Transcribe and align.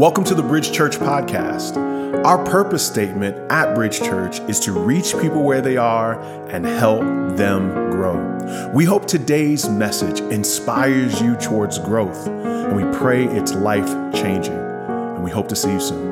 Welcome 0.00 0.24
to 0.24 0.34
the 0.34 0.42
Bridge 0.42 0.72
Church 0.72 0.96
podcast. 0.96 1.76
Our 2.24 2.42
purpose 2.46 2.86
statement 2.86 3.36
at 3.52 3.74
Bridge 3.74 3.98
Church 3.98 4.40
is 4.48 4.58
to 4.60 4.72
reach 4.72 5.12
people 5.20 5.42
where 5.42 5.60
they 5.60 5.76
are 5.76 6.18
and 6.48 6.64
help 6.64 7.02
them 7.36 7.90
grow. 7.90 8.70
We 8.72 8.86
hope 8.86 9.04
today's 9.04 9.68
message 9.68 10.20
inspires 10.20 11.20
you 11.20 11.36
towards 11.36 11.78
growth, 11.78 12.26
and 12.28 12.74
we 12.74 12.98
pray 12.98 13.26
it's 13.26 13.52
life 13.52 13.90
changing. 14.14 14.54
And 14.54 15.22
we 15.22 15.30
hope 15.30 15.48
to 15.48 15.54
see 15.54 15.70
you 15.70 15.80
soon. 15.80 16.08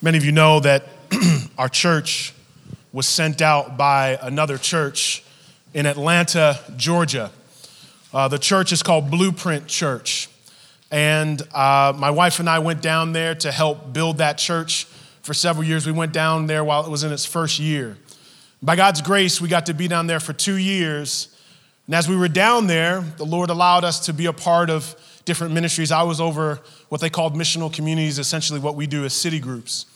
Many 0.00 0.16
of 0.16 0.24
you 0.24 0.32
know 0.32 0.58
that 0.60 0.84
our 1.58 1.68
church 1.68 2.32
was 2.94 3.06
sent 3.06 3.42
out 3.42 3.76
by 3.76 4.18
another 4.22 4.56
church 4.56 5.22
in 5.74 5.84
Atlanta, 5.84 6.60
Georgia. 6.78 7.30
Uh, 8.14 8.28
the 8.28 8.38
church 8.38 8.70
is 8.70 8.80
called 8.80 9.10
Blueprint 9.10 9.66
Church. 9.66 10.28
And 10.92 11.42
uh, 11.52 11.92
my 11.96 12.12
wife 12.12 12.38
and 12.38 12.48
I 12.48 12.60
went 12.60 12.80
down 12.80 13.12
there 13.12 13.34
to 13.34 13.50
help 13.50 13.92
build 13.92 14.18
that 14.18 14.38
church 14.38 14.84
for 15.22 15.34
several 15.34 15.64
years. 15.64 15.84
We 15.84 15.90
went 15.90 16.12
down 16.12 16.46
there 16.46 16.62
while 16.62 16.86
it 16.86 16.90
was 16.90 17.02
in 17.02 17.10
its 17.10 17.24
first 17.24 17.58
year. 17.58 17.98
By 18.62 18.76
God's 18.76 19.02
grace, 19.02 19.40
we 19.40 19.48
got 19.48 19.66
to 19.66 19.74
be 19.74 19.88
down 19.88 20.06
there 20.06 20.20
for 20.20 20.32
two 20.32 20.54
years. 20.54 21.36
And 21.86 21.96
as 21.96 22.08
we 22.08 22.16
were 22.16 22.28
down 22.28 22.68
there, 22.68 23.00
the 23.00 23.26
Lord 23.26 23.50
allowed 23.50 23.82
us 23.82 24.06
to 24.06 24.12
be 24.12 24.26
a 24.26 24.32
part 24.32 24.70
of 24.70 24.94
different 25.24 25.52
ministries. 25.52 25.90
I 25.90 26.04
was 26.04 26.20
over 26.20 26.60
what 26.90 27.00
they 27.00 27.10
called 27.10 27.34
missional 27.34 27.72
communities, 27.72 28.20
essentially 28.20 28.60
what 28.60 28.76
we 28.76 28.86
do 28.86 29.04
as 29.04 29.12
city 29.12 29.40
groups. 29.40 29.86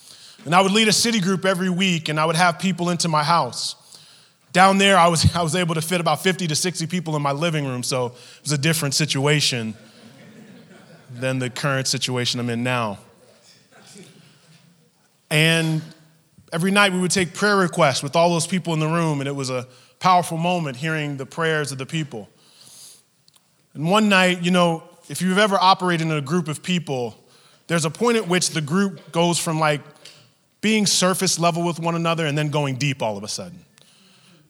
And 0.45 0.57
I 0.57 0.61
would 0.61 0.73
lead 0.73 0.89
a 0.89 0.93
city 0.93 1.21
group 1.21 1.45
every 1.45 1.71
week, 1.71 2.09
and 2.09 2.19
I 2.19 2.25
would 2.25 2.37
have 2.37 2.59
people 2.59 2.91
into 2.91 3.07
my 3.07 3.23
house. 3.23 3.77
Down 4.53 4.79
there, 4.79 4.97
I 4.97 5.09
was, 5.09 5.35
I 5.37 5.43
was 5.43 5.55
able 5.55 5.75
to 5.75 5.83
fit 5.83 6.01
about 6.01 6.23
50 6.23 6.47
to 6.49 6.55
60 6.55 6.87
people 6.87 7.17
in 7.17 7.23
my 7.23 7.33
living 7.33 7.67
room, 7.67 7.83
so 7.83 8.07
it 8.07 8.43
was 8.43 8.53
a 8.53 8.59
different 8.59 8.95
situation 8.95 9.75
than 11.11 11.39
the 11.39 11.51
current 11.51 11.89
situation 11.89 12.39
I'm 12.41 12.51
in 12.51 12.63
now. 12.63 12.99
And 15.31 15.83
every 16.53 16.71
night 16.71 16.93
we 16.93 17.01
would 17.01 17.11
take 17.11 17.35
prayer 17.35 17.57
requests 17.57 18.03
with 18.03 18.17
all 18.17 18.31
those 18.31 18.47
people 18.47 18.73
in 18.73 18.81
the 18.81 18.89
room, 18.89 19.21
and 19.21 19.29
it 19.29 19.35
was 19.35 19.51
a 19.51 19.67
powerful 19.99 20.39
moment 20.39 20.77
hearing 20.77 21.17
the 21.17 21.27
prayers 21.27 21.73
of 21.73 21.79
the 21.79 21.87
people. 21.87 22.29
And 23.75 23.91
one 23.91 24.09
night, 24.09 24.43
you 24.43 24.51
know, 24.51 24.83
if 25.09 25.23
you've 25.23 25.39
ever 25.39 25.57
operated 25.61 26.07
in 26.07 26.13
a 26.13 26.21
group 26.21 26.49
of 26.49 26.63
people, 26.63 27.17
there's 27.67 27.85
a 27.85 27.91
point 27.91 28.17
at 28.17 28.29
which 28.29 28.51
the 28.51 28.61
group 28.61 29.13
goes 29.13 29.39
from 29.39 29.59
like 29.59 29.81
being 30.61 30.87
surface 30.87 31.39
level 31.39 31.65
with 31.65 31.79
one 31.79 31.95
another 31.95 32.27
and 32.27 32.37
then 32.37 32.51
going 32.51 32.77
deep 32.77 33.03
all 33.03 33.17
of 33.17 33.23
a 33.23 33.29
sudden. 33.29 33.65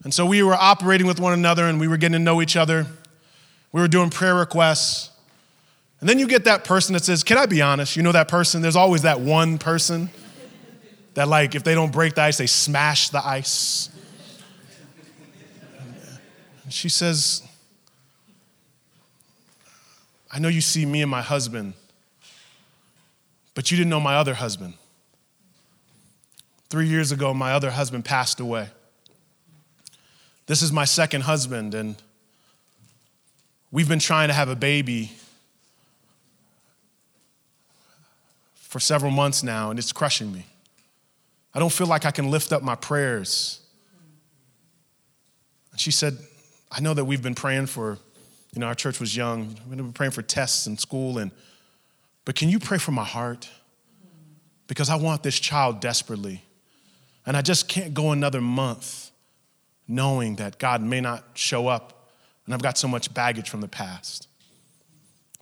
And 0.09 0.15
so 0.15 0.25
we 0.25 0.43
were 0.43 0.55
operating 0.55 1.07
with 1.07 1.21
one 1.21 1.35
another 1.35 1.67
and 1.67 1.79
we 1.79 1.87
were 1.87 1.99
getting 1.99 2.15
to 2.15 2.19
know 2.19 2.41
each 2.41 2.57
other. 2.57 2.87
We 3.73 3.83
were 3.83 3.89
doing 3.89 4.09
prayer 4.09 4.35
requests. 4.35 5.11
And 6.01 6.09
then 6.09 6.19
you 6.19 6.27
get 6.27 6.45
that 6.45 6.65
person 6.65 6.95
that 6.95 7.05
says, 7.05 7.23
Can 7.23 7.37
I 7.37 7.45
be 7.45 7.61
honest? 7.61 7.95
You 7.95 8.03
know 8.03 8.13
that 8.13 8.27
person? 8.27 8.63
There's 8.63 8.75
always 8.75 9.03
that 9.03 9.21
one 9.21 9.59
person 9.59 10.09
that, 11.13 11.29
like, 11.29 11.55
if 11.55 11.63
they 11.63 11.75
don't 11.75 11.93
break 11.93 12.15
the 12.15 12.23
ice, 12.23 12.39
they 12.39 12.47
smash 12.47 13.11
the 13.11 13.23
ice. 13.23 13.91
And 16.65 16.73
she 16.73 16.89
says, 16.89 17.43
I 20.33 20.39
know 20.39 20.49
you 20.49 20.63
see 20.63 20.87
me 20.87 21.03
and 21.03 21.11
my 21.11 21.21
husband, 21.21 21.75
but 23.55 23.71
you 23.71 23.77
didn't 23.77 23.91
know 23.91 24.01
my 24.01 24.17
other 24.17 24.33
husband. 24.33 24.73
Three 26.71 26.89
years 26.89 27.13
ago, 27.13 27.35
my 27.35 27.53
other 27.53 27.73
husband 27.73 28.07
passed 28.07 28.41
away. 28.41 28.71
This 30.49 30.63
is 30.63 30.73
my 30.73 30.87
second 30.87 31.21
husband, 31.21 31.75
and 31.75 31.95
we've 33.71 33.87
been 33.87 33.99
trying 33.99 34.29
to 34.29 34.35
have 34.35 34.49
a 34.49 34.57
baby 34.57 35.13
for 38.55 38.81
several 38.81 39.11
months 39.11 39.43
now, 39.43 39.69
and 39.69 39.79
it's 39.79 39.93
crushing 39.93 40.33
me. 40.33 40.47
I 41.55 41.59
don't 41.59 41.71
feel 41.71 41.87
like 41.87 42.07
I 42.07 42.11
can 42.11 42.31
lift 42.31 42.51
up 42.51 42.63
my 42.63 42.77
prayers. 42.77 43.61
And 45.71 45.79
she 45.79 45.91
said, 45.91 46.17
I 46.73 46.81
know 46.81 46.95
that 46.95 47.05
we've 47.05 47.23
been 47.23 47.35
praying 47.35 47.67
for, 47.67 47.99
you 48.55 48.61
know, 48.61 48.69
our 48.69 48.75
church 48.75 49.01
was 49.01 49.15
young. 49.15 49.55
We've 49.69 49.77
been 49.77 49.93
praying 49.93 50.13
for 50.13 50.23
tests 50.23 50.67
in 50.67 50.79
school, 50.79 51.19
and 51.19 51.31
but 52.25 52.37
can 52.37 52.49
you 52.49 52.59
pray 52.59 52.79
for 52.79 52.93
my 52.93 53.05
heart? 53.05 53.51
Because 54.67 54.89
I 54.89 54.97
want 54.97 55.23
this 55.23 55.39
child 55.39 55.81
desperately. 55.81 56.43
And 57.27 57.37
I 57.37 57.43
just 57.43 57.69
can't 57.69 57.93
go 57.93 58.13
another 58.13 58.41
month 58.41 59.08
knowing 59.89 60.37
that 60.37 60.59
God 60.59 60.83
may 60.83 61.01
not 61.01 61.25
show 61.35 61.67
up 61.67 61.99
and 62.49 62.55
I've 62.55 62.63
got 62.63 62.79
so 62.79 62.89
much 62.89 63.13
baggage 63.13 63.51
from 63.51 63.61
the 63.61 63.69
past. 63.69 64.27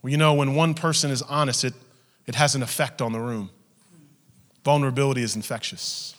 Well, 0.01 0.11
you 0.11 0.17
know, 0.17 0.33
when 0.33 0.55
one 0.55 0.73
person 0.73 1.09
is 1.09 1.21
honest, 1.21 1.63
it, 1.63 1.73
it 2.25 2.35
has 2.35 2.53
an 2.53 2.61
effect 2.61 3.01
on 3.01 3.13
the 3.13 3.19
room. 3.19 3.49
Vulnerability 4.65 5.21
is 5.23 5.33
infectious. 5.33 6.15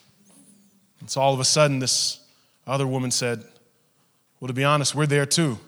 And 1.01 1.11
so 1.11 1.21
all 1.21 1.35
of 1.35 1.41
a 1.41 1.45
sudden, 1.45 1.79
this 1.79 2.21
other 2.67 2.87
woman 2.87 3.11
said, 3.11 3.45
Well, 4.41 4.49
to 4.49 4.55
be 4.55 4.65
honest, 4.65 4.95
we're 4.95 5.07
there 5.07 5.27
too. 5.27 5.59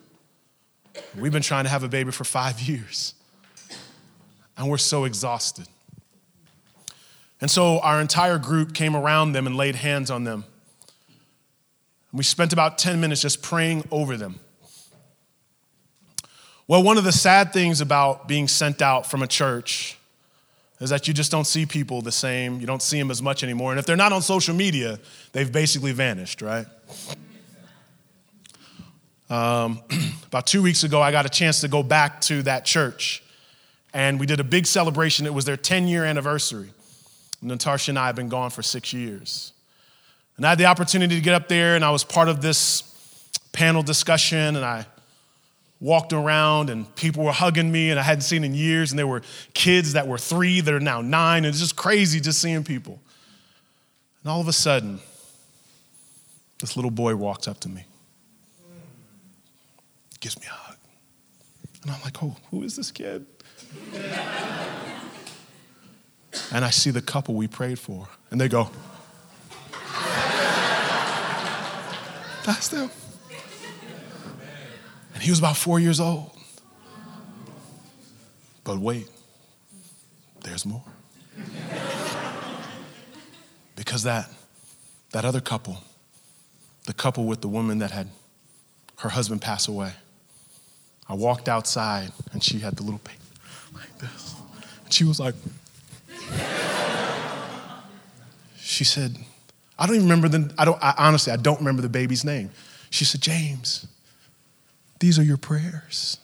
We've 1.15 1.33
been 1.33 1.43
trying 1.43 1.65
to 1.65 1.71
have 1.71 1.83
a 1.83 1.89
baby 1.89 2.13
for 2.13 2.25
five 2.25 2.59
years, 2.69 3.13
and 4.57 4.71
we're 4.71 4.79
so 4.79 5.05
exhausted. 5.05 5.67
And 7.43 7.51
so 7.51 7.79
our 7.81 8.01
entire 8.01 8.39
group 8.39 8.75
came 8.75 8.97
around 8.97 9.33
them 9.33 9.47
and 9.47 9.55
laid 9.55 9.77
hands 9.77 10.11
on 10.11 10.25
them. 10.25 10.45
We 12.13 12.25
spent 12.25 12.53
about 12.53 12.79
10 12.79 13.01
minutes 13.01 13.23
just 13.23 13.43
praying 13.43 13.87
over 13.91 14.17
them. 14.17 14.41
Well, 16.67 16.83
one 16.83 16.99
of 16.99 17.05
the 17.05 17.13
sad 17.13 17.53
things 17.53 17.81
about 17.81 18.29
being 18.29 18.49
sent 18.49 18.83
out 18.83 19.11
from 19.11 19.23
a 19.23 19.27
church 19.27 19.97
is 20.81 20.91
that 20.91 21.07
you 21.07 21.15
just 21.15 21.31
don't 21.31 21.47
see 21.47 21.67
people 21.67 22.01
the 22.01 22.13
same. 22.13 22.61
You 22.61 22.67
don't 22.67 22.83
see 22.83 22.99
them 22.99 23.11
as 23.11 23.21
much 23.21 23.43
anymore. 23.43 23.73
And 23.73 23.79
if 23.79 23.87
they're 23.87 23.97
not 23.97 24.13
on 24.13 24.23
social 24.23 24.55
media, 24.55 24.99
they've 25.33 25.51
basically 25.51 25.93
vanished, 25.93 26.43
right? 26.43 26.67
Um, 29.29 29.83
about 30.27 30.47
two 30.47 30.63
weeks 30.63 30.83
ago, 30.83 31.03
I 31.03 31.13
got 31.13 31.27
a 31.27 31.29
chance 31.29 31.61
to 31.61 31.69
go 31.69 31.83
back 31.83 32.21
to 32.23 32.43
that 32.43 32.65
church. 32.65 33.23
And 33.93 34.19
we 34.19 34.27
did 34.27 34.41
a 34.41 34.45
big 34.45 34.67
celebration. 34.67 35.27
It 35.27 35.35
was 35.35 35.45
their 35.45 35.57
10 35.57 35.87
year 35.87 36.05
anniversary. 36.05 36.71
Natasha 37.43 37.91
and 37.91 37.99
I 37.99 38.07
have 38.07 38.17
been 38.17 38.29
gone 38.29 38.51
for 38.51 38.63
six 38.63 38.93
years. 38.93 39.53
And 40.41 40.47
I 40.47 40.49
had 40.49 40.59
the 40.59 40.65
opportunity 40.65 41.17
to 41.17 41.21
get 41.21 41.35
up 41.35 41.49
there, 41.49 41.77
and 41.77 41.85
I 41.85 41.91
was 41.91 42.03
part 42.03 42.29
of 42.29 42.41
this 42.41 42.81
panel 43.53 43.83
discussion, 43.83 44.57
and 44.57 44.65
I 44.65 44.87
walked 45.81 46.15
around, 46.15 46.71
and 46.71 46.97
people 46.97 47.25
were 47.25 47.31
hugging 47.31 47.71
me, 47.71 47.91
and 47.91 48.01
I 48.01 48.03
hadn't 48.03 48.23
seen 48.23 48.43
in 48.43 48.55
years, 48.55 48.91
and 48.91 48.99
there 48.99 49.07
were 49.07 49.21
kids 49.53 49.93
that 49.93 50.09
were 50.09 50.17
three 50.17 50.63
that 50.63 50.73
are 50.73 50.81
now 50.81 51.03
nine, 51.03 51.45
and 51.45 51.49
it's 51.49 51.59
just 51.59 51.77
crazy 51.77 52.21
just 52.21 52.41
seeing 52.41 52.65
people. 52.65 52.99
And 54.23 54.33
all 54.33 54.41
of 54.41 54.49
a 54.49 54.53
sudden, 54.55 55.01
this 56.59 56.75
little 56.75 56.91
boy 56.91 57.17
walks 57.17 57.47
up 57.47 57.61
to 57.61 57.69
me, 57.69 57.85
gives 60.21 60.41
me 60.41 60.47
a 60.47 60.55
hug. 60.55 60.79
And 61.83 61.91
I'm 61.91 62.01
like, 62.01 62.23
oh, 62.23 62.35
who 62.51 62.63
is 62.63 62.77
this 62.77 62.91
kid? 62.91 63.27
and 66.51 66.65
I 66.65 66.71
see 66.71 66.91
the 66.91 67.03
couple 67.03 67.35
we 67.35 67.47
prayed 67.47 67.79
for, 67.79 68.09
and 68.31 68.41
they 68.41 68.49
go, 68.49 68.71
That's 72.45 72.69
them. 72.69 72.91
And 75.15 75.23
he 75.23 75.31
was 75.31 75.39
about 75.39 75.57
four 75.57 75.79
years 75.79 76.01
old. 76.01 76.31
But 78.65 78.79
wait, 78.79 79.09
there's 80.43 80.65
more. 80.65 80.85
because 83.77 84.03
that, 84.05 84.31
that 85.13 85.25
other 85.25 85.41
couple, 85.41 85.79
the 86.87 86.93
couple 86.93 87.25
with 87.25 87.41
the 87.41 87.49
woman 87.49 87.79
that 87.79 87.91
had 87.91 88.09
her 88.99 89.09
husband 89.09 89.43
pass 89.43 89.69
away, 89.69 89.93
I 91.09 91.15
walked 91.15 91.49
outside 91.49 92.13
and 92.33 92.43
she 92.43 92.61
had 92.61 92.77
the 92.77 92.83
little 92.83 93.01
baby 93.05 93.19
like 93.75 93.99
this. 93.99 94.35
And 94.85 94.93
she 94.93 95.05
was 95.05 95.19
like, 95.19 95.35
she 98.59 98.85
said, 98.85 99.17
I 99.81 99.87
don't 99.87 99.97
even 99.97 100.09
remember 100.09 100.29
the, 100.29 100.55
I 100.59 100.67
don't, 100.67 100.79
I, 100.83 100.95
honestly, 100.99 101.33
I 101.33 101.37
don't 101.37 101.59
remember 101.59 101.81
the 101.81 101.89
baby's 101.89 102.23
name. 102.23 102.51
She 102.91 103.07
said, 103.07 103.23
James, 103.23 103.87
these 104.99 105.19
are 105.19 105.23
your 105.23 105.39
prayers. 105.39 106.19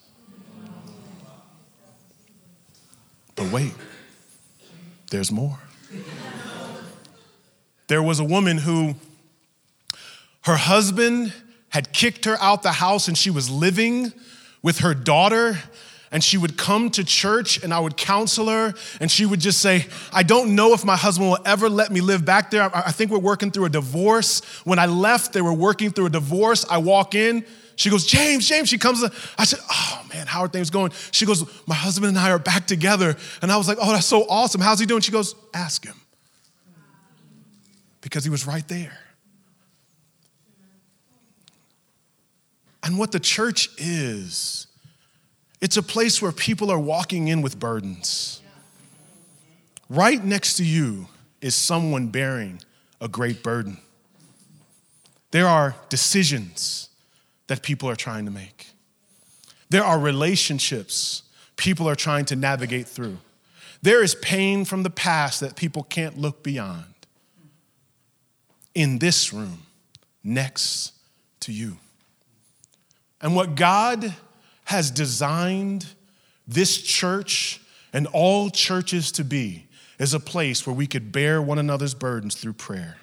But 3.35 3.51
wait, 3.51 3.73
there's 5.11 5.33
more. 5.33 5.59
There 7.89 8.03
was 8.03 8.21
a 8.21 8.25
woman 8.25 8.59
who, 8.59 8.97
her 10.43 10.57
husband 10.57 11.33
had 11.71 11.93
kicked 11.93 12.27
her 12.27 12.37
out 12.41 12.63
the 12.63 12.73
house 12.73 13.09
and 13.09 13.17
she 13.17 13.31
was 13.31 13.49
living 13.49 14.13
with 14.63 14.79
her 14.81 14.93
daughter 14.93 15.59
and 16.11 16.23
she 16.23 16.39
would 16.39 16.57
come 16.57 16.91
to 16.91 17.05
church 17.05 17.63
and 17.63 17.75
I 17.75 17.81
would 17.81 17.97
counsel 17.97 18.49
her 18.49 18.75
and 19.01 19.11
she 19.11 19.27
would 19.27 19.41
just 19.41 19.61
say, 19.61 19.87
I 20.13 20.23
don't 20.23 20.55
know 20.55 20.73
if 20.73 20.85
my 20.85 20.97
husband 20.97 21.31
will 21.31 21.39
ever 21.45 21.69
let 21.69 21.91
me 21.91 22.01
live 22.01 22.25
back 22.25 22.51
there. 22.51 22.71
I 22.75 22.93
think 22.93 23.11
we're 23.11 23.19
working 23.19 23.51
through 23.51 23.67
a 23.67 23.71
divorce. 23.71 24.41
When 24.65 24.79
I 24.79 24.87
left, 24.87 25.33
they 25.33 25.43
were 25.43 25.53
working 25.53 25.91
through 25.91 26.07
a 26.07 26.11
divorce. 26.11 26.65
I 26.71 26.79
walk 26.79 27.15
in, 27.15 27.45
She 27.77 27.91
goes, 27.91 28.07
James, 28.07 28.49
James. 28.49 28.69
She 28.69 28.79
comes. 28.79 29.05
I 29.37 29.45
said, 29.45 29.61
Oh 29.71 30.07
man, 30.13 30.27
how 30.27 30.41
are 30.41 30.49
things 30.49 30.71
going? 30.71 30.93
She 31.11 31.27
goes, 31.27 31.45
My 31.67 31.75
husband 31.75 32.09
and 32.09 32.19
I 32.19 32.31
are 32.31 32.39
back 32.39 32.67
together. 32.67 33.17
And 33.43 33.53
I 33.53 33.57
was 33.57 33.69
like, 33.69 33.79
Oh, 33.81 33.93
that's 33.93 34.07
so 34.07 34.27
awesome. 34.29 34.61
How's 34.61 34.81
he 34.81 34.87
doing? 34.87 35.03
She 35.03 35.13
goes, 35.13 35.35
Ask 35.53 35.85
him. 35.85 35.97
Because 38.01 38.25
he 38.25 38.31
was 38.31 38.47
right 38.47 38.67
there. 38.69 38.99
And 42.83 42.99
what 42.99 43.11
the 43.11 43.19
church 43.19 43.69
is, 43.79 44.66
it's 45.61 45.77
a 45.77 45.83
place 45.83 46.21
where 46.21 46.33
people 46.33 46.71
are 46.71 46.79
walking 46.79 47.29
in 47.29 47.43
with 47.43 47.59
burdens. 47.59 48.41
Right 49.89 50.23
next 50.23 50.57
to 50.57 50.65
you 50.65 51.09
is 51.41 51.55
someone 51.55 52.09
bearing 52.09 52.61
a 53.01 53.09
great 53.09 53.43
burden. 53.43 53.79
There 55.31 55.47
are 55.47 55.77
decisions 55.89 56.89
that 57.47 57.63
people 57.63 57.89
are 57.89 57.97
trying 57.97 58.25
to 58.25 58.31
make. 58.31 58.69
There 59.71 59.85
are 59.85 59.99
relationships 59.99 61.23
people 61.57 61.89
are 61.89 61.95
trying 61.95 62.25
to 62.27 62.37
navigate 62.37 62.87
through. 62.87 63.19
There 63.83 64.03
is 64.03 64.15
pain 64.15 64.65
from 64.65 64.83
the 64.83 64.91
past 64.91 65.41
that 65.41 65.57
people 65.57 65.83
can't 65.83 66.19
look 66.19 66.43
beyond. 66.43 66.85
In 68.75 68.99
this 68.99 69.33
room, 69.33 69.63
next 70.23 70.93
to 71.41 71.53
you. 71.53 71.79
And 73.21 73.35
what 73.35 73.55
God 73.55 74.15
has 74.67 74.91
designed 74.91 75.87
this 76.47 76.81
church 76.81 77.61
and 77.93 78.07
all 78.13 78.51
churches 78.51 79.11
to 79.13 79.25
be 79.25 79.67
is 79.99 80.13
a 80.13 80.21
place 80.21 80.67
where 80.67 80.75
we 80.75 80.87
could 80.87 81.11
bear 81.11 81.41
one 81.41 81.59
another's 81.59 81.95
burdens 81.95 82.35
through 82.35 82.53
prayer. 82.53 82.97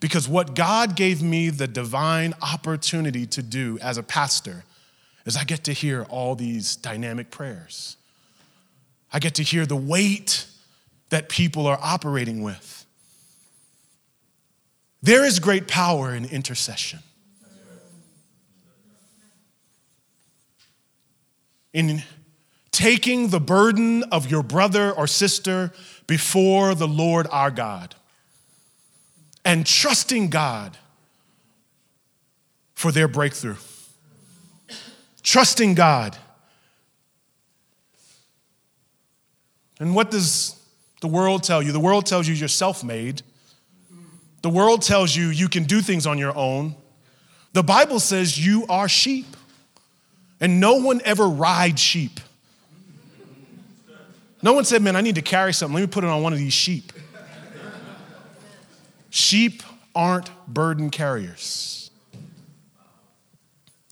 Because 0.00 0.28
what 0.28 0.54
God 0.54 0.94
gave 0.94 1.22
me 1.22 1.50
the 1.50 1.66
divine 1.66 2.34
opportunity 2.40 3.26
to 3.26 3.42
do 3.42 3.78
as 3.82 3.98
a 3.98 4.02
pastor 4.02 4.64
is 5.26 5.36
I 5.36 5.44
get 5.44 5.64
to 5.64 5.72
hear 5.72 6.04
all 6.04 6.36
these 6.36 6.76
dynamic 6.76 7.30
prayers. 7.30 7.96
I 9.12 9.18
get 9.18 9.34
to 9.34 9.42
hear 9.42 9.66
the 9.66 9.76
weight 9.76 10.46
that 11.10 11.28
people 11.28 11.66
are 11.66 11.78
operating 11.82 12.42
with. 12.42 12.86
There 15.02 15.24
is 15.24 15.40
great 15.40 15.66
power 15.66 16.14
in 16.14 16.24
intercession. 16.26 17.00
In 21.78 22.02
taking 22.72 23.28
the 23.28 23.38
burden 23.38 24.02
of 24.10 24.28
your 24.28 24.42
brother 24.42 24.90
or 24.90 25.06
sister 25.06 25.72
before 26.08 26.74
the 26.74 26.88
Lord 26.88 27.28
our 27.30 27.52
God 27.52 27.94
and 29.44 29.64
trusting 29.64 30.28
God 30.28 30.76
for 32.74 32.90
their 32.90 33.06
breakthrough. 33.06 33.54
Trusting 35.22 35.74
God. 35.74 36.16
And 39.78 39.94
what 39.94 40.10
does 40.10 40.60
the 41.00 41.06
world 41.06 41.44
tell 41.44 41.62
you? 41.62 41.70
The 41.70 41.78
world 41.78 42.06
tells 42.06 42.26
you 42.26 42.34
you're 42.34 42.48
self 42.48 42.82
made. 42.82 43.22
The 44.42 44.50
world 44.50 44.82
tells 44.82 45.14
you 45.14 45.28
you 45.28 45.48
can 45.48 45.62
do 45.62 45.80
things 45.80 46.08
on 46.08 46.18
your 46.18 46.36
own. 46.36 46.74
The 47.52 47.62
Bible 47.62 48.00
says 48.00 48.44
you 48.44 48.66
are 48.68 48.88
sheep. 48.88 49.26
And 50.40 50.60
no 50.60 50.74
one 50.74 51.00
ever 51.04 51.28
rides 51.28 51.80
sheep. 51.80 52.20
No 54.42 54.52
one 54.52 54.64
said, 54.64 54.82
Man, 54.82 54.94
I 54.94 55.00
need 55.00 55.16
to 55.16 55.22
carry 55.22 55.52
something. 55.52 55.74
Let 55.74 55.80
me 55.80 55.86
put 55.88 56.04
it 56.04 56.10
on 56.10 56.22
one 56.22 56.32
of 56.32 56.38
these 56.38 56.52
sheep. 56.52 56.92
Sheep 59.10 59.62
aren't 59.94 60.30
burden 60.46 60.90
carriers. 60.90 61.90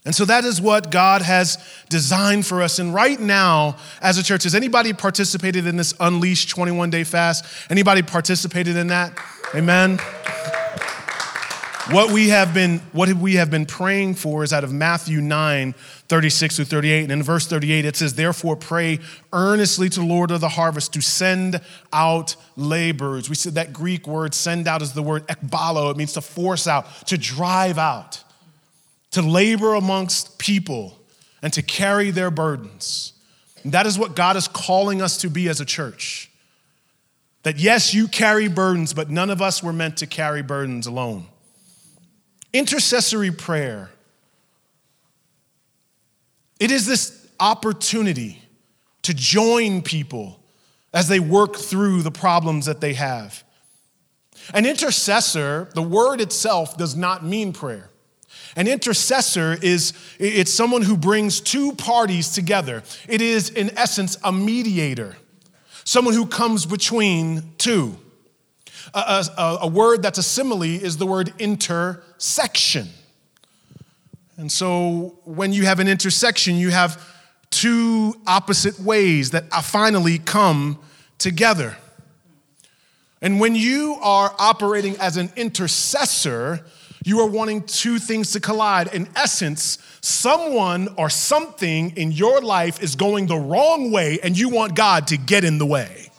And 0.05 0.15
so 0.15 0.25
that 0.27 0.45
is 0.45 0.61
what 0.61 0.93
God 0.93 1.23
has 1.23 1.59
designed 1.89 2.47
for 2.47 2.63
us. 2.63 2.79
And 2.79 2.95
right 2.95 3.19
now, 3.19 3.77
as 4.01 4.19
a 4.19 4.23
church, 4.23 4.45
has 4.45 4.55
anybody 4.55 4.93
participated 4.93 5.67
in 5.67 5.77
this 5.77 5.95
Unleashed 5.99 6.49
21 6.51 6.91
day 6.91 7.03
fast? 7.03 7.45
Anybody 7.71 8.03
participated 8.03 8.77
in 8.77 8.87
that? 8.87 9.19
Amen. 9.53 9.99
What 11.91 12.13
we 12.13 12.29
have 12.29 12.55
been, 12.55 12.79
what 12.93 13.13
we 13.15 13.35
have 13.35 13.51
been 13.51 13.67
praying 13.67 14.15
for 14.15 14.45
is 14.45 14.53
out 14.53 14.63
of 14.63 14.73
Matthew 14.73 15.21
9, 15.21 15.75
36 16.09 16.57
through 16.57 16.65
38. 16.67 17.03
And 17.05 17.13
in 17.13 17.23
verse 17.23 17.47
38, 17.47 17.85
it 17.85 17.97
says, 17.97 18.15
Therefore 18.15 18.57
pray 18.57 19.01
earnestly 19.33 19.89
to 19.89 20.01
the 20.01 20.07
Lord 20.07 20.31
of 20.31 20.41
the 20.41 20.49
harvest 20.49 20.93
to 20.95 21.01
send 21.01 21.61
out 21.93 22.37
laborers. 22.57 23.29
We 23.29 23.35
said 23.35 23.55
that 23.55 23.73
Greek 23.73 24.07
word 24.07 24.35
send 24.35 24.69
out 24.69 24.83
is 24.83 24.93
the 24.93 25.03
word 25.03 25.27
ekbalo. 25.27 25.91
It 25.91 25.97
means 25.97 26.13
to 26.13 26.21
force 26.21 26.67
out, 26.67 26.87
to 27.07 27.19
drive 27.19 27.79
out, 27.79 28.23
to 29.13 29.23
labor 29.23 29.75
amongst 29.75 30.39
people, 30.39 30.99
and 31.43 31.53
to 31.53 31.63
carry 31.63 32.11
their 32.11 32.31
burdens. 32.31 33.13
And 33.65 33.73
that 33.73 33.87
is 33.87 33.99
what 33.99 34.15
God 34.15 34.37
is 34.37 34.47
calling 34.47 35.03
us 35.03 35.19
to 35.19 35.29
be 35.29 35.49
as 35.49 35.61
a 35.61 35.65
church. 35.65 36.31
That 37.43 37.59
yes, 37.59 37.95
you 37.95 38.09
carry 38.09 38.49
burdens, 38.49 38.93
but 38.93 39.11
none 39.11 39.31
of 39.31 39.43
us 39.43 39.63
were 39.63 39.73
meant 39.73 39.99
to 39.99 40.07
carry 40.07 40.43
burdens 40.43 40.87
alone. 40.87 41.27
Intercessory 42.53 43.31
prayer. 43.31 43.91
It 46.59 46.71
is 46.71 46.87
this 46.87 47.27
opportunity 47.39 48.43
to 49.03 49.15
join 49.15 49.83
people 49.83 50.41
as 50.93 51.09
they 51.09 51.21
work 51.21 51.57
through 51.57 52.03
the 52.03 52.11
problems 52.11 52.67
that 52.67 52.81
they 52.81 52.95
have. 52.95 53.45
An 54.55 54.65
intercessor, 54.65 55.69
the 55.75 55.83
word 55.83 56.21
itself 56.21 56.77
does 56.77 56.97
not 56.97 57.25
mean 57.25 57.53
prayer. 57.53 57.91
An 58.55 58.67
intercessor 58.67 59.59
is 59.61 59.93
it's 60.19 60.53
someone 60.53 60.83
who 60.83 60.97
brings 60.97 61.41
two 61.41 61.73
parties 61.73 62.33
together. 62.33 62.83
It 63.09 63.21
is 63.21 63.51
in 63.51 63.77
essence 63.77 64.17
a 64.25 64.33
mediator. 64.33 65.17
Someone 65.85 66.15
who 66.15 66.27
comes 66.27 66.65
between 66.65 67.53
two. 67.59 67.97
A, 68.95 69.27
a, 69.37 69.59
a 69.63 69.69
word 69.69 70.03
that's 70.03 70.19
a 70.19 70.23
simile 70.23 70.63
is 70.63 70.97
the 70.97 71.07
word 71.07 71.35
intersection. 71.39 72.89
And 74.37 74.53
so 74.53 75.19
when 75.25 75.53
you 75.53 75.65
have 75.65 75.81
an 75.81 75.89
intersection, 75.89 76.57
you 76.57 76.71
have 76.71 77.03
two 77.51 78.15
opposite 78.27 78.79
ways 78.79 79.31
that 79.31 79.51
finally 79.65 80.19
come 80.19 80.79
together. 81.19 81.77
And 83.23 83.41
when 83.41 83.55
you 83.55 83.97
are 84.03 84.35
operating 84.39 84.97
as 84.99 85.17
an 85.17 85.33
intercessor, 85.37 86.67
you 87.03 87.21
are 87.21 87.29
wanting 87.29 87.63
two 87.63 87.99
things 87.99 88.33
to 88.33 88.41
collide. 88.41 88.93
In 88.93 89.09
essence, 89.17 89.79
someone 90.03 90.89
or 90.99 91.09
something 91.09 91.97
in 91.97 92.13
your 92.13 92.41
life 92.41 92.83
is 92.83 92.95
going 92.95 93.27
the 93.27 93.37
wrong 93.39 93.91
way, 93.91 94.19
and 94.23 94.39
you 94.39 94.51
want 94.51 94.75
God 94.75 95.07
to 95.09 95.17
get 95.17 95.45
in 95.45 95.57
the 95.57 95.67
way. 95.67 96.11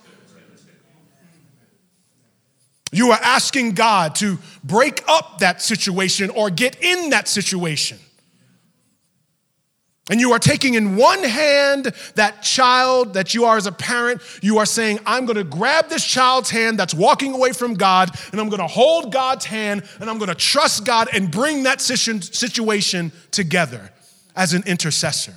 You 2.91 3.12
are 3.12 3.19
asking 3.21 3.74
God 3.74 4.15
to 4.15 4.39
break 4.63 5.03
up 5.07 5.39
that 5.39 5.62
situation 5.62 6.29
or 6.31 6.50
get 6.50 6.81
in 6.81 7.12
that 7.12 7.27
situation. 7.27 8.00
And 10.09 10.21
you 10.21 10.31
are 10.31 10.39
taking 10.39 10.75
in 10.75 10.95
one 10.95 11.21
hand 11.21 11.91
that 12.15 12.41
child 12.41 13.15
that 13.15 13.33
you 13.33 13.43
are 13.43 13.57
as 13.57 13.65
a 13.65 13.73
parent. 13.73 14.21
You 14.41 14.59
are 14.59 14.65
saying, 14.65 14.99
I'm 15.05 15.25
going 15.25 15.35
to 15.35 15.43
grab 15.43 15.89
this 15.89 16.05
child's 16.05 16.49
hand 16.49 16.79
that's 16.79 16.93
walking 16.93 17.33
away 17.33 17.51
from 17.51 17.73
God, 17.73 18.11
and 18.31 18.39
I'm 18.39 18.47
going 18.47 18.61
to 18.61 18.67
hold 18.67 19.11
God's 19.11 19.43
hand, 19.43 19.83
and 19.99 20.09
I'm 20.09 20.17
going 20.17 20.29
to 20.29 20.35
trust 20.35 20.85
God 20.85 21.09
and 21.13 21.29
bring 21.29 21.63
that 21.63 21.81
situation 21.81 23.11
together 23.31 23.91
as 24.35 24.53
an 24.53 24.63
intercessor. 24.65 25.33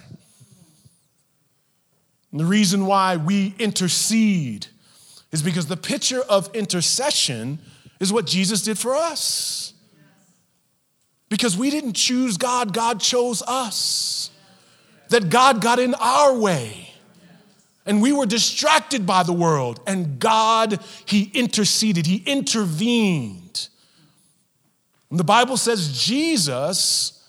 And 2.31 2.39
the 2.39 2.45
reason 2.45 2.87
why 2.87 3.17
we 3.17 3.55
intercede 3.59 4.69
is 5.33 5.43
because 5.43 5.67
the 5.67 5.77
picture 5.77 6.23
of 6.23 6.55
intercession 6.55 7.59
is 7.99 8.13
what 8.13 8.27
Jesus 8.27 8.63
did 8.63 8.79
for 8.79 8.95
us. 8.95 9.75
Because 11.29 11.57
we 11.57 11.71
didn't 11.71 11.95
choose 11.95 12.37
God, 12.37 12.73
God 12.73 13.01
chose 13.01 13.43
us. 13.43 14.31
That 15.11 15.29
God 15.31 15.61
got 15.61 15.79
in 15.79 15.95
our 15.95 16.37
way. 16.37 16.89
And 17.87 18.03
we 18.03 18.13
were 18.13 18.27
distracted 18.27 19.07
by 19.07 19.23
the 19.23 19.33
world. 19.33 19.81
And 19.87 20.19
God, 20.19 20.81
He 21.05 21.31
interceded, 21.35 22.07
He 22.07 22.17
intervened. 22.27 23.69
And 25.11 25.19
the 25.19 25.25
Bible 25.25 25.57
says 25.57 26.01
Jesus, 26.03 27.21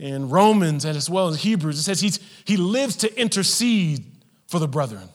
in 0.00 0.30
Romans 0.30 0.84
and 0.84 0.96
as 0.96 1.10
well 1.10 1.28
as 1.28 1.42
Hebrews, 1.42 1.78
it 1.78 1.82
says 1.82 2.00
he's, 2.00 2.18
He 2.44 2.56
lives 2.56 2.96
to 2.96 3.20
intercede 3.20 4.04
for 4.46 4.58
the 4.58 4.68
brethren. 4.68 5.08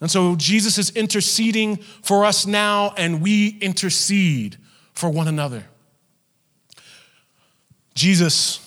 And 0.00 0.10
so 0.10 0.36
Jesus 0.36 0.78
is 0.78 0.90
interceding 0.90 1.76
for 1.76 2.24
us 2.24 2.46
now, 2.46 2.94
and 2.96 3.20
we 3.22 3.58
intercede 3.60 4.56
for 4.94 5.10
one 5.10 5.28
another. 5.28 5.64
Jesus, 7.94 8.58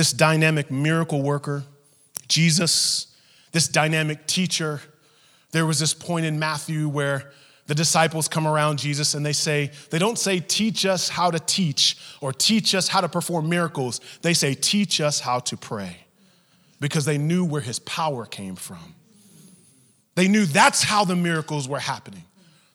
this 0.00 0.14
dynamic 0.14 0.70
miracle 0.70 1.20
worker, 1.20 1.62
Jesus, 2.26 3.14
this 3.52 3.68
dynamic 3.68 4.26
teacher, 4.26 4.80
there 5.52 5.66
was 5.66 5.78
this 5.78 5.92
point 5.92 6.24
in 6.24 6.38
Matthew 6.38 6.88
where 6.88 7.32
the 7.66 7.74
disciples 7.74 8.26
come 8.26 8.46
around 8.46 8.78
Jesus 8.78 9.12
and 9.12 9.26
they 9.26 9.34
say, 9.34 9.70
they 9.90 9.98
don't 9.98 10.18
say, 10.18 10.40
teach 10.40 10.86
us 10.86 11.10
how 11.10 11.30
to 11.30 11.38
teach 11.38 11.98
or 12.22 12.32
teach 12.32 12.74
us 12.74 12.88
how 12.88 13.02
to 13.02 13.10
perform 13.10 13.50
miracles. 13.50 14.00
They 14.22 14.32
say, 14.32 14.54
teach 14.54 15.02
us 15.02 15.20
how 15.20 15.40
to 15.40 15.58
pray 15.58 15.98
because 16.80 17.04
they 17.04 17.18
knew 17.18 17.44
where 17.44 17.60
his 17.60 17.78
power 17.80 18.24
came 18.24 18.56
from. 18.56 18.94
They 20.14 20.28
knew 20.28 20.46
that's 20.46 20.82
how 20.82 21.04
the 21.04 21.14
miracles 21.14 21.68
were 21.68 21.78
happening. 21.78 22.24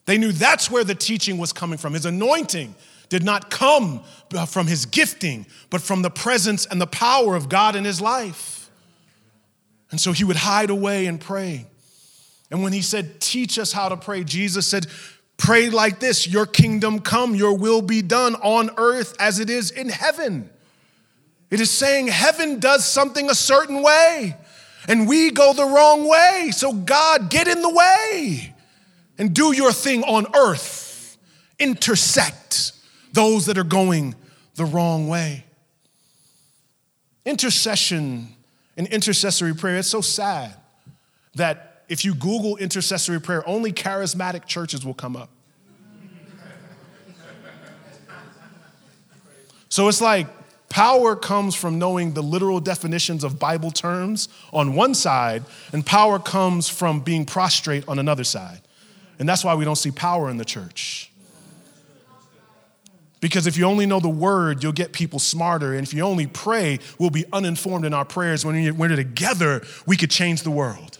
They 0.05 0.20
knew 0.20 0.32
that's 0.32 0.70
where 0.70 0.84
the 0.84 0.94
teaching 0.94 1.39
was 1.39 1.51
coming 1.51 1.79
from. 1.79 1.94
His 1.94 2.05
anointing 2.05 2.75
did 3.09 3.24
not 3.24 3.50
come 3.50 4.03
uh, 4.33 4.45
from 4.45 4.67
his 4.67 4.85
gifting, 4.85 5.45
but 5.69 5.81
from 5.81 6.01
the 6.01 6.09
presence 6.09 6.65
and 6.65 6.81
the 6.81 6.88
power 6.88 7.35
of 7.35 7.50
God 7.50 7.75
in 7.75 7.83
his 7.83 8.01
life. 8.01 8.69
And 9.91 10.00
so 10.00 10.12
he 10.12 10.24
would 10.24 10.35
hide 10.35 10.69
away 10.69 11.05
and 11.05 11.19
pray. 11.19 11.67
And 12.51 12.63
when 12.63 12.74
he 12.74 12.81
said, 12.81 13.19
Teach 13.21 13.57
us 13.57 13.71
how 13.71 13.89
to 13.89 13.97
pray, 13.97 14.24
Jesus 14.24 14.67
said, 14.67 14.88
Pray 15.38 15.69
like 15.69 16.00
this 16.00 16.27
Your 16.27 16.45
kingdom 16.45 17.00
come, 17.00 17.35
your 17.35 17.57
will 17.57 17.81
be 17.81 18.01
done 18.01 18.35
on 18.35 18.71
earth 18.77 19.15
as 19.19 19.39
it 19.39 19.50
is 19.50 19.71
in 19.71 19.89
heaven. 19.89 20.50
It 21.51 21.59
is 21.59 21.69
saying 21.69 22.07
heaven 22.07 22.59
does 22.59 22.85
something 22.85 23.29
a 23.29 23.35
certain 23.35 23.81
way, 23.81 24.35
and 24.88 25.07
we 25.07 25.31
go 25.31 25.53
the 25.53 25.65
wrong 25.65 26.07
way. 26.07 26.50
So, 26.51 26.74
God, 26.74 27.29
get 27.29 27.47
in 27.47 27.62
the 27.62 27.69
way 27.69 28.53
and 29.17 29.33
do 29.33 29.53
your 29.53 29.71
thing 29.71 30.03
on 30.03 30.25
earth. 30.35 31.17
Intersect 31.59 32.74
those 33.15 33.48
that 33.48 33.57
are 33.57 33.63
going 33.63 34.13
the 34.55 34.65
wrong 34.65 35.07
way. 35.07 35.45
Intercession 37.25 38.29
and 38.77 38.88
intercessory 38.88 39.55
prayer, 39.55 39.77
it's 39.77 39.88
so 39.88 40.01
sad 40.01 40.53
that 41.36 41.84
if 41.88 42.05
you 42.05 42.13
Google 42.13 42.57
intercessory 42.57 43.19
prayer, 43.19 43.48
only 43.48 43.72
charismatic 43.72 44.45
churches 44.45 44.86
will 44.86 44.93
come 44.93 45.15
up. 45.15 45.29
So 49.69 49.88
it's 49.88 50.01
like 50.01 50.27
power 50.69 51.15
comes 51.15 51.55
from 51.55 51.79
knowing 51.79 52.13
the 52.13 52.22
literal 52.22 52.60
definitions 52.60 53.24
of 53.24 53.39
Bible 53.39 53.72
terms 53.72 54.29
on 54.53 54.74
one 54.74 54.93
side, 54.93 55.43
and 55.74 55.86
power 55.86 56.19
comes 56.19 56.69
from 56.69 57.01
being 57.01 57.25
prostrate 57.25 57.88
on 57.88 58.00
another 58.00 58.24
side. 58.24 58.62
And 59.19 59.27
that's 59.27 59.43
why 59.43 59.55
we 59.55 59.65
don't 59.65 59.75
see 59.75 59.91
power 59.91 60.29
in 60.29 60.38
the 60.38 60.45
church. 60.45 61.12
Because 63.22 63.48
if 63.48 63.57
you 63.57 63.65
only 63.65 63.86
know 63.86 64.00
the 64.00 64.10
word, 64.10 64.62
you'll 64.62 64.72
get 64.72 64.91
people 64.91 65.19
smarter. 65.19 65.74
And 65.74 65.86
if 65.86 65.93
you 65.93 66.03
only 66.03 66.27
pray, 66.27 66.79
we'll 67.00 67.10
be 67.10 67.25
uninformed 67.31 67.86
in 67.86 67.93
our 67.93 68.05
prayers. 68.05 68.45
When 68.45 68.77
we're 68.77 68.95
together, 68.95 69.65
we 69.86 69.98
could 69.98 70.12
change 70.12 70.43
the 70.43 70.51
world. 70.51 70.98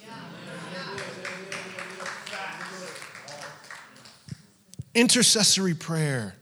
Intercessory 4.94 5.74
prayer. 5.74 6.36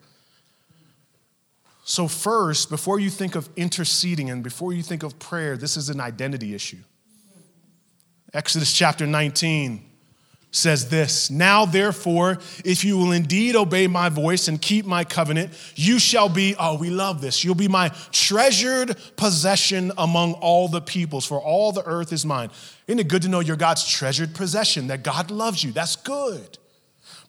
So, 1.86 2.08
first, 2.08 2.70
before 2.70 3.00
you 3.00 3.10
think 3.10 3.36
of 3.36 3.50
interceding 3.56 4.30
and 4.30 4.44
before 4.44 4.74
you 4.74 4.84
think 4.84 5.04
of 5.04 5.20
prayer, 5.20 5.58
this 5.58 5.76
is 5.76 5.90
an 5.90 6.00
identity 6.00 6.54
issue. 6.54 6.78
Exodus 8.34 8.72
chapter 8.72 9.06
19 9.06 9.90
says 10.54 10.88
this 10.90 11.30
Now, 11.30 11.66
therefore, 11.66 12.38
if 12.64 12.86
you 12.86 12.98
will 12.98 13.12
indeed 13.12 13.56
obey 13.56 13.88
my 13.88 14.08
voice 14.08 14.48
and 14.48 14.62
keep 14.62 14.86
my 14.86 15.04
covenant, 15.04 15.52
you 15.76 16.00
shall 16.00 16.30
be, 16.30 16.56
oh, 16.58 16.78
we 16.78 16.90
love 16.90 17.20
this, 17.20 17.44
you'll 17.44 17.56
be 17.56 17.68
my 17.68 17.90
treasured 18.12 18.96
possession 19.18 19.92
among 19.98 20.34
all 20.34 20.70
the 20.70 20.82
peoples, 20.82 21.26
for 21.26 21.42
all 21.42 21.72
the 21.72 21.86
earth 21.86 22.14
is 22.14 22.26
mine. 22.26 22.50
Isn't 22.88 23.00
it 23.00 23.08
good 23.08 23.24
to 23.24 23.28
know 23.28 23.40
you're 23.40 23.58
God's 23.58 23.86
treasured 23.86 24.34
possession, 24.34 24.88
that 24.88 25.04
God 25.04 25.32
loves 25.32 25.64
you? 25.64 25.72
That's 25.72 25.96
good. 25.96 26.58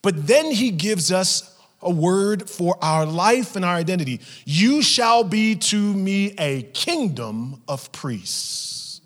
But 0.02 0.26
then 0.26 0.50
he 0.50 0.71
gives 0.71 1.11
us 1.11 1.50
a 1.81 1.90
word 1.90 2.49
for 2.49 2.76
our 2.83 3.07
life 3.07 3.57
and 3.57 3.64
our 3.64 3.75
identity. 3.75 4.21
You 4.45 4.83
shall 4.83 5.25
be 5.25 5.54
to 5.57 5.76
me 5.76 6.35
a 6.38 6.62
kingdom 6.62 7.62
of 7.69 7.90
priests. 7.93 9.00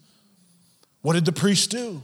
What 1.03 1.15
did 1.15 1.25
the 1.25 1.33
priest 1.33 1.71
do? 1.71 2.03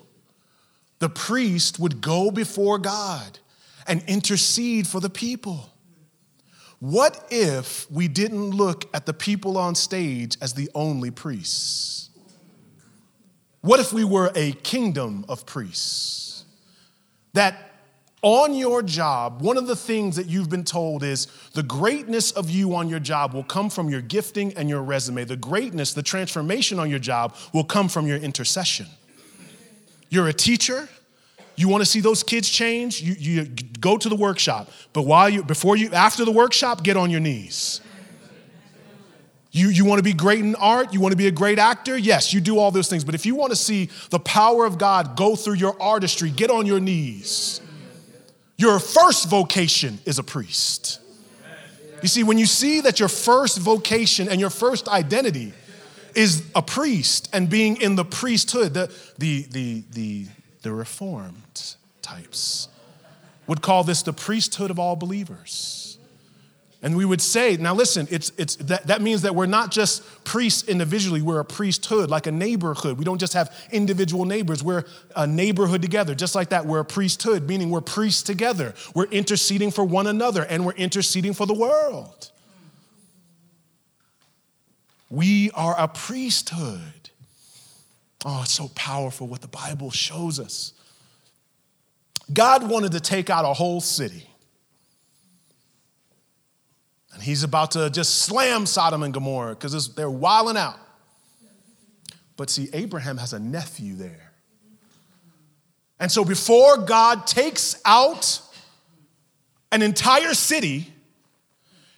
The 0.99 1.09
priest 1.09 1.79
would 1.79 2.01
go 2.01 2.31
before 2.31 2.79
God 2.79 3.39
and 3.87 4.03
intercede 4.07 4.87
for 4.87 5.01
the 5.01 5.11
people. 5.11 5.71
What 6.79 7.27
if 7.31 7.91
we 7.91 8.09
didn't 8.09 8.51
look 8.51 8.95
at 8.95 9.07
the 9.07 9.15
people 9.15 9.57
on 9.57 9.75
stage 9.75 10.37
as 10.41 10.55
the 10.55 10.71
only 10.75 11.11
priests? 11.11 12.11
What 13.61 13.81
if 13.81 13.93
we 13.93 14.05
were 14.05 14.31
a 14.35 14.53
kingdom 14.53 15.25
of 15.29 15.47
priests? 15.47 16.45
That 17.33 17.71
on 18.21 18.55
your 18.55 18.83
job, 18.83 19.43
one 19.43 19.57
of 19.57 19.67
the 19.67 19.77
things 19.77 20.17
that 20.17 20.27
you've 20.27 20.49
been 20.49 20.65
told 20.65 21.03
is 21.03 21.27
the 21.53 21.63
greatness 21.63 22.31
of 22.31 22.51
you 22.51 22.75
on 22.75 22.89
your 22.89 23.01
job 23.01 23.35
will 23.35 23.45
come 23.45 23.71
from 23.71 23.89
your 23.89 24.01
gifting 24.01 24.53
and 24.55 24.69
your 24.69 24.83
resume. 24.83 25.25
The 25.25 25.37
greatness, 25.37 25.93
the 25.95 26.03
transformation 26.03 26.79
on 26.79 26.89
your 26.91 26.99
job 26.99 27.35
will 27.53 27.65
come 27.65 27.89
from 27.89 28.07
your 28.07 28.19
intercession. 28.19 28.87
You're 30.15 30.29
a 30.29 30.33
teacher, 30.33 30.89
you 31.57 31.69
want 31.69 31.81
to 31.81 31.85
see 31.85 31.99
those 31.99 32.23
kids 32.23 32.49
change, 32.49 33.03
you, 33.03 33.17
you 33.19 33.45
go 33.81 33.99
to 33.99 34.09
the 34.09 34.15
workshop. 34.15 34.71
But 34.93 35.03
while 35.03 35.29
you, 35.29 35.43
before 35.43 35.77
you, 35.77 35.91
after 35.91 36.25
the 36.25 36.31
workshop, 36.31 36.85
get 36.85 36.97
on 36.97 37.11
your 37.11 37.19
knees. 37.19 37.81
You, 39.51 39.71
you 39.71 39.85
want 39.85 39.99
to 39.99 40.05
be 40.05 40.13
great 40.13 40.39
in 40.39 40.55
art? 40.55 40.93
You 40.93 41.01
want 41.01 41.11
to 41.11 41.17
be 41.17 41.27
a 41.27 41.33
great 41.33 41.59
actor? 41.59 41.99
Yes, 41.99 42.33
you 42.33 42.41
do 42.41 42.61
all 42.61 42.71
those 42.71 42.89
things. 42.89 43.03
But 43.03 43.17
if 43.17 43.27
you 43.27 43.35
want 43.35 43.51
to 43.51 43.57
see 43.57 43.91
the 44.11 44.21
power 44.21 44.65
of 44.65 44.79
God 44.79 45.17
go 45.17 45.35
through 45.35 45.55
your 45.55 45.83
artistry, 45.83 46.31
get 46.31 46.49
on 46.49 46.65
your 46.65 46.79
knees. 46.79 47.61
Your 48.57 48.79
first 48.79 49.29
vocation 49.29 49.99
is 50.05 50.21
a 50.21 50.23
priest. 50.23 51.01
You 52.03 52.09
see, 52.09 52.23
when 52.23 52.39
you 52.39 52.47
see 52.47 52.83
that 52.83 53.01
your 53.01 53.09
first 53.09 53.59
vocation 53.59 54.29
and 54.29 54.41
your 54.41 54.51
first 54.51 54.87
identity 54.87 55.53
is 56.17 56.51
a 56.55 56.63
priest 56.63 57.29
and 57.33 57.49
being 57.49 57.81
in 57.81 57.97
the 57.97 58.05
priesthood, 58.05 58.75
the, 58.75 58.93
the, 59.19 59.43
the, 59.51 59.85
the, 59.93 60.27
the 60.63 60.73
reformed 60.73 61.77
types 62.03 62.69
would 63.47 63.61
call 63.63 63.85
this 63.85 64.03
the 64.03 64.13
priesthood 64.13 64.71
of 64.71 64.79
all 64.79 64.97
believers. 64.97 65.99
And 66.85 66.99
we 66.99 67.07
would 67.07 67.23
say, 67.23 67.57
now 67.57 67.75
listen, 67.75 68.07
it's, 68.11 68.31
it's, 68.37 68.57
that, 68.57 68.89
that 68.89 69.01
means 69.01 69.23
that 69.23 69.35
we're 69.35 69.47
not 69.47 69.71
just 69.71 70.03
priests 70.25 70.69
individually, 70.69 71.23
we're 71.23 71.41
a 71.41 71.45
priesthood, 71.45 72.11
like 72.11 72.27
a 72.27 72.31
neighborhood. 72.31 72.99
We 72.99 73.07
don't 73.07 73.19
just 73.19 73.33
have 73.33 73.51
individual 73.73 74.27
neighbors, 74.27 74.63
we're 74.63 74.85
a 75.17 75.27
neighborhood 75.27 75.81
together. 75.81 76.15
Just 76.15 76.35
like 76.35 76.51
that, 76.51 76.67
we're 76.67 76.81
a 76.81 76.85
priesthood, 76.85 77.49
meaning 77.49 77.71
we're 77.71 77.81
priests 77.81 78.23
together. 78.23 78.75
We're 78.95 79.07
interceding 79.07 79.71
for 79.71 79.83
one 79.83 80.07
another 80.07 80.43
and 80.43 80.67
we're 80.67 80.73
interceding 80.75 81.33
for 81.33 81.47
the 81.47 81.55
world. 81.55 82.31
We 85.15 85.53
are 85.53 85.77
a 85.79 85.87
priesthood. 85.87 87.11
Oh, 88.25 88.41
it's 88.43 88.51
so 88.53 88.69
powerful 88.75 89.29
what 89.29 89.43
the 89.43 89.49
Bible 89.49 89.93
shows 89.93 90.41
us. 90.41 90.73
God 92.33 92.69
wanted 92.69 92.91
to 92.93 93.01
take 93.01 93.31
out 93.31 93.45
a 93.45 93.53
whole 93.53 93.81
city. 93.81 94.27
And 97.13 97.23
he's 97.23 97.45
about 97.45 97.71
to 97.73 97.91
just 97.91 98.23
slam 98.23 98.67
Sodom 98.67 99.05
and 99.05 99.15
Gomorrah 99.15 99.55
because 99.55 99.95
they're 99.95 100.11
wilding 100.11 100.57
out. 100.57 100.81
But 102.37 102.51
see, 102.51 102.69
Abraham 102.73 103.17
has 103.19 103.33
a 103.33 103.39
nephew 103.39 103.95
there. 103.95 104.33
And 106.01 106.11
so 106.11 106.25
before 106.25 106.79
God 106.79 107.29
takes 107.29 107.81
out 107.85 108.41
an 109.71 109.81
entire 109.81 110.35
city, 110.35 110.93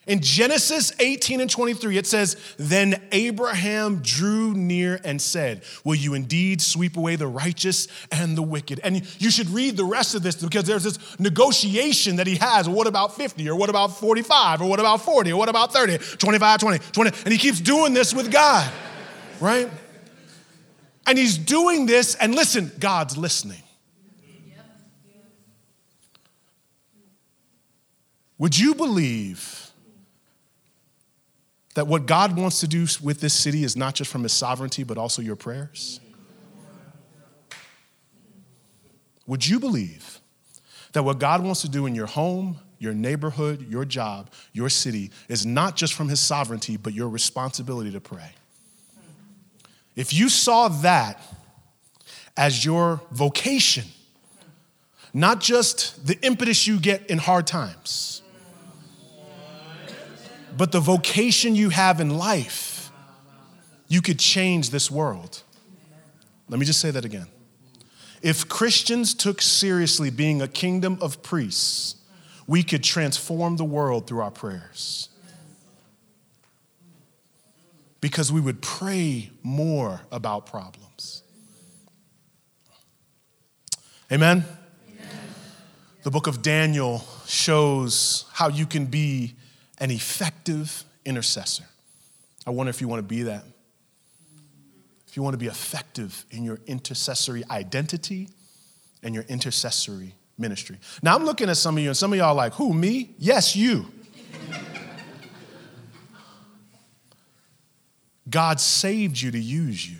in 0.07 0.21
Genesis 0.21 0.93
18 1.01 1.41
and 1.41 1.51
23, 1.51 1.99
it 1.99 2.07
says, 2.07 2.37
Then 2.59 3.03
Abraham 3.11 4.03
drew 4.03 4.55
near 4.55 5.01
and 5.03 5.21
said, 5.21 5.63
Will 5.83 5.97
you 5.97 6.15
indeed 6.15 6.63
sweep 6.63 6.97
away 6.97 7.17
the 7.17 7.27
righteous 7.27 7.89
and 8.13 8.39
the 8.39 8.43
wicked? 8.43 8.79
And 8.85 9.03
you 9.21 9.33
should 9.33 9.51
read 9.51 9.77
the 9.77 9.85
rest 9.85 10.15
of 10.15 10.23
this 10.23 10.37
because 10.37 10.63
there's 10.63 10.85
this 10.85 11.19
negotiation 11.19 12.17
that 12.17 12.29
he 12.29 12.37
has. 12.37 12.69
What 12.69 12.87
about 12.87 13.17
50? 13.17 13.49
Or 13.49 13.57
what 13.57 13.69
about 13.69 13.99
45? 13.99 14.63
Or 14.63 14.69
what 14.69 14.79
about 14.79 15.01
40? 15.01 15.33
Or 15.33 15.39
what 15.39 15.49
about 15.49 15.73
30? 15.73 15.99
25, 15.99 16.61
20, 16.61 16.79
20. 16.93 17.11
And 17.25 17.33
he 17.33 17.39
keeps 17.39 17.61
doing 17.61 17.93
this 17.93 18.15
with 18.15 18.31
God, 18.31 18.73
right? 19.41 19.69
And 21.09 21.19
he's 21.19 21.37
doing 21.37 21.87
this, 21.87 22.15
and 22.15 22.33
listen, 22.33 22.71
God's 22.79 23.17
listening. 23.17 23.63
Would 28.39 28.57
you 28.57 28.75
believe? 28.77 29.66
That 31.76 31.87
what 31.87 32.06
God 32.06 32.38
wants 32.38 32.61
to 32.61 32.66
do 32.66 32.87
with 33.02 33.21
this 33.21 33.35
city 33.35 33.62
is 33.62 33.76
not 33.76 33.95
just 33.95 34.11
from 34.11 34.23
his 34.23 34.33
sovereignty, 34.33 34.83
but 34.83 34.97
also 34.97 35.21
your 35.21 35.37
prayers? 35.37 36.00
Would 39.26 39.47
you 39.47 39.61
believe 39.61 40.21
that 40.92 41.02
what 41.02 41.18
God 41.18 41.45
wants 41.45 41.61
to 41.61 41.68
do 41.68 41.85
in 41.85 41.95
your 41.95 42.06
home, 42.06 42.56
your 42.78 42.95
neighborhood, 42.95 43.66
your 43.68 43.85
job, 43.85 44.30
your 44.54 44.71
city 44.71 45.11
is 45.28 45.45
not 45.45 45.76
just 45.76 45.92
from 45.92 46.09
his 46.09 46.18
sovereignty, 46.18 46.78
but 46.78 46.95
your 46.95 47.11
responsibility 47.11 47.92
to 47.92 48.00
pray? 48.00 48.30
If 49.97 50.14
you 50.14 50.30
saw 50.30 50.68
that 50.68 51.21
as 52.38 52.64
your 52.64 53.02
vocation, 53.11 53.85
not 55.12 55.40
just 55.40 56.06
the 56.06 56.18
impetus 56.23 56.66
you 56.66 56.80
get 56.80 57.11
in 57.11 57.18
hard 57.18 57.47
times, 57.47 58.23
but 60.57 60.73
the 60.73 60.81
vocation 60.81 61.55
you 61.55 61.69
have 61.71 62.01
in 62.01 62.17
life, 62.17 62.91
you 63.89 64.01
could 64.01 64.19
change 64.19 64.71
this 64.71 64.91
world. 64.91 65.43
Let 66.49 66.59
me 66.59 66.67
just 66.67 66.81
say 66.81 66.91
that 66.91 67.05
again. 67.05 67.27
If 68.23 68.49
Christians 68.49 69.15
took 69.15 69.43
seriously 69.43 70.11
being 70.11 70.41
a 70.41 70.49
kingdom 70.49 70.99
of 71.01 71.23
priests, 71.23 71.97
we 72.47 72.63
could 72.63 72.83
transform 72.83 73.57
the 73.57 73.65
world 73.65 74.07
through 74.07 74.21
our 74.21 74.31
prayers. 74.31 75.09
Because 78.01 78.33
we 78.33 78.41
would 78.41 78.63
pray 78.63 79.31
more 79.43 80.01
about 80.13 80.47
problems. 80.47 81.23
Amen? 84.13 84.45
Amen? 84.89 85.09
The 86.05 86.11
book 86.11 86.29
of 86.29 86.41
Daniel 86.41 87.05
shows 87.27 88.27
how 88.33 88.49
you 88.49 88.67
can 88.67 88.87
be 88.87 89.35
an 89.78 89.90
effective 89.90 90.85
intercessor. 91.04 91.64
I 92.47 92.50
wonder 92.50 92.71
if 92.71 92.80
you 92.80 92.88
want 92.88 93.00
to 93.00 93.14
be 93.14 93.23
that. 93.25 93.45
If 95.09 95.16
you 95.16 95.23
want 95.23 95.35
to 95.35 95.38
be 95.38 95.47
effective 95.47 96.25
in 96.30 96.45
your 96.45 96.59
intercessory 96.66 97.42
identity 97.50 98.28
and 99.02 99.14
your 99.14 99.25
intercessory 99.28 100.14
ministry. 100.38 100.78
Now, 101.02 101.14
I'm 101.14 101.25
looking 101.25 101.49
at 101.49 101.56
some 101.56 101.76
of 101.76 101.83
you, 101.83 101.88
and 101.88 101.97
some 101.97 102.12
of 102.12 102.18
y'all 102.18 102.28
are 102.28 102.35
like, 102.35 102.54
who, 102.54 102.73
me? 102.73 103.14
Yes, 103.18 103.56
you. 103.56 103.87
God 108.28 108.61
saved 108.61 109.21
you 109.21 109.30
to 109.30 109.38
use 109.38 109.88
you. 109.88 109.99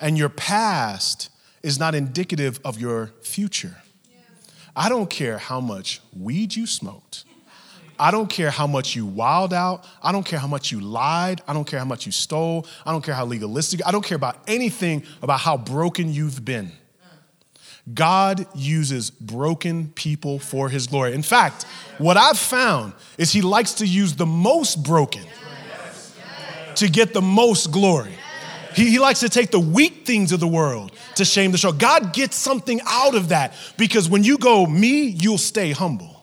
And 0.00 0.16
your 0.16 0.28
past 0.28 1.30
is 1.62 1.78
not 1.78 1.94
indicative 1.94 2.60
of 2.64 2.80
your 2.80 3.12
future. 3.22 3.76
I 4.74 4.88
don't 4.88 5.10
care 5.10 5.38
how 5.38 5.60
much 5.60 6.00
weed 6.16 6.54
you 6.54 6.66
smoked. 6.66 7.24
I 8.00 8.10
don't 8.10 8.30
care 8.30 8.50
how 8.50 8.66
much 8.66 8.96
you 8.96 9.04
wild 9.04 9.52
out. 9.52 9.84
I 10.02 10.10
don't 10.10 10.24
care 10.24 10.38
how 10.38 10.46
much 10.46 10.72
you 10.72 10.80
lied. 10.80 11.42
I 11.46 11.52
don't 11.52 11.66
care 11.66 11.78
how 11.78 11.84
much 11.84 12.06
you 12.06 12.12
stole. 12.12 12.66
I 12.86 12.92
don't 12.92 13.04
care 13.04 13.14
how 13.14 13.26
legalistic. 13.26 13.86
I 13.86 13.92
don't 13.92 14.04
care 14.04 14.16
about 14.16 14.38
anything 14.48 15.04
about 15.20 15.40
how 15.40 15.58
broken 15.58 16.10
you've 16.10 16.42
been. 16.42 16.72
God 17.92 18.46
uses 18.54 19.10
broken 19.10 19.88
people 19.94 20.38
for 20.38 20.70
his 20.70 20.86
glory. 20.86 21.12
In 21.12 21.22
fact, 21.22 21.64
what 21.98 22.16
I've 22.16 22.38
found 22.38 22.94
is 23.18 23.32
he 23.32 23.42
likes 23.42 23.74
to 23.74 23.86
use 23.86 24.16
the 24.16 24.26
most 24.26 24.82
broken 24.82 25.24
to 26.76 26.88
get 26.88 27.12
the 27.12 27.22
most 27.22 27.70
glory. 27.70 28.14
He, 28.74 28.88
he 28.88 28.98
likes 28.98 29.20
to 29.20 29.28
take 29.28 29.50
the 29.50 29.60
weak 29.60 30.06
things 30.06 30.32
of 30.32 30.40
the 30.40 30.46
world 30.46 30.92
to 31.16 31.24
shame 31.24 31.52
the 31.52 31.58
strong. 31.58 31.76
God 31.76 32.14
gets 32.14 32.36
something 32.36 32.80
out 32.86 33.14
of 33.14 33.28
that 33.28 33.54
because 33.76 34.08
when 34.08 34.24
you 34.24 34.38
go 34.38 34.64
me, 34.64 35.08
you'll 35.08 35.36
stay 35.36 35.72
humble. 35.72 36.19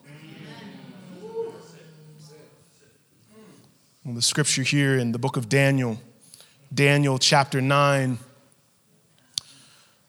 The 4.10 4.22
scripture 4.22 4.64
here 4.64 4.98
in 4.98 5.12
the 5.12 5.20
book 5.20 5.36
of 5.36 5.50
Daniel, 5.50 6.00
Daniel 6.74 7.20
chapter 7.20 7.60
9, 7.60 8.18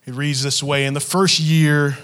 it 0.07 0.15
reads 0.15 0.41
this 0.41 0.63
way 0.63 0.87
In 0.87 0.95
the 0.95 1.01
first 1.01 1.41
year 1.41 1.99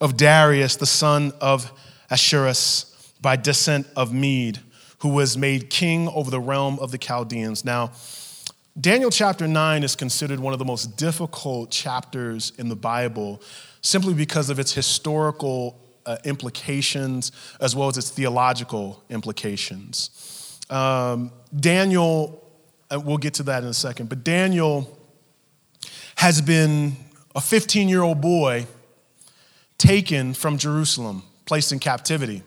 of 0.00 0.16
Darius, 0.16 0.76
the 0.76 0.86
son 0.86 1.32
of 1.40 1.72
Ahasuerus, 2.10 3.12
by 3.20 3.34
descent 3.34 3.88
of 3.96 4.12
Mede, 4.12 4.60
who 5.00 5.08
was 5.08 5.36
made 5.36 5.68
king 5.68 6.06
over 6.10 6.30
the 6.30 6.38
realm 6.38 6.78
of 6.78 6.92
the 6.92 6.98
Chaldeans. 6.98 7.64
Now, 7.64 7.90
Daniel 8.80 9.10
chapter 9.10 9.48
9 9.48 9.82
is 9.82 9.96
considered 9.96 10.38
one 10.38 10.52
of 10.52 10.60
the 10.60 10.64
most 10.64 10.96
difficult 10.96 11.72
chapters 11.72 12.52
in 12.56 12.68
the 12.68 12.76
Bible 12.76 13.42
simply 13.80 14.14
because 14.14 14.48
of 14.48 14.60
its 14.60 14.72
historical 14.72 15.76
uh, 16.06 16.18
implications 16.22 17.32
as 17.60 17.74
well 17.74 17.88
as 17.88 17.98
its 17.98 18.10
theological 18.10 19.02
implications. 19.10 20.35
Um, 20.70 21.30
Daniel, 21.58 22.44
we'll 22.90 23.18
get 23.18 23.34
to 23.34 23.42
that 23.44 23.62
in 23.62 23.68
a 23.68 23.74
second, 23.74 24.08
but 24.08 24.24
Daniel 24.24 24.98
has 26.16 26.40
been 26.40 26.96
a 27.34 27.40
15 27.40 27.88
year 27.88 28.02
old 28.02 28.20
boy 28.20 28.66
taken 29.78 30.34
from 30.34 30.58
Jerusalem, 30.58 31.22
placed 31.44 31.72
in 31.72 31.78
captivity. 31.78 32.42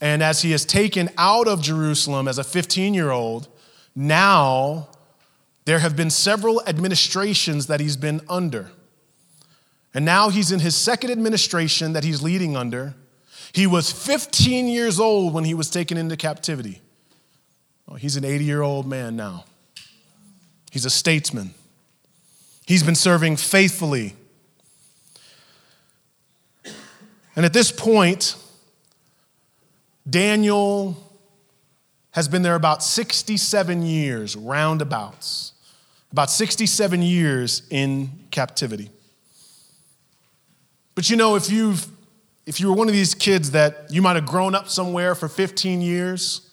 And 0.00 0.22
as 0.22 0.42
he 0.42 0.52
is 0.52 0.64
taken 0.64 1.10
out 1.18 1.48
of 1.48 1.62
Jerusalem 1.62 2.28
as 2.28 2.38
a 2.38 2.44
15 2.44 2.94
year 2.94 3.10
old, 3.10 3.48
now 3.94 4.88
there 5.64 5.78
have 5.78 5.96
been 5.96 6.10
several 6.10 6.62
administrations 6.66 7.66
that 7.66 7.80
he's 7.80 7.96
been 7.96 8.20
under. 8.28 8.70
And 9.94 10.04
now 10.04 10.28
he's 10.28 10.50
in 10.50 10.60
his 10.60 10.74
second 10.74 11.10
administration 11.10 11.92
that 11.92 12.04
he's 12.04 12.22
leading 12.22 12.56
under. 12.56 12.94
He 13.52 13.66
was 13.66 13.92
15 13.92 14.66
years 14.66 14.98
old 14.98 15.32
when 15.32 15.44
he 15.44 15.54
was 15.54 15.70
taken 15.70 15.96
into 15.96 16.16
captivity. 16.16 16.82
Oh, 17.88 17.94
he's 17.94 18.16
an 18.16 18.24
80 18.24 18.44
year 18.44 18.62
old 18.62 18.86
man 18.86 19.16
now. 19.16 19.44
He's 20.70 20.84
a 20.84 20.90
statesman. 20.90 21.54
He's 22.66 22.82
been 22.82 22.94
serving 22.94 23.36
faithfully. 23.36 24.16
And 27.36 27.44
at 27.44 27.52
this 27.52 27.70
point, 27.70 28.36
Daniel 30.08 30.96
has 32.12 32.28
been 32.28 32.42
there 32.42 32.54
about 32.54 32.82
67 32.82 33.82
years, 33.82 34.36
roundabouts, 34.36 35.52
about 36.12 36.30
67 36.30 37.02
years 37.02 37.62
in 37.70 38.10
captivity. 38.30 38.90
But 40.94 41.10
you 41.10 41.16
know, 41.16 41.34
if 41.34 41.50
you've 41.50 41.86
if 42.46 42.60
you 42.60 42.68
were 42.68 42.74
one 42.74 42.88
of 42.88 42.94
these 42.94 43.14
kids 43.14 43.52
that 43.52 43.86
you 43.90 44.02
might 44.02 44.16
have 44.16 44.26
grown 44.26 44.54
up 44.54 44.68
somewhere 44.68 45.14
for 45.14 45.28
15 45.28 45.80
years, 45.80 46.50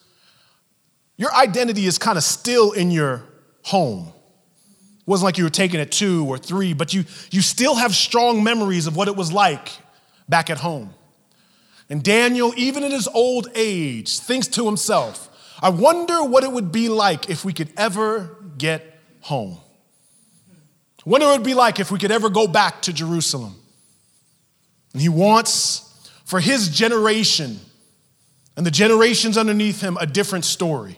your 1.21 1.31
identity 1.35 1.85
is 1.85 1.99
kind 1.99 2.17
of 2.17 2.23
still 2.23 2.71
in 2.71 2.89
your 2.89 3.21
home 3.61 4.07
It 4.07 5.07
wasn't 5.07 5.25
like 5.25 5.37
you 5.37 5.43
were 5.43 5.51
taking 5.51 5.79
it 5.79 5.91
two 5.91 6.25
or 6.25 6.39
three, 6.39 6.73
but 6.73 6.95
you, 6.95 7.05
you 7.29 7.41
still 7.41 7.75
have 7.75 7.93
strong 7.93 8.43
memories 8.43 8.87
of 8.87 8.95
what 8.95 9.07
it 9.07 9.15
was 9.15 9.31
like 9.31 9.69
back 10.27 10.49
at 10.49 10.57
home. 10.57 10.95
And 11.91 12.01
Daniel, 12.01 12.55
even 12.57 12.83
in 12.83 12.89
his 12.89 13.07
old 13.07 13.49
age, 13.53 14.17
thinks 14.17 14.47
to 14.47 14.65
himself, 14.65 15.29
I 15.61 15.69
wonder 15.69 16.23
what 16.23 16.43
it 16.43 16.51
would 16.51 16.71
be 16.71 16.89
like 16.89 17.29
if 17.29 17.45
we 17.45 17.53
could 17.53 17.69
ever 17.77 18.35
get 18.57 18.99
home. 19.19 19.59
I 20.49 21.03
wonder 21.05 21.27
what 21.27 21.35
it 21.35 21.37
would 21.37 21.45
be 21.45 21.53
like 21.53 21.79
if 21.79 21.91
we 21.91 21.99
could 21.99 22.11
ever 22.11 22.31
go 22.31 22.47
back 22.47 22.81
to 22.83 22.93
Jerusalem. 22.93 23.53
And 24.93 25.01
he 25.03 25.09
wants 25.09 26.09
for 26.25 26.39
his 26.39 26.69
generation 26.69 27.59
and 28.57 28.65
the 28.65 28.71
generations 28.71 29.37
underneath 29.37 29.81
him 29.81 29.97
a 30.01 30.07
different 30.07 30.45
story. 30.45 30.97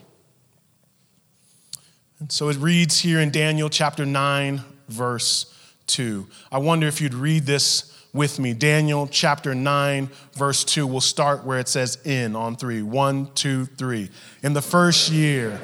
And 2.24 2.32
so 2.32 2.48
it 2.48 2.56
reads 2.56 3.00
here 3.00 3.20
in 3.20 3.30
Daniel 3.30 3.68
chapter 3.68 4.06
9, 4.06 4.62
verse 4.88 5.54
2. 5.88 6.26
I 6.50 6.56
wonder 6.56 6.86
if 6.86 7.02
you'd 7.02 7.12
read 7.12 7.44
this 7.44 8.02
with 8.14 8.38
me. 8.38 8.54
Daniel 8.54 9.06
chapter 9.06 9.54
9, 9.54 10.08
verse 10.32 10.64
2. 10.64 10.86
We'll 10.86 11.02
start 11.02 11.44
where 11.44 11.58
it 11.58 11.68
says 11.68 11.98
in 12.06 12.34
on 12.34 12.56
three. 12.56 12.80
One, 12.80 13.28
two, 13.34 13.66
three. 13.66 14.08
In 14.42 14.54
the 14.54 14.62
first 14.62 15.10
year 15.10 15.60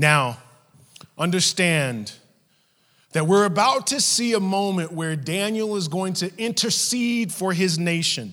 Now, 0.00 0.38
understand 1.18 2.10
that 3.12 3.26
we're 3.26 3.44
about 3.44 3.88
to 3.88 4.00
see 4.00 4.32
a 4.32 4.40
moment 4.40 4.92
where 4.92 5.14
Daniel 5.14 5.76
is 5.76 5.88
going 5.88 6.14
to 6.14 6.32
intercede 6.38 7.30
for 7.30 7.52
his 7.52 7.78
nation. 7.78 8.32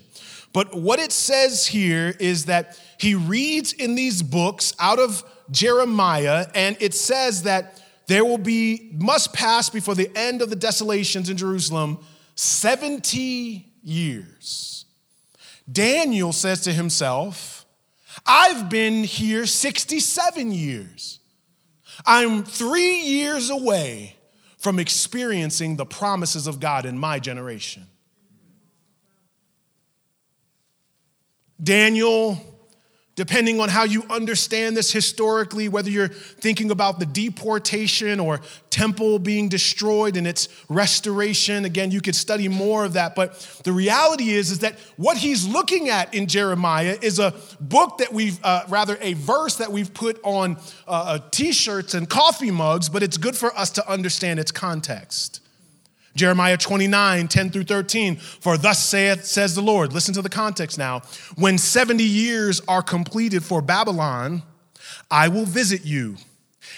But 0.53 0.73
what 0.73 0.99
it 0.99 1.11
says 1.11 1.67
here 1.67 2.15
is 2.21 2.45
that 2.45 2.79
he 2.97 3.15
reads 3.15 3.73
in 3.73 3.95
these 3.95 4.23
books 4.23 4.73
out 4.79 4.97
of 4.97 5.25
Jeremiah, 5.51 6.47
and 6.55 6.77
it 6.79 6.93
says 6.93 7.43
that 7.43 7.83
there 8.07 8.23
will 8.23 8.37
be, 8.37 8.91
must 8.93 9.33
pass 9.33 9.69
before 9.69 9.93
the 9.93 10.09
end 10.15 10.41
of 10.41 10.49
the 10.49 10.55
desolations 10.55 11.29
in 11.29 11.35
Jerusalem 11.35 11.99
70 12.35 13.67
years. 13.83 14.85
Daniel 15.69 16.31
says 16.31 16.61
to 16.61 16.71
himself, 16.71 17.65
I've 18.25 18.69
been 18.69 19.03
here 19.03 19.45
67 19.45 20.53
years. 20.53 21.19
I'm 22.05 22.43
three 22.43 23.01
years 23.01 23.49
away 23.49 24.15
from 24.57 24.79
experiencing 24.79 25.75
the 25.75 25.85
promises 25.85 26.47
of 26.47 26.59
God 26.59 26.85
in 26.85 26.97
my 26.97 27.19
generation. 27.19 27.87
Daniel 31.61 32.39
depending 33.17 33.59
on 33.59 33.67
how 33.67 33.83
you 33.83 34.03
understand 34.11 34.77
this 34.77 34.91
historically, 34.91 35.67
whether 35.67 35.89
you're 35.89 36.07
thinking 36.07 36.69
about 36.69 36.99
the 36.99 37.05
deportation 37.05 38.19
or 38.19 38.39
temple 38.69 39.17
being 39.17 39.49
destroyed 39.49 40.15
and 40.15 40.27
its 40.27 40.47
restoration. 40.69 41.65
Again, 41.65 41.89
you 41.89 41.99
could 41.99 42.15
study 42.15 42.47
more 42.47 42.85
of 42.85 42.93
that. 42.93 43.15
But 43.15 43.33
the 43.63 43.71
reality 43.71 44.29
is, 44.29 44.51
is 44.51 44.59
that 44.59 44.77
what 44.97 45.17
he's 45.17 45.47
looking 45.47 45.89
at 45.89 46.13
in 46.13 46.27
Jeremiah 46.27 46.95
is 47.01 47.17
a 47.17 47.33
book 47.59 47.97
that 47.97 48.13
we've, 48.13 48.39
uh, 48.43 48.65
rather, 48.69 48.99
a 49.01 49.13
verse 49.13 49.55
that 49.55 49.71
we've 49.71 49.93
put 49.93 50.19
on 50.23 50.57
uh, 50.87 51.17
uh 51.17 51.19
t 51.31 51.51
shirts 51.51 51.95
and 51.95 52.07
coffee 52.07 52.51
mugs, 52.51 52.87
but 52.87 53.01
it's 53.01 53.17
good 53.17 53.35
for 53.35 53.55
us 53.57 53.71
to 53.71 53.89
understand 53.89 54.39
its 54.39 54.51
context. 54.51 55.41
Jeremiah 56.17 56.57
29, 56.57 57.27
10 57.27 57.49
through 57.51 57.63
13. 57.63 58.15
For 58.17 58.57
thus 58.57 58.83
saith, 58.83 59.23
says 59.23 59.55
the 59.55 59.61
Lord, 59.61 59.93
listen 59.93 60.13
to 60.15 60.21
the 60.21 60.29
context 60.29 60.77
now. 60.77 61.03
When 61.35 61.57
70 61.57 62.03
years 62.03 62.59
are 62.67 62.81
completed 62.81 63.43
for 63.43 63.61
Babylon, 63.61 64.41
I 65.09 65.29
will 65.29 65.45
visit 65.45 65.85
you, 65.85 66.17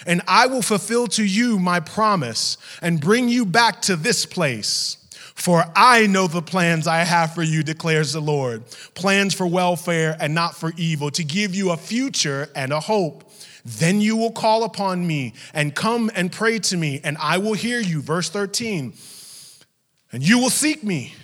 and 0.06 0.22
I 0.28 0.46
will 0.46 0.62
fulfill 0.62 1.08
to 1.08 1.24
you 1.24 1.58
my 1.58 1.80
promise 1.80 2.56
and 2.80 3.00
bring 3.00 3.28
you 3.28 3.44
back 3.44 3.82
to 3.82 3.96
this 3.96 4.26
place. 4.26 4.98
For 5.34 5.64
I 5.74 6.06
know 6.06 6.26
the 6.26 6.42
plans 6.42 6.86
I 6.86 6.98
have 6.98 7.34
for 7.34 7.42
you, 7.42 7.62
declares 7.62 8.12
the 8.12 8.20
Lord 8.20 8.62
plans 8.94 9.32
for 9.32 9.46
welfare 9.46 10.14
and 10.20 10.34
not 10.34 10.54
for 10.54 10.72
evil, 10.76 11.10
to 11.12 11.24
give 11.24 11.54
you 11.54 11.70
a 11.70 11.78
future 11.78 12.50
and 12.54 12.72
a 12.72 12.80
hope. 12.80 13.24
Then 13.64 14.02
you 14.02 14.16
will 14.16 14.32
call 14.32 14.64
upon 14.64 15.06
me 15.06 15.32
and 15.54 15.74
come 15.74 16.10
and 16.14 16.30
pray 16.30 16.58
to 16.58 16.76
me, 16.76 17.00
and 17.02 17.16
I 17.18 17.38
will 17.38 17.54
hear 17.54 17.80
you. 17.80 18.02
Verse 18.02 18.28
13. 18.28 18.92
And 20.12 20.26
you 20.26 20.38
will 20.38 20.50
seek 20.50 20.82
me 20.82 21.14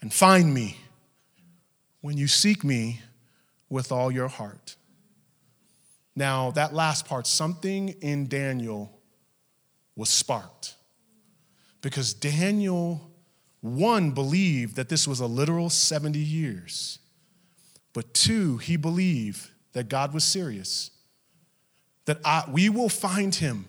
and 0.00 0.12
find 0.12 0.52
me 0.52 0.78
when 2.00 2.16
you 2.16 2.26
seek 2.26 2.64
me 2.64 3.00
with 3.68 3.92
all 3.92 4.10
your 4.10 4.28
heart. 4.28 4.76
Now, 6.14 6.50
that 6.52 6.72
last 6.72 7.06
part, 7.06 7.26
something 7.26 7.90
in 8.00 8.26
Daniel 8.28 8.98
was 9.94 10.08
sparked. 10.08 10.74
Because 11.82 12.14
Daniel, 12.14 13.10
one, 13.60 14.12
believed 14.12 14.76
that 14.76 14.88
this 14.88 15.06
was 15.06 15.20
a 15.20 15.26
literal 15.26 15.68
70 15.68 16.18
years. 16.18 16.98
But 17.92 18.14
two, 18.14 18.56
he 18.58 18.76
believed 18.76 19.50
that 19.72 19.88
God 19.88 20.14
was 20.14 20.24
serious. 20.24 20.90
That 22.06 22.18
I, 22.24 22.44
we 22.50 22.70
will 22.70 22.88
find 22.88 23.34
him 23.34 23.66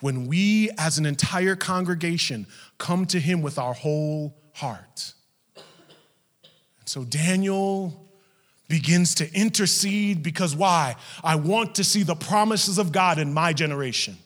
when 0.00 0.26
we, 0.26 0.70
as 0.78 0.98
an 0.98 1.06
entire 1.06 1.56
congregation, 1.56 2.46
come 2.78 3.06
to 3.06 3.20
him 3.20 3.42
with 3.42 3.58
our 3.58 3.74
whole 3.74 4.36
heart. 4.54 5.14
And 5.56 6.88
so 6.88 7.04
Daniel 7.04 8.08
begins 8.68 9.16
to 9.16 9.34
intercede 9.34 10.22
because 10.22 10.54
why? 10.54 10.96
I 11.22 11.34
want 11.34 11.74
to 11.74 11.84
see 11.84 12.02
the 12.02 12.14
promises 12.14 12.78
of 12.78 12.92
God 12.92 13.18
in 13.18 13.34
my 13.34 13.52
generation. 13.52 14.16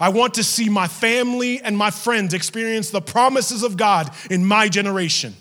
I 0.00 0.10
want 0.10 0.34
to 0.34 0.44
see 0.44 0.68
my 0.68 0.86
family 0.86 1.60
and 1.60 1.76
my 1.76 1.90
friends 1.90 2.34
experience 2.34 2.90
the 2.90 3.00
promises 3.00 3.62
of 3.62 3.76
God 3.76 4.10
in 4.30 4.44
my 4.44 4.68
generation. 4.68 5.34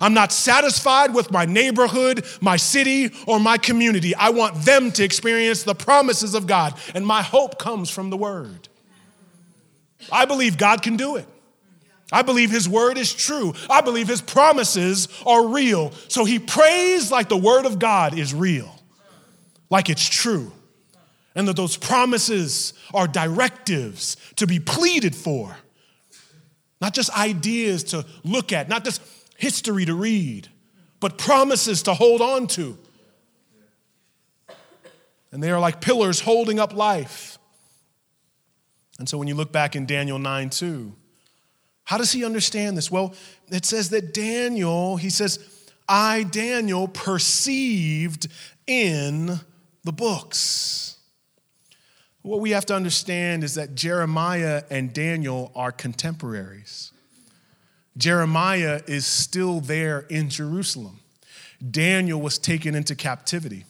I'm 0.00 0.14
not 0.14 0.32
satisfied 0.32 1.14
with 1.14 1.30
my 1.30 1.44
neighborhood, 1.44 2.24
my 2.40 2.56
city, 2.56 3.12
or 3.26 3.38
my 3.38 3.58
community. 3.58 4.14
I 4.14 4.30
want 4.30 4.64
them 4.64 4.90
to 4.92 5.04
experience 5.04 5.62
the 5.62 5.74
promises 5.74 6.34
of 6.34 6.46
God, 6.46 6.74
and 6.94 7.06
my 7.06 7.22
hope 7.22 7.58
comes 7.58 7.90
from 7.90 8.10
the 8.10 8.16
Word. 8.16 8.68
I 10.10 10.24
believe 10.24 10.58
God 10.58 10.82
can 10.82 10.96
do 10.96 11.16
it. 11.16 11.26
I 12.12 12.20
believe 12.20 12.50
his 12.50 12.68
word 12.68 12.98
is 12.98 13.12
true. 13.12 13.54
I 13.70 13.80
believe 13.80 14.06
his 14.06 14.20
promises 14.20 15.08
are 15.24 15.48
real. 15.48 15.92
So 16.08 16.26
he 16.26 16.38
prays 16.38 17.10
like 17.10 17.30
the 17.30 17.38
word 17.38 17.64
of 17.64 17.78
God 17.78 18.18
is 18.18 18.34
real, 18.34 18.70
like 19.70 19.88
it's 19.88 20.06
true. 20.06 20.52
And 21.34 21.48
that 21.48 21.56
those 21.56 21.78
promises 21.78 22.74
are 22.92 23.06
directives 23.06 24.18
to 24.36 24.46
be 24.46 24.60
pleaded 24.60 25.16
for, 25.16 25.56
not 26.82 26.92
just 26.92 27.08
ideas 27.18 27.84
to 27.84 28.04
look 28.22 28.52
at, 28.52 28.68
not 28.68 28.84
just 28.84 29.00
history 29.38 29.86
to 29.86 29.94
read, 29.94 30.48
but 31.00 31.16
promises 31.16 31.84
to 31.84 31.94
hold 31.94 32.20
on 32.20 32.46
to. 32.48 32.76
And 35.30 35.42
they 35.42 35.50
are 35.50 35.58
like 35.58 35.80
pillars 35.80 36.20
holding 36.20 36.60
up 36.60 36.74
life. 36.74 37.38
And 39.02 39.08
so 39.08 39.18
when 39.18 39.26
you 39.26 39.34
look 39.34 39.50
back 39.50 39.74
in 39.74 39.84
Daniel 39.84 40.20
9 40.20 40.48
2, 40.48 40.92
how 41.82 41.98
does 41.98 42.12
he 42.12 42.24
understand 42.24 42.76
this? 42.76 42.88
Well, 42.88 43.16
it 43.48 43.64
says 43.64 43.90
that 43.90 44.14
Daniel, 44.14 44.96
he 44.96 45.10
says, 45.10 45.40
I, 45.88 46.22
Daniel, 46.22 46.86
perceived 46.86 48.28
in 48.64 49.40
the 49.82 49.90
books. 49.90 50.98
What 52.22 52.38
we 52.38 52.52
have 52.52 52.64
to 52.66 52.76
understand 52.76 53.42
is 53.42 53.56
that 53.56 53.74
Jeremiah 53.74 54.62
and 54.70 54.92
Daniel 54.92 55.50
are 55.56 55.72
contemporaries. 55.72 56.92
Jeremiah 57.96 58.82
is 58.86 59.04
still 59.04 59.58
there 59.58 60.06
in 60.10 60.30
Jerusalem. 60.30 61.00
Daniel 61.68 62.20
was 62.20 62.38
taken 62.38 62.76
into 62.76 62.94
captivity. 62.94 63.64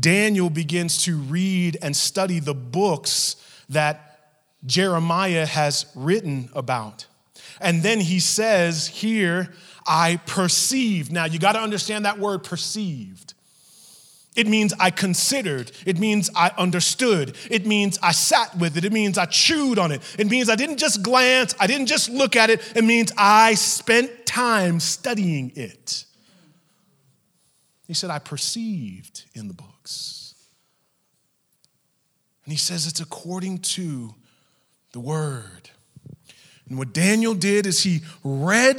Daniel 0.00 0.48
begins 0.48 1.04
to 1.04 1.18
read 1.18 1.76
and 1.82 1.94
study 1.94 2.40
the 2.40 2.54
books 2.54 3.36
that 3.68 4.13
Jeremiah 4.66 5.46
has 5.46 5.86
written 5.94 6.48
about. 6.54 7.06
And 7.60 7.82
then 7.82 8.00
he 8.00 8.20
says 8.20 8.86
here, 8.86 9.52
I 9.86 10.18
perceived. 10.26 11.12
Now 11.12 11.26
you 11.26 11.38
got 11.38 11.52
to 11.52 11.60
understand 11.60 12.04
that 12.04 12.18
word 12.18 12.42
perceived. 12.42 13.34
It 14.34 14.48
means 14.48 14.74
I 14.80 14.90
considered. 14.90 15.70
It 15.86 15.98
means 15.98 16.28
I 16.34 16.50
understood. 16.58 17.36
It 17.50 17.66
means 17.66 17.98
I 18.02 18.10
sat 18.10 18.56
with 18.58 18.76
it. 18.76 18.84
It 18.84 18.92
means 18.92 19.16
I 19.16 19.26
chewed 19.26 19.78
on 19.78 19.92
it. 19.92 20.02
It 20.18 20.28
means 20.28 20.48
I 20.48 20.56
didn't 20.56 20.78
just 20.78 21.02
glance, 21.02 21.54
I 21.60 21.66
didn't 21.66 21.86
just 21.86 22.08
look 22.08 22.34
at 22.34 22.50
it. 22.50 22.60
It 22.74 22.82
means 22.82 23.12
I 23.16 23.54
spent 23.54 24.26
time 24.26 24.80
studying 24.80 25.52
it. 25.54 26.04
He 27.86 27.94
said, 27.94 28.10
I 28.10 28.18
perceived 28.18 29.24
in 29.34 29.46
the 29.46 29.54
books. 29.54 30.34
And 32.44 32.52
he 32.52 32.58
says 32.58 32.86
it's 32.86 33.00
according 33.00 33.58
to 33.58 34.14
the 34.94 35.00
word. 35.00 35.70
And 36.68 36.78
what 36.78 36.94
Daniel 36.94 37.34
did 37.34 37.66
is 37.66 37.82
he 37.82 38.00
read 38.22 38.78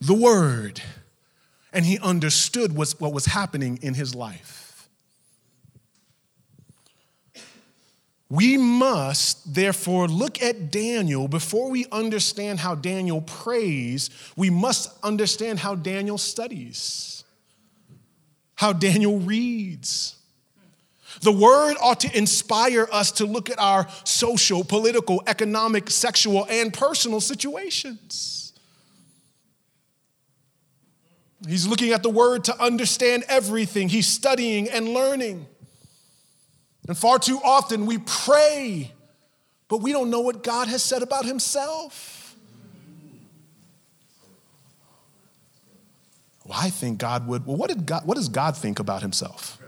the 0.00 0.14
word 0.14 0.80
and 1.72 1.84
he 1.84 1.98
understood 1.98 2.74
what 2.74 3.12
was 3.12 3.26
happening 3.26 3.78
in 3.82 3.94
his 3.94 4.14
life. 4.14 4.88
We 8.30 8.56
must 8.56 9.54
therefore 9.54 10.06
look 10.06 10.40
at 10.40 10.70
Daniel 10.70 11.26
before 11.26 11.68
we 11.68 11.84
understand 11.90 12.60
how 12.60 12.76
Daniel 12.76 13.20
prays. 13.20 14.08
We 14.36 14.50
must 14.50 14.88
understand 15.02 15.58
how 15.58 15.74
Daniel 15.74 16.16
studies, 16.16 17.24
how 18.54 18.72
Daniel 18.72 19.18
reads. 19.18 20.14
The 21.22 21.32
word 21.32 21.76
ought 21.80 22.00
to 22.00 22.16
inspire 22.16 22.88
us 22.90 23.12
to 23.12 23.26
look 23.26 23.50
at 23.50 23.58
our 23.58 23.86
social, 24.04 24.64
political, 24.64 25.22
economic, 25.26 25.90
sexual, 25.90 26.46
and 26.48 26.72
personal 26.72 27.20
situations. 27.20 28.52
He's 31.46 31.66
looking 31.66 31.92
at 31.92 32.02
the 32.02 32.10
word 32.10 32.44
to 32.44 32.62
understand 32.62 33.24
everything. 33.28 33.88
He's 33.88 34.06
studying 34.06 34.68
and 34.68 34.88
learning. 34.88 35.46
And 36.86 36.96
far 36.96 37.18
too 37.18 37.40
often 37.42 37.86
we 37.86 37.98
pray, 37.98 38.92
but 39.68 39.78
we 39.78 39.92
don't 39.92 40.10
know 40.10 40.20
what 40.20 40.42
God 40.42 40.68
has 40.68 40.82
said 40.82 41.02
about 41.02 41.24
himself. 41.24 42.36
Well, 46.44 46.58
I 46.60 46.70
think 46.70 46.98
God 46.98 47.28
would. 47.28 47.46
Well, 47.46 47.56
what, 47.56 47.68
did 47.68 47.86
God, 47.86 48.06
what 48.06 48.16
does 48.16 48.28
God 48.28 48.56
think 48.56 48.80
about 48.80 49.02
himself? 49.02 49.59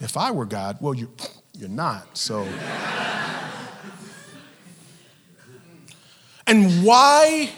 If 0.00 0.16
I 0.16 0.30
were 0.30 0.46
God, 0.46 0.78
well, 0.80 0.94
you, 0.94 1.10
you're 1.56 1.68
not, 1.68 2.16
so. 2.16 2.48
and 6.46 6.84
why, 6.84 7.50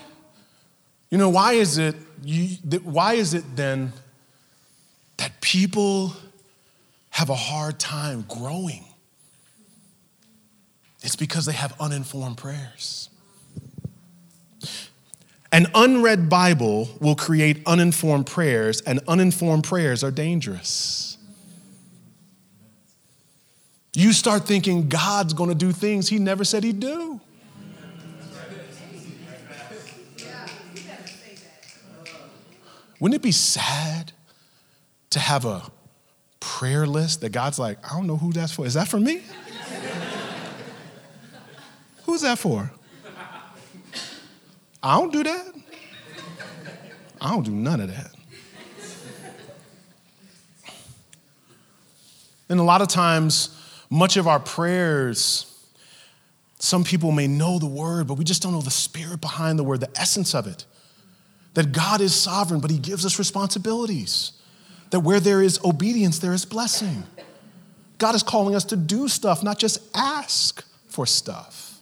you 1.10 1.18
know, 1.18 1.28
why 1.28 1.52
is 1.52 1.78
it, 1.78 1.94
you, 2.24 2.56
that 2.64 2.84
why 2.84 3.14
is 3.14 3.32
it 3.32 3.44
then 3.54 3.92
that 5.18 5.40
people 5.40 6.14
have 7.10 7.30
a 7.30 7.34
hard 7.34 7.78
time 7.78 8.24
growing? 8.28 8.84
It's 11.02 11.16
because 11.16 11.46
they 11.46 11.52
have 11.52 11.74
uninformed 11.80 12.38
prayers. 12.38 13.08
An 15.52 15.66
unread 15.74 16.28
Bible 16.28 16.88
will 16.98 17.14
create 17.14 17.62
uninformed 17.66 18.26
prayers, 18.26 18.80
and 18.80 19.00
uninformed 19.06 19.64
prayers 19.64 20.02
are 20.02 20.10
dangerous. 20.10 21.11
You 23.94 24.12
start 24.12 24.46
thinking 24.46 24.88
God's 24.88 25.34
going 25.34 25.50
to 25.50 25.54
do 25.54 25.70
things 25.70 26.08
he 26.08 26.18
never 26.18 26.44
said 26.44 26.64
he'd 26.64 26.80
do. 26.80 27.20
Wouldn't 32.98 33.16
it 33.16 33.22
be 33.22 33.32
sad 33.32 34.12
to 35.10 35.18
have 35.18 35.44
a 35.44 35.62
prayer 36.40 36.86
list 36.86 37.20
that 37.20 37.30
God's 37.30 37.58
like, 37.58 37.78
I 37.84 37.96
don't 37.96 38.06
know 38.06 38.16
who 38.16 38.32
that's 38.32 38.52
for. 38.52 38.64
Is 38.64 38.74
that 38.74 38.88
for 38.88 39.00
me? 39.00 39.22
Who's 42.04 42.22
that 42.22 42.38
for? 42.38 42.70
I 44.82 44.98
don't 44.98 45.12
do 45.12 45.22
that. 45.22 45.54
I 47.20 47.30
don't 47.30 47.44
do 47.44 47.52
none 47.52 47.80
of 47.80 47.88
that. 47.88 48.12
And 52.48 52.60
a 52.60 52.62
lot 52.62 52.82
of 52.82 52.88
times, 52.88 53.56
much 53.92 54.16
of 54.16 54.26
our 54.26 54.40
prayers, 54.40 55.54
some 56.58 56.82
people 56.82 57.12
may 57.12 57.26
know 57.26 57.58
the 57.58 57.66
word, 57.66 58.06
but 58.06 58.14
we 58.14 58.24
just 58.24 58.40
don't 58.42 58.52
know 58.52 58.62
the 58.62 58.70
spirit 58.70 59.20
behind 59.20 59.58
the 59.58 59.62
word, 59.62 59.80
the 59.80 60.00
essence 60.00 60.34
of 60.34 60.46
it. 60.46 60.64
That 61.52 61.72
God 61.72 62.00
is 62.00 62.14
sovereign, 62.14 62.60
but 62.60 62.70
He 62.70 62.78
gives 62.78 63.04
us 63.04 63.18
responsibilities. 63.18 64.32
That 64.92 65.00
where 65.00 65.20
there 65.20 65.42
is 65.42 65.62
obedience, 65.62 66.20
there 66.20 66.32
is 66.32 66.46
blessing. 66.46 67.02
God 67.98 68.14
is 68.14 68.22
calling 68.22 68.54
us 68.54 68.64
to 68.64 68.76
do 68.76 69.08
stuff, 69.08 69.42
not 69.42 69.58
just 69.58 69.78
ask 69.94 70.64
for 70.88 71.04
stuff. 71.04 71.78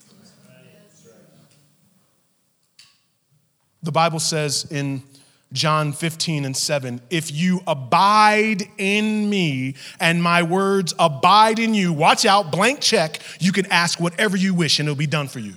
The 3.84 3.92
Bible 3.92 4.18
says 4.18 4.66
in 4.68 5.04
John 5.52 5.92
15 5.92 6.44
and 6.44 6.56
7 6.56 7.00
If 7.10 7.32
you 7.32 7.60
abide 7.66 8.62
in 8.78 9.28
me 9.28 9.74
and 9.98 10.22
my 10.22 10.42
words 10.42 10.94
abide 10.98 11.58
in 11.58 11.74
you, 11.74 11.92
watch 11.92 12.24
out, 12.24 12.52
blank 12.52 12.80
check, 12.80 13.20
you 13.40 13.52
can 13.52 13.66
ask 13.66 14.00
whatever 14.00 14.36
you 14.36 14.54
wish 14.54 14.78
and 14.78 14.88
it'll 14.88 14.96
be 14.96 15.06
done 15.06 15.28
for 15.28 15.40
you. 15.40 15.54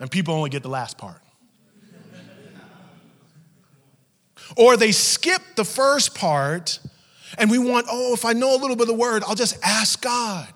And 0.00 0.10
people 0.10 0.34
only 0.34 0.50
get 0.50 0.62
the 0.62 0.68
last 0.68 0.98
part. 0.98 1.20
Or 4.56 4.76
they 4.76 4.92
skip 4.92 5.40
the 5.56 5.64
first 5.64 6.14
part 6.14 6.78
and 7.38 7.50
we 7.50 7.58
want, 7.58 7.86
oh, 7.90 8.14
if 8.14 8.24
I 8.24 8.32
know 8.32 8.54
a 8.54 8.58
little 8.58 8.76
bit 8.76 8.82
of 8.82 8.88
the 8.88 8.94
word, 8.94 9.24
I'll 9.26 9.34
just 9.34 9.58
ask 9.62 10.00
God. 10.00 10.53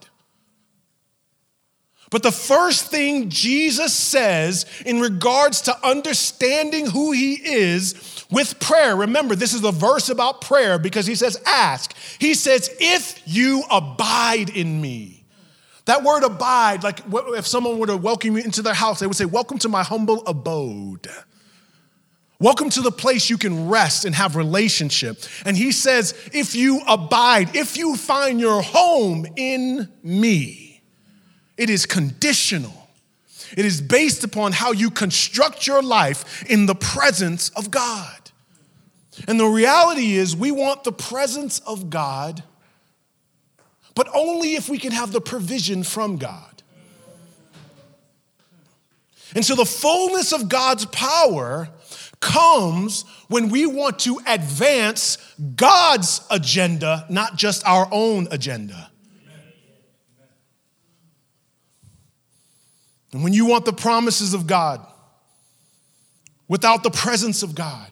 But 2.10 2.22
the 2.22 2.32
first 2.32 2.90
thing 2.90 3.28
Jesus 3.28 3.92
says 3.92 4.64
in 4.86 5.00
regards 5.00 5.62
to 5.62 5.86
understanding 5.86 6.86
who 6.86 7.12
he 7.12 7.34
is 7.34 8.24
with 8.30 8.58
prayer, 8.60 8.96
remember, 8.96 9.34
this 9.34 9.52
is 9.52 9.62
a 9.64 9.72
verse 9.72 10.08
about 10.08 10.40
prayer 10.40 10.78
because 10.78 11.06
he 11.06 11.14
says, 11.14 11.40
ask. 11.46 11.94
He 12.18 12.34
says, 12.34 12.74
if 12.80 13.20
you 13.26 13.62
abide 13.70 14.48
in 14.50 14.80
me. 14.80 15.24
That 15.84 16.02
word 16.02 16.22
abide, 16.22 16.84
like 16.84 17.00
if 17.10 17.46
someone 17.46 17.78
were 17.78 17.86
to 17.86 17.96
welcome 17.96 18.36
you 18.36 18.42
into 18.42 18.60
their 18.60 18.74
house, 18.74 19.00
they 19.00 19.06
would 19.06 19.16
say, 19.16 19.24
Welcome 19.24 19.58
to 19.60 19.70
my 19.70 19.82
humble 19.82 20.22
abode. 20.26 21.08
Welcome 22.40 22.70
to 22.70 22.82
the 22.82 22.92
place 22.92 23.30
you 23.30 23.38
can 23.38 23.68
rest 23.68 24.04
and 24.04 24.14
have 24.14 24.36
relationship. 24.36 25.22
And 25.44 25.56
he 25.56 25.72
says, 25.72 26.14
if 26.32 26.54
you 26.54 26.80
abide, 26.86 27.56
if 27.56 27.76
you 27.76 27.96
find 27.96 28.38
your 28.38 28.62
home 28.62 29.26
in 29.34 29.88
me, 30.04 30.67
it 31.58 31.68
is 31.68 31.84
conditional. 31.84 32.88
It 33.56 33.64
is 33.64 33.82
based 33.82 34.24
upon 34.24 34.52
how 34.52 34.72
you 34.72 34.90
construct 34.90 35.66
your 35.66 35.82
life 35.82 36.44
in 36.48 36.66
the 36.66 36.74
presence 36.74 37.50
of 37.50 37.70
God. 37.70 38.30
And 39.26 39.38
the 39.40 39.46
reality 39.46 40.12
is, 40.12 40.36
we 40.36 40.52
want 40.52 40.84
the 40.84 40.92
presence 40.92 41.58
of 41.60 41.90
God, 41.90 42.44
but 43.94 44.08
only 44.14 44.54
if 44.54 44.68
we 44.68 44.78
can 44.78 44.92
have 44.92 45.10
the 45.10 45.20
provision 45.20 45.82
from 45.82 46.16
God. 46.16 46.62
And 49.34 49.44
so 49.44 49.56
the 49.56 49.66
fullness 49.66 50.32
of 50.32 50.48
God's 50.48 50.86
power 50.86 51.68
comes 52.20 53.04
when 53.28 53.48
we 53.48 53.66
want 53.66 53.98
to 54.00 54.20
advance 54.26 55.18
God's 55.56 56.20
agenda, 56.30 57.06
not 57.08 57.36
just 57.36 57.66
our 57.66 57.88
own 57.90 58.28
agenda. 58.30 58.87
And 63.18 63.24
when 63.24 63.32
you 63.32 63.46
want 63.46 63.64
the 63.64 63.72
promises 63.72 64.32
of 64.32 64.46
God 64.46 64.80
without 66.46 66.84
the 66.84 66.90
presence 66.90 67.42
of 67.42 67.52
God, 67.52 67.90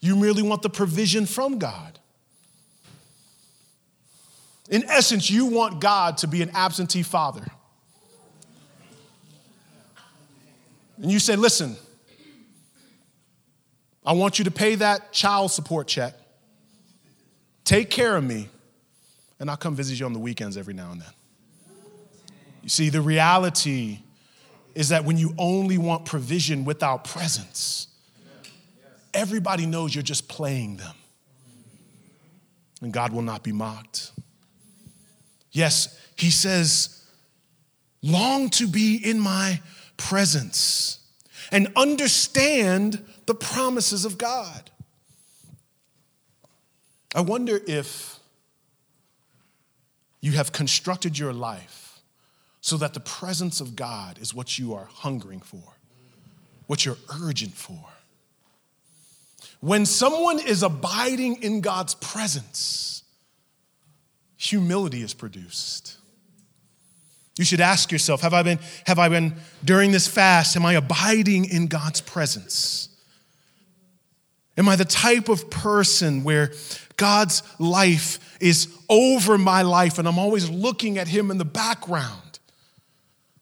you 0.00 0.16
merely 0.16 0.42
want 0.42 0.62
the 0.62 0.68
provision 0.68 1.26
from 1.26 1.60
God. 1.60 2.00
In 4.68 4.82
essence, 4.90 5.30
you 5.30 5.46
want 5.46 5.80
God 5.80 6.16
to 6.18 6.26
be 6.26 6.42
an 6.42 6.50
absentee 6.54 7.04
father. 7.04 7.46
And 11.00 11.08
you 11.08 11.20
say, 11.20 11.36
listen, 11.36 11.76
I 14.04 14.12
want 14.14 14.40
you 14.40 14.44
to 14.46 14.50
pay 14.50 14.74
that 14.74 15.12
child 15.12 15.52
support 15.52 15.86
check, 15.86 16.14
take 17.62 17.90
care 17.90 18.16
of 18.16 18.24
me, 18.24 18.48
and 19.38 19.48
I'll 19.48 19.56
come 19.56 19.76
visit 19.76 20.00
you 20.00 20.06
on 20.06 20.12
the 20.12 20.18
weekends 20.18 20.56
every 20.56 20.74
now 20.74 20.90
and 20.90 21.00
then. 21.00 21.12
You 22.64 22.70
see, 22.70 22.88
the 22.88 23.00
reality 23.00 24.00
is 24.74 24.90
that 24.90 25.04
when 25.04 25.16
you 25.16 25.34
only 25.38 25.78
want 25.78 26.04
provision 26.04 26.64
without 26.64 27.04
presence, 27.04 27.88
everybody 29.14 29.66
knows 29.66 29.94
you're 29.94 30.02
just 30.02 30.28
playing 30.28 30.76
them. 30.76 30.94
And 32.80 32.92
God 32.92 33.12
will 33.12 33.22
not 33.22 33.42
be 33.42 33.52
mocked. 33.52 34.12
Yes, 35.52 35.98
He 36.16 36.30
says, 36.30 37.04
long 38.02 38.50
to 38.50 38.66
be 38.66 38.96
in 38.96 39.20
my 39.20 39.60
presence 39.96 40.98
and 41.52 41.68
understand 41.76 43.04
the 43.26 43.34
promises 43.34 44.04
of 44.04 44.18
God. 44.18 44.70
I 47.14 47.20
wonder 47.20 47.60
if 47.66 48.18
you 50.20 50.32
have 50.32 50.52
constructed 50.52 51.18
your 51.18 51.32
life 51.32 51.81
so 52.62 52.76
that 52.76 52.94
the 52.94 53.00
presence 53.00 53.60
of 53.60 53.74
God 53.74 54.18
is 54.18 54.32
what 54.32 54.56
you 54.56 54.72
are 54.72 54.88
hungering 54.88 55.40
for, 55.40 55.76
what 56.68 56.86
you're 56.86 56.96
urgent 57.20 57.52
for. 57.52 57.84
When 59.58 59.84
someone 59.84 60.38
is 60.38 60.62
abiding 60.62 61.42
in 61.42 61.60
God's 61.60 61.96
presence, 61.96 63.02
humility 64.36 65.02
is 65.02 65.12
produced. 65.12 65.96
You 67.36 67.44
should 67.44 67.60
ask 67.60 67.90
yourself, 67.90 68.20
have 68.20 68.32
I 68.32 68.44
been, 68.44 68.60
have 68.86 69.00
I 69.00 69.08
been 69.08 69.34
during 69.64 69.90
this 69.90 70.06
fast, 70.06 70.54
am 70.54 70.64
I 70.64 70.74
abiding 70.74 71.46
in 71.46 71.66
God's 71.66 72.00
presence? 72.00 72.90
Am 74.56 74.68
I 74.68 74.76
the 74.76 74.84
type 74.84 75.28
of 75.28 75.50
person 75.50 76.22
where 76.22 76.52
God's 76.96 77.42
life 77.58 78.38
is 78.38 78.68
over 78.88 79.36
my 79.36 79.62
life 79.62 79.98
and 79.98 80.06
I'm 80.06 80.18
always 80.18 80.48
looking 80.48 80.98
at 80.98 81.08
Him 81.08 81.32
in 81.32 81.38
the 81.38 81.44
background? 81.44 82.31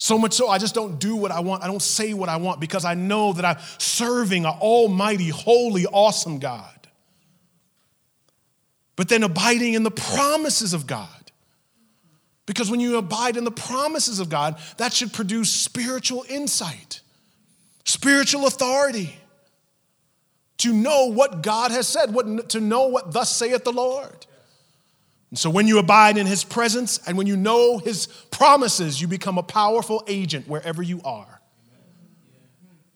So 0.01 0.17
much 0.17 0.33
so, 0.33 0.49
I 0.49 0.57
just 0.57 0.75
don't 0.75 0.99
do 0.99 1.15
what 1.15 1.31
I 1.31 1.41
want. 1.41 1.63
I 1.63 1.67
don't 1.67 1.83
say 1.83 2.15
what 2.15 2.31
I 2.31 2.39
want 2.39 2.59
because 2.59 2.87
I 2.87 2.95
know 2.95 3.35
that 3.35 3.45
I'm 3.45 3.59
serving 3.77 4.47
an 4.47 4.55
almighty, 4.59 5.29
holy, 5.29 5.85
awesome 5.85 6.39
God. 6.39 6.89
But 8.97 9.11
then 9.11 9.23
abiding 9.23 9.75
in 9.75 9.83
the 9.83 9.91
promises 9.91 10.73
of 10.73 10.87
God. 10.87 11.09
Because 12.47 12.71
when 12.71 12.81
you 12.81 12.97
abide 12.97 13.37
in 13.37 13.45
the 13.45 13.51
promises 13.51 14.21
of 14.21 14.31
God, 14.31 14.59
that 14.79 14.95
should 14.95 15.13
produce 15.13 15.53
spiritual 15.53 16.25
insight, 16.31 17.03
spiritual 17.85 18.47
authority 18.47 19.15
to 20.59 20.73
know 20.73 21.13
what 21.13 21.43
God 21.43 21.73
has 21.73 21.87
said, 21.87 22.15
what, 22.15 22.49
to 22.49 22.61
know 22.61 22.87
what 22.87 23.13
thus 23.13 23.37
saith 23.37 23.65
the 23.65 23.73
Lord. 23.73 24.27
And 25.31 25.39
so 25.39 25.49
when 25.49 25.69
you 25.69 25.79
abide 25.79 26.19
in 26.19 26.27
his 26.27 26.43
presence 26.43 26.99
and 27.07 27.17
when 27.17 27.27
you 27.27 27.37
know 27.37 27.79
his 27.79 28.07
promises, 28.31 29.01
you 29.01 29.07
become 29.07 29.39
a 29.39 29.43
powerful 29.43 30.03
agent 30.07 30.49
wherever 30.49 30.83
you 30.83 31.01
are. 31.05 31.41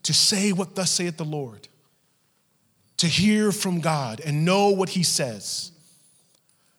To 0.04 0.12
say 0.12 0.52
what 0.52 0.74
thus 0.74 0.90
saith 0.90 1.16
the 1.16 1.24
Lord, 1.24 1.68
to 2.98 3.06
hear 3.06 3.52
from 3.52 3.80
God 3.80 4.20
and 4.20 4.44
know 4.44 4.70
what 4.70 4.90
he 4.90 5.02
says. 5.02 5.70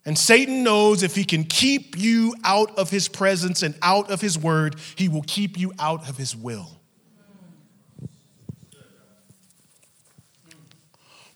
And 0.06 0.18
Satan 0.18 0.62
knows 0.62 1.02
if 1.02 1.16
he 1.16 1.24
can 1.24 1.44
keep 1.44 1.98
you 1.98 2.36
out 2.44 2.78
of 2.78 2.92
his 2.92 3.08
presence 3.08 3.64
and 3.64 3.74
out 3.82 4.12
of 4.12 4.22
his 4.22 4.38
word, 4.38 4.76
he 4.96 5.10
will 5.10 5.24
keep 5.26 5.58
you 5.58 5.74
out 5.80 6.08
of 6.08 6.18
his 6.18 6.36
will. 6.36 6.70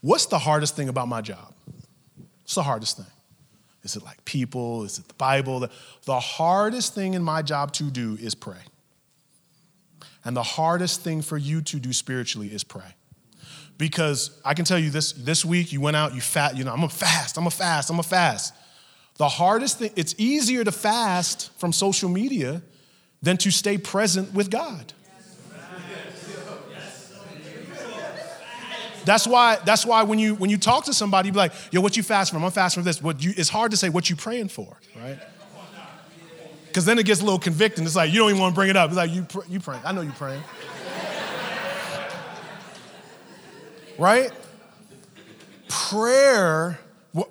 What's 0.02 0.28
the 0.28 0.40
hardest 0.40 0.76
thing 0.76 0.88
about 0.90 1.08
my 1.08 1.22
job? 1.22 1.54
What's 2.42 2.56
the 2.56 2.64
hardest 2.64 2.98
thing? 2.98 3.06
Is 3.84 3.96
it 3.96 4.04
like 4.04 4.24
people? 4.26 4.84
Is 4.84 5.00
it 5.00 5.08
the 5.08 5.14
Bible? 5.16 5.68
The, 6.06 6.20
hardest 6.20 6.96
thing 6.96 7.14
in 7.14 7.24
my 7.24 7.42
job 7.42 7.72
to 7.74 7.86
do 7.86 8.18
is 8.20 8.36
pray. 8.36 8.58
And 10.26 10.36
the 10.36 10.44
hardest 10.44 11.02
thing 11.02 11.22
for 11.22 11.38
you 11.38 11.62
to 11.62 11.80
do 11.80 11.94
spiritually 11.94 12.48
is 12.48 12.64
pray. 12.64 12.96
Because 13.78 14.40
I 14.44 14.54
can 14.54 14.66
tell 14.66 14.78
you 14.78 14.90
this 14.90 15.14
this 15.14 15.46
week 15.46 15.72
you 15.72 15.80
went 15.80 15.96
out, 15.96 16.14
you 16.14 16.20
fat, 16.20 16.58
you 16.58 16.66
know, 16.66 16.74
I'm 16.74 16.84
a 16.84 16.90
fast, 16.90 17.38
I'm 17.38 17.48
a 17.48 17.52
fast, 17.52 17.90
I'm 17.90 18.00
a 18.00 18.04
fast. 18.04 18.54
The 19.16 19.30
hardest 19.30 19.80
thing, 19.80 19.92
it's 19.96 20.16
easier 20.18 20.66
to 20.66 20.72
fast 20.72 21.52
from 21.58 21.72
social 21.72 22.10
media 22.10 22.62
than 23.22 23.38
to 23.38 23.52
stay 23.52 23.78
present 23.78 24.34
with 24.34 24.50
God. 24.50 24.94
That's 29.06 29.26
why, 29.28 29.58
that's 29.66 29.86
why 29.86 30.04
when 30.04 30.20
you 30.20 30.36
when 30.36 30.50
you 30.50 30.58
talk 30.58 30.86
to 30.86 30.94
somebody, 30.94 31.28
you 31.28 31.34
be 31.34 31.40
like, 31.40 31.54
yo, 31.72 31.82
what 31.82 31.98
you 31.98 32.04
fast 32.04 32.32
from? 32.32 32.44
I'm 32.44 32.52
fasting 32.52 32.82
from 32.84 32.86
this. 32.86 33.02
What 33.02 33.24
you, 33.24 33.34
it's 33.36 33.50
hard 33.50 33.72
to 33.72 33.78
say 33.78 33.90
what 33.90 34.10
you 34.10 34.16
praying 34.16 34.50
for, 34.50 34.78
right? 34.96 35.20
Because 36.68 36.86
then 36.86 37.00
it 37.00 37.06
gets 37.06 37.22
a 37.22 37.24
little 37.24 37.40
convicting. 37.40 37.84
It's 37.86 37.96
like 37.96 38.12
you 38.12 38.20
don't 38.20 38.30
even 38.30 38.42
want 38.42 38.54
to 38.54 38.56
bring 38.56 38.70
it 38.70 38.76
up. 38.76 38.90
It's 38.90 38.98
like 38.98 39.12
you 39.12 39.24
pr- 39.24 39.46
you 39.50 39.60
praying. 39.60 39.82
I 39.84 39.92
know 39.92 40.02
you 40.02 40.12
praying. 40.12 40.44
right? 43.98 44.32
Prayer, 45.68 46.80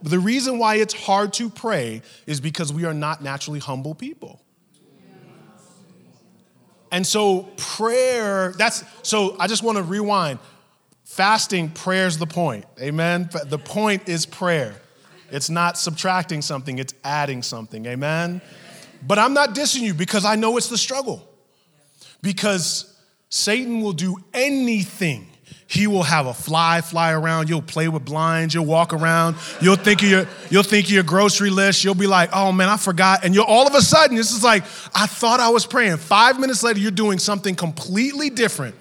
the 0.03 0.19
reason 0.19 0.59
why 0.59 0.77
it's 0.77 0.95
hard 0.95 1.33
to 1.35 1.49
pray 1.49 2.03
is 2.27 2.41
because 2.41 2.73
we 2.73 2.85
are 2.85 2.95
not 2.95 3.23
naturally 3.23 3.61
humble 3.61 3.95
people. 3.95 4.41
And 6.91 7.07
so 7.07 7.49
prayer, 7.57 8.53
that's 8.57 8.83
so 9.03 9.37
I 9.39 9.47
just 9.47 9.63
want 9.63 9.79
to 9.79 9.85
rewind. 9.85 10.39
Fasting, 11.19 11.71
prayer's 11.71 12.17
the 12.17 12.29
point. 12.29 12.65
Amen. 12.81 13.29
The 13.47 13.59
point 13.59 14.09
is 14.09 14.25
prayer. 14.25 14.73
It's 15.33 15.51
not 15.51 15.77
subtracting 15.77 16.43
something, 16.43 16.79
it's 16.79 16.95
adding 17.03 17.43
something. 17.43 17.87
Amen. 17.87 18.41
But 19.05 19.19
I'm 19.19 19.35
not 19.35 19.53
dissing 19.53 19.81
you 19.81 19.95
because 19.95 20.25
I 20.25 20.37
know 20.37 20.57
it's 20.59 20.69
the 20.69 20.79
struggle. 20.79 21.29
Because 22.23 22.97
Satan 23.31 23.81
will 23.81 23.95
do 23.95 24.19
anything 24.33 25.29
he 25.69 25.87
will 25.87 26.03
have 26.03 26.27
a 26.27 26.33
fly 26.33 26.81
fly 26.81 27.13
around. 27.13 27.51
You'll 27.51 27.61
play 27.61 27.89
with 27.89 28.05
blinds. 28.05 28.55
You'll 28.55 28.65
walk 28.65 28.95
around. 28.95 29.37
You'll 29.61 29.77
think 29.77 30.03
of 30.03 30.09
your, 30.09 30.27
you'll 30.49 30.63
think 30.63 30.87
of 30.87 30.91
your 30.91 31.03
grocery 31.03 31.51
list. 31.51 31.85
You'll 31.85 31.95
be 31.95 32.07
like, 32.07 32.31
oh 32.33 32.53
man, 32.53 32.71
I 32.71 32.79
forgot. 32.79 33.23
And 33.23 33.35
you'll 33.35 33.45
all 33.45 33.67
of 33.67 33.75
a 33.75 33.83
sudden, 33.83 34.17
this 34.17 34.33
is 34.33 34.43
like, 34.43 34.63
I 34.95 35.07
thought 35.07 35.41
I 35.41 35.51
was 35.51 35.67
praying. 35.67 35.99
Five 35.99 36.41
minutes 36.41 36.63
later, 36.63 36.81
you're 36.81 36.91
doing 36.91 37.19
something 37.19 37.55
completely 37.55 38.31
different. 38.31 38.77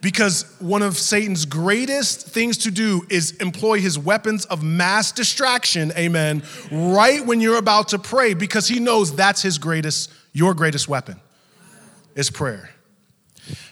Because 0.00 0.44
one 0.60 0.82
of 0.82 0.96
Satan's 0.96 1.44
greatest 1.44 2.28
things 2.28 2.58
to 2.58 2.70
do 2.70 3.04
is 3.10 3.32
employ 3.32 3.80
his 3.80 3.98
weapons 3.98 4.44
of 4.44 4.62
mass 4.62 5.10
distraction, 5.10 5.92
amen, 5.96 6.42
right 6.70 7.24
when 7.26 7.40
you're 7.40 7.58
about 7.58 7.88
to 7.88 7.98
pray, 7.98 8.34
because 8.34 8.68
he 8.68 8.78
knows 8.78 9.14
that's 9.14 9.42
his 9.42 9.58
greatest, 9.58 10.12
your 10.32 10.54
greatest 10.54 10.88
weapon 10.88 11.20
is 12.14 12.30
prayer. 12.30 12.70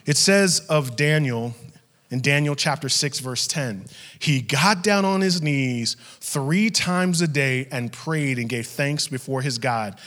It 0.05 0.17
says 0.17 0.61
of 0.69 0.97
Daniel 0.97 1.55
in 2.11 2.21
Daniel 2.21 2.55
chapter 2.55 2.89
6, 2.89 3.19
verse 3.19 3.47
10. 3.47 3.87
He 4.19 4.41
got 4.41 4.83
down 4.83 5.05
on 5.05 5.21
his 5.21 5.43
knees 5.43 5.97
three 6.21 6.71
times 6.71 7.21
a 7.21 7.29
day 7.29 7.67
and 7.71 7.93
prayed 7.93 8.39
and 8.39 8.49
gave 8.49 8.67
thanks 8.67 9.09
before 9.09 9.43
his 9.43 9.59
God, 9.59 9.99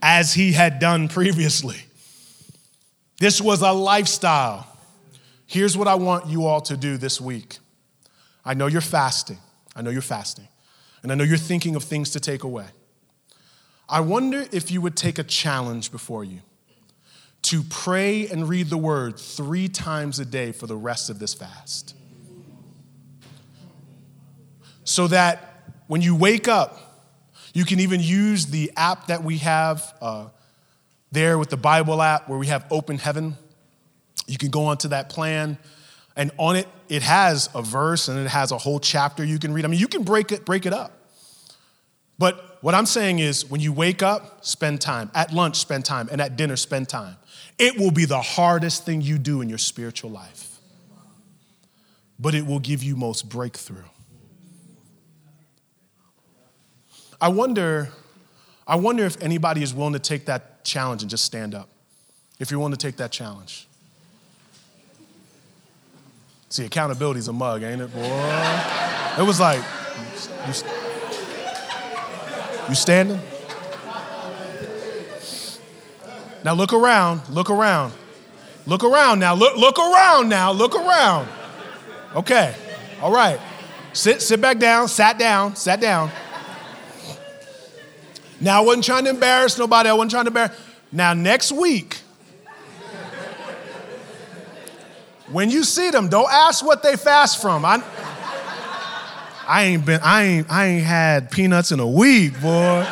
as 0.00 0.34
he 0.34 0.52
had 0.52 0.78
done 0.78 1.08
previously. 1.08 1.78
This 3.18 3.40
was 3.40 3.62
a 3.62 3.72
lifestyle. 3.72 4.66
Here's 5.48 5.78
what 5.78 5.88
I 5.88 5.94
want 5.94 6.26
you 6.26 6.44
all 6.44 6.60
to 6.60 6.76
do 6.76 6.98
this 6.98 7.22
week. 7.22 7.56
I 8.44 8.52
know 8.52 8.66
you're 8.66 8.82
fasting. 8.82 9.38
I 9.74 9.80
know 9.80 9.88
you're 9.88 10.02
fasting. 10.02 10.46
And 11.02 11.10
I 11.10 11.14
know 11.14 11.24
you're 11.24 11.38
thinking 11.38 11.74
of 11.74 11.84
things 11.84 12.10
to 12.10 12.20
take 12.20 12.44
away. 12.44 12.66
I 13.88 14.00
wonder 14.00 14.44
if 14.52 14.70
you 14.70 14.82
would 14.82 14.94
take 14.94 15.18
a 15.18 15.24
challenge 15.24 15.90
before 15.90 16.22
you 16.22 16.40
to 17.40 17.62
pray 17.62 18.28
and 18.28 18.46
read 18.46 18.68
the 18.68 18.76
word 18.76 19.18
three 19.18 19.68
times 19.68 20.18
a 20.18 20.26
day 20.26 20.52
for 20.52 20.66
the 20.66 20.76
rest 20.76 21.08
of 21.08 21.18
this 21.18 21.32
fast. 21.32 21.94
So 24.84 25.06
that 25.06 25.72
when 25.86 26.02
you 26.02 26.14
wake 26.14 26.46
up, 26.46 27.06
you 27.54 27.64
can 27.64 27.80
even 27.80 28.00
use 28.00 28.46
the 28.46 28.70
app 28.76 29.06
that 29.06 29.24
we 29.24 29.38
have 29.38 29.94
uh, 30.02 30.28
there 31.10 31.38
with 31.38 31.48
the 31.48 31.56
Bible 31.56 32.02
app 32.02 32.28
where 32.28 32.38
we 32.38 32.48
have 32.48 32.66
Open 32.70 32.98
Heaven. 32.98 33.38
You 34.26 34.38
can 34.38 34.50
go 34.50 34.66
onto 34.66 34.88
that 34.88 35.08
plan, 35.08 35.58
and 36.16 36.32
on 36.36 36.56
it, 36.56 36.68
it 36.88 37.02
has 37.02 37.48
a 37.54 37.62
verse 37.62 38.08
and 38.08 38.18
it 38.18 38.28
has 38.28 38.50
a 38.50 38.58
whole 38.58 38.80
chapter 38.80 39.24
you 39.24 39.38
can 39.38 39.52
read. 39.52 39.64
I 39.64 39.68
mean, 39.68 39.78
you 39.78 39.88
can 39.88 40.02
break 40.02 40.32
it, 40.32 40.44
break 40.44 40.66
it 40.66 40.72
up. 40.72 40.92
But 42.18 42.58
what 42.60 42.74
I'm 42.74 42.86
saying 42.86 43.20
is 43.20 43.48
when 43.48 43.60
you 43.60 43.72
wake 43.72 44.02
up, 44.02 44.44
spend 44.44 44.80
time. 44.80 45.12
At 45.14 45.32
lunch, 45.32 45.56
spend 45.56 45.84
time. 45.84 46.08
And 46.10 46.20
at 46.20 46.36
dinner, 46.36 46.56
spend 46.56 46.88
time. 46.88 47.16
It 47.56 47.78
will 47.78 47.92
be 47.92 48.04
the 48.04 48.20
hardest 48.20 48.84
thing 48.84 49.00
you 49.00 49.16
do 49.16 49.40
in 49.40 49.48
your 49.48 49.58
spiritual 49.58 50.10
life, 50.10 50.58
but 52.18 52.34
it 52.34 52.44
will 52.44 52.60
give 52.60 52.82
you 52.82 52.96
most 52.96 53.28
breakthrough. 53.28 53.84
I 57.20 57.28
wonder, 57.28 57.90
I 58.66 58.76
wonder 58.76 59.04
if 59.04 59.20
anybody 59.22 59.62
is 59.62 59.72
willing 59.72 59.92
to 59.92 59.98
take 60.00 60.26
that 60.26 60.64
challenge 60.64 61.02
and 61.02 61.10
just 61.10 61.24
stand 61.24 61.54
up. 61.54 61.68
If 62.40 62.50
you're 62.50 62.58
willing 62.58 62.74
to 62.74 62.78
take 62.78 62.96
that 62.96 63.12
challenge. 63.12 63.67
See, 66.50 66.64
accountability 66.64 67.20
is 67.20 67.28
a 67.28 67.32
mug, 67.32 67.62
ain't 67.62 67.82
it, 67.82 67.92
boy? 67.92 68.00
It 69.18 69.22
was 69.22 69.38
like, 69.38 69.62
you, 70.46 70.54
you 72.68 72.74
standing? 72.74 73.20
Now 76.44 76.54
look 76.54 76.72
around, 76.72 77.28
look 77.28 77.50
around. 77.50 77.92
Look 78.68 78.84
around 78.84 79.18
now. 79.18 79.34
Look, 79.34 79.56
look 79.56 79.78
around 79.78 80.28
now. 80.28 80.52
Look 80.52 80.74
around. 80.74 81.26
Okay. 82.14 82.54
All 83.00 83.10
right. 83.10 83.40
Sit, 83.94 84.20
sit 84.20 84.42
back 84.42 84.58
down, 84.58 84.88
sat 84.88 85.18
down, 85.18 85.56
sat 85.56 85.80
down. 85.80 86.10
Now 88.40 88.62
I 88.62 88.64
wasn't 88.64 88.84
trying 88.84 89.04
to 89.04 89.10
embarrass 89.10 89.58
nobody. 89.58 89.88
I 89.88 89.94
wasn't 89.94 90.10
trying 90.10 90.24
to 90.24 90.28
embarrass. 90.28 90.60
Now 90.92 91.14
next 91.14 91.50
week, 91.50 92.02
when 95.30 95.50
you 95.50 95.64
see 95.64 95.90
them, 95.90 96.08
don't 96.08 96.30
ask 96.30 96.64
what 96.64 96.82
they 96.82 96.96
fast 96.96 97.42
from. 97.42 97.64
I, 97.64 97.82
I 99.46 99.64
ain't 99.64 99.84
been, 99.84 100.00
I 100.02 100.24
ain't, 100.24 100.50
I 100.50 100.66
ain't 100.66 100.84
had 100.84 101.30
peanuts 101.30 101.72
in 101.72 101.80
a 101.80 101.88
week, 101.88 102.40
boy. 102.40 102.86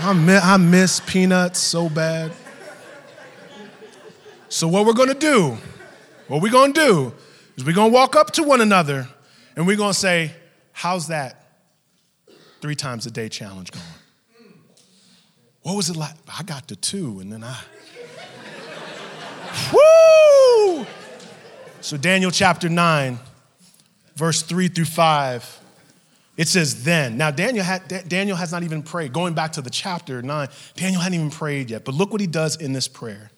I 0.00 0.12
miss, 0.12 0.44
I 0.44 0.56
miss 0.56 1.00
peanuts 1.00 1.58
so 1.58 1.88
bad. 1.88 2.32
So, 4.48 4.68
what 4.68 4.86
we're 4.86 4.94
gonna 4.94 5.14
do, 5.14 5.58
what 6.28 6.40
we're 6.40 6.52
gonna 6.52 6.72
do 6.72 7.12
is 7.56 7.64
we're 7.64 7.74
gonna 7.74 7.92
walk 7.92 8.16
up 8.16 8.30
to 8.32 8.42
one 8.42 8.60
another 8.60 9.08
and 9.56 9.66
we're 9.66 9.76
gonna 9.76 9.92
say, 9.92 10.32
How's 10.72 11.08
that 11.08 11.42
three 12.60 12.76
times 12.76 13.04
a 13.06 13.10
day 13.10 13.28
challenge 13.28 13.72
going? 13.72 13.84
What 15.62 15.74
was 15.74 15.90
it 15.90 15.96
like? 15.96 16.14
I 16.38 16.44
got 16.44 16.68
the 16.68 16.76
two, 16.76 17.20
and 17.20 17.32
then 17.32 17.42
I. 17.42 17.58
Woo! 19.72 20.86
So, 21.80 21.96
Daniel 21.96 22.30
chapter 22.30 22.68
9, 22.68 23.18
verse 24.16 24.42
3 24.42 24.68
through 24.68 24.84
5. 24.86 25.60
It 26.36 26.46
says 26.46 26.84
then. 26.84 27.16
Now 27.16 27.32
Daniel 27.32 27.64
had 27.64 28.08
Daniel 28.08 28.36
has 28.36 28.52
not 28.52 28.62
even 28.62 28.84
prayed. 28.84 29.12
Going 29.12 29.34
back 29.34 29.52
to 29.54 29.60
the 29.60 29.70
chapter 29.70 30.22
9, 30.22 30.48
Daniel 30.76 31.02
hadn't 31.02 31.18
even 31.18 31.30
prayed 31.32 31.68
yet. 31.68 31.84
But 31.84 31.94
look 31.94 32.12
what 32.12 32.20
he 32.20 32.28
does 32.28 32.54
in 32.54 32.72
this 32.72 32.86
prayer. 32.86 33.32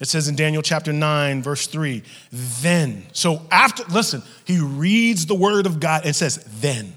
It 0.00 0.08
says 0.08 0.26
in 0.26 0.34
Daniel 0.34 0.62
chapter 0.62 0.92
9, 0.92 1.42
verse 1.42 1.66
3, 1.66 2.02
then. 2.32 3.06
So 3.12 3.42
after, 3.50 3.84
listen, 3.84 4.22
he 4.44 4.58
reads 4.58 5.26
the 5.26 5.34
word 5.34 5.66
of 5.66 5.78
God 5.80 6.04
and 6.04 6.16
says, 6.16 6.42
then. 6.60 6.96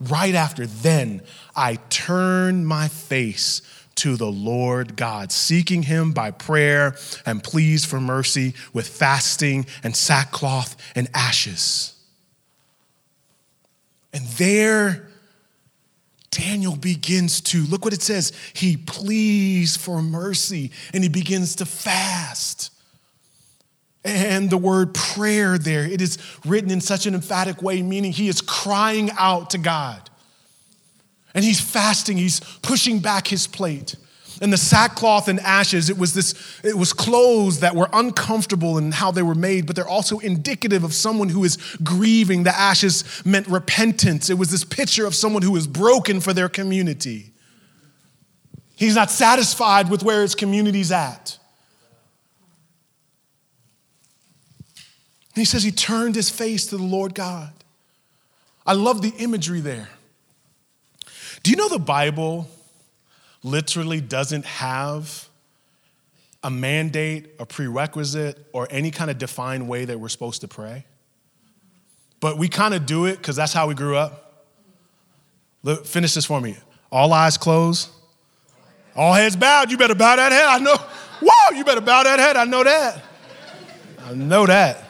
Right 0.00 0.34
after, 0.34 0.66
then, 0.66 1.20
I 1.54 1.74
turn 1.90 2.64
my 2.64 2.88
face 2.88 3.60
to 4.00 4.16
the 4.16 4.30
Lord 4.30 4.96
God, 4.96 5.32
seeking 5.32 5.82
him 5.82 6.12
by 6.12 6.30
prayer 6.30 6.96
and 7.26 7.42
pleas 7.42 7.84
for 7.84 8.00
mercy 8.00 8.54
with 8.72 8.88
fasting 8.88 9.66
and 9.82 9.96
sackcloth 9.96 10.76
and 10.94 11.08
ashes. 11.14 11.94
And 14.12 14.26
there 14.26 15.10
Daniel 16.30 16.76
begins 16.76 17.40
to, 17.40 17.64
look 17.64 17.84
what 17.84 17.92
it 17.92 18.02
says, 18.02 18.32
he 18.52 18.76
pleads 18.76 19.76
for 19.76 20.00
mercy 20.00 20.70
and 20.94 21.02
he 21.02 21.08
begins 21.08 21.56
to 21.56 21.66
fast. 21.66 22.72
And 24.04 24.48
the 24.48 24.56
word 24.56 24.94
prayer 24.94 25.58
there, 25.58 25.84
it 25.84 26.00
is 26.00 26.18
written 26.46 26.70
in 26.70 26.80
such 26.80 27.06
an 27.06 27.14
emphatic 27.14 27.62
way, 27.62 27.82
meaning 27.82 28.12
he 28.12 28.28
is 28.28 28.40
crying 28.40 29.10
out 29.18 29.50
to 29.50 29.58
God. 29.58 30.09
And 31.34 31.44
he's 31.44 31.60
fasting, 31.60 32.16
he's 32.16 32.40
pushing 32.62 32.98
back 32.98 33.28
his 33.28 33.46
plate. 33.46 33.96
And 34.42 34.52
the 34.52 34.56
sackcloth 34.56 35.28
and 35.28 35.38
ashes 35.40 35.90
it 35.90 35.98
was 35.98 36.14
this 36.14 36.34
it 36.64 36.76
was 36.76 36.94
clothes 36.94 37.60
that 37.60 37.76
were 37.76 37.90
uncomfortable 37.92 38.78
in 38.78 38.90
how 38.90 39.10
they 39.10 39.22
were 39.22 39.34
made 39.34 39.66
but 39.66 39.76
they're 39.76 39.86
also 39.86 40.18
indicative 40.18 40.82
of 40.82 40.94
someone 40.94 41.28
who 41.28 41.44
is 41.44 41.58
grieving. 41.84 42.44
The 42.44 42.56
ashes 42.56 43.04
meant 43.26 43.46
repentance. 43.48 44.30
It 44.30 44.38
was 44.38 44.50
this 44.50 44.64
picture 44.64 45.06
of 45.06 45.14
someone 45.14 45.42
who 45.42 45.56
is 45.56 45.66
broken 45.66 46.20
for 46.20 46.32
their 46.32 46.48
community. 46.48 47.32
He's 48.76 48.94
not 48.94 49.10
satisfied 49.10 49.90
with 49.90 50.02
where 50.02 50.22
his 50.22 50.34
community's 50.34 50.90
at. 50.90 51.38
And 55.34 55.42
he 55.42 55.44
says 55.44 55.62
he 55.62 55.70
turned 55.70 56.14
his 56.14 56.30
face 56.30 56.66
to 56.68 56.78
the 56.78 56.82
lord 56.82 57.14
god. 57.14 57.52
I 58.66 58.72
love 58.72 59.02
the 59.02 59.12
imagery 59.18 59.60
there 59.60 59.90
do 61.42 61.50
you 61.50 61.56
know 61.56 61.68
the 61.68 61.78
bible 61.78 62.48
literally 63.42 64.00
doesn't 64.00 64.44
have 64.44 65.28
a 66.42 66.50
mandate, 66.50 67.34
a 67.38 67.44
prerequisite, 67.44 68.46
or 68.52 68.66
any 68.70 68.90
kind 68.90 69.10
of 69.10 69.18
defined 69.18 69.68
way 69.68 69.84
that 69.84 70.00
we're 70.00 70.08
supposed 70.08 70.40
to 70.40 70.48
pray. 70.48 70.84
but 72.20 72.36
we 72.36 72.48
kind 72.48 72.74
of 72.74 72.84
do 72.84 73.06
it 73.06 73.16
because 73.16 73.34
that's 73.34 73.52
how 73.52 73.66
we 73.66 73.74
grew 73.74 73.96
up. 73.96 74.44
Look, 75.62 75.86
finish 75.86 76.12
this 76.14 76.26
for 76.26 76.38
me. 76.38 76.56
All 76.92 77.12
eyes 77.14 77.38
closed, 77.38 77.88
all 78.94 79.14
heads 79.14 79.36
bowed. 79.36 79.70
You 79.70 79.78
better 79.78 79.94
bow 79.94 80.16
that 80.16 80.32
head. 80.32 80.44
I 80.44 80.58
know. 80.58 80.76
Whoa, 81.22 81.56
you 81.56 81.64
better 81.64 81.80
bow 81.80 82.02
that 82.02 82.18
head. 82.18 82.36
I 82.36 82.44
know 82.44 82.62
that. 82.64 83.02
I 84.04 84.14
know 84.14 84.46
that. 84.46 84.84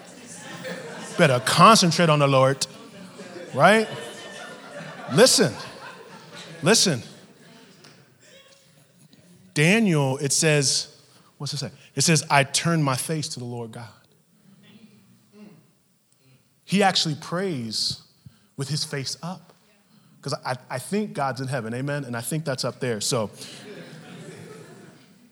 Better 1.19 1.41
concentrate 1.41 2.09
on 2.09 2.19
the 2.19 2.27
Lord, 2.27 2.67
right? 3.55 3.87
Listen, 5.13 5.53
listen. 6.63 7.03
Daniel, 9.55 10.17
it 10.19 10.33
says, 10.33 10.97
what's 11.39 11.53
it 11.53 11.59
say? 11.59 11.71
It 11.95 12.03
says, 12.03 12.25
I 12.31 12.45
turned 12.45 12.85
my 12.85 12.97
face 12.97 13.29
to 13.31 13.41
the 13.41 13.45
Lord 13.45 13.73
God. 13.73 13.89
He 16.65 16.83
actually 16.83 17.17
prays 17.17 18.03
with 18.57 18.69
his 18.69 18.85
face 18.85 19.17
up. 19.23 19.53
Because 20.19 20.39
I, 20.45 20.57
I 20.69 20.79
think 20.79 21.15
God's 21.15 21.41
in 21.41 21.49
heaven, 21.49 21.75
amen? 21.75 22.05
And 22.05 22.17
I 22.17 22.21
think 22.21 22.45
that's 22.45 22.65
up 22.65 22.79
there. 22.79 23.01
So, 23.01 23.31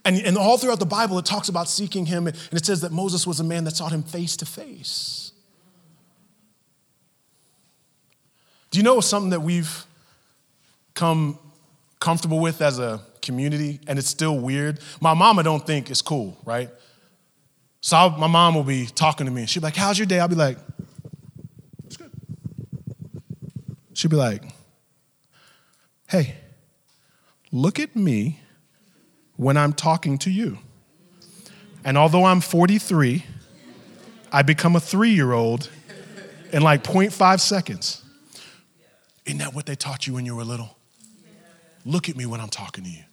and, 0.05 0.17
and 0.17 0.39
all 0.39 0.57
throughout 0.57 0.81
the 0.81 0.87
Bible, 0.87 1.19
it 1.19 1.27
talks 1.27 1.51
about 1.51 1.69
seeking 1.69 2.07
him, 2.07 2.27
and 2.27 2.37
it 2.53 2.65
says 2.65 2.81
that 2.81 2.91
Moses 2.91 3.27
was 3.27 3.39
a 3.39 3.45
man 3.45 3.65
that 3.65 3.77
sought 3.77 3.93
him 3.93 4.03
face 4.03 4.37
to 4.39 4.47
face. 4.47 5.33
Do 8.71 8.79
you 8.79 8.83
know 8.83 9.01
something 9.01 9.31
that 9.31 9.43
we've 9.43 9.85
come 10.99 11.39
comfortable 12.01 12.41
with 12.41 12.61
as 12.61 12.81
a 12.81 13.01
community, 13.23 13.81
and 13.87 13.99
it's 13.99 14.09
still 14.09 14.39
weird? 14.39 14.81
My 15.01 15.15
mama 15.15 15.45
don't 15.45 15.65
think 15.65 15.91
it's 15.91 16.03
cool, 16.03 16.37
right? 16.45 16.71
So 17.81 17.97
I'll, 17.97 18.11
my 18.11 18.27
mom 18.27 18.57
will 18.57 18.65
be 18.65 18.87
talking 18.87 19.27
to 19.27 19.33
me, 19.33 19.43
and 19.43 19.51
she'll 19.51 19.61
be 19.61 19.67
like, 19.67 19.77
"How's 19.77 19.99
your 19.99 20.07
day?" 20.07 20.19
I'll 20.19 20.29
be 20.29 20.35
like, 20.35 20.59
"It's 21.87 21.97
good." 21.97 22.11
She'll 23.95 24.11
be 24.11 24.17
like, 24.17 24.43
"Hey, 26.09 26.35
look 27.53 27.79
at 27.79 27.95
me 27.95 28.41
when 29.37 29.57
I'm 29.57 29.73
talking 29.73 30.19
to 30.19 30.31
you." 30.31 30.59
And 31.85 31.97
although 31.97 32.25
I'm 32.25 32.41
43, 32.41 33.25
I 34.33 34.43
become 34.43 34.75
a 34.75 34.81
three 34.81 35.11
year 35.11 35.33
old 35.33 35.71
in 36.53 36.63
like 36.63 36.83
0.5 36.83 37.41
seconds. 37.41 38.03
Isn't 39.25 39.39
that 39.39 39.55
what 39.55 39.67
they 39.67 39.77
taught 39.77 40.07
you 40.07 40.15
when 40.15 40.27
you 40.27 40.35
were 40.35 40.45
little? 40.45 40.78
Look 41.85 42.09
at 42.09 42.17
me 42.17 42.27
when 42.27 42.41
I'm 42.41 42.49
talking 42.49 42.85
to 42.85 42.91
you. 42.91 43.05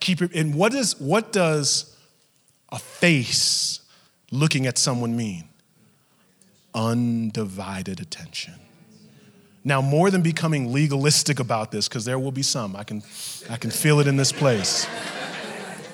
Keep 0.00 0.22
it. 0.22 0.34
And 0.34 0.54
what 0.54 0.74
is 0.74 0.98
what 1.00 1.32
does 1.32 1.96
a 2.70 2.78
face 2.78 3.80
looking 4.30 4.66
at 4.66 4.78
someone 4.78 5.16
mean? 5.16 5.48
Undivided 6.74 8.00
attention. 8.00 8.54
Now, 9.66 9.80
more 9.80 10.10
than 10.10 10.20
becoming 10.20 10.72
legalistic 10.74 11.40
about 11.40 11.70
this, 11.70 11.88
because 11.88 12.04
there 12.04 12.18
will 12.18 12.32
be 12.32 12.42
some, 12.42 12.76
I 12.76 12.84
can, 12.84 13.02
I 13.48 13.56
can 13.56 13.70
feel 13.70 13.98
it 13.98 14.06
in 14.06 14.16
this 14.16 14.30
place. 14.30 14.86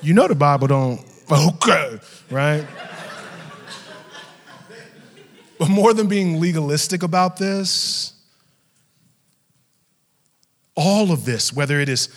You 0.01 0.13
know 0.13 0.27
the 0.27 0.35
Bible 0.35 0.67
don't, 0.67 1.05
okay, 1.31 1.99
right? 2.29 2.67
But 5.57 5.69
more 5.69 5.93
than 5.93 6.07
being 6.07 6.41
legalistic 6.41 7.01
about 7.03 7.37
this, 7.37 8.11
all 10.81 11.11
of 11.11 11.25
this, 11.25 11.53
whether 11.53 11.79
it 11.79 11.89
is 11.89 12.09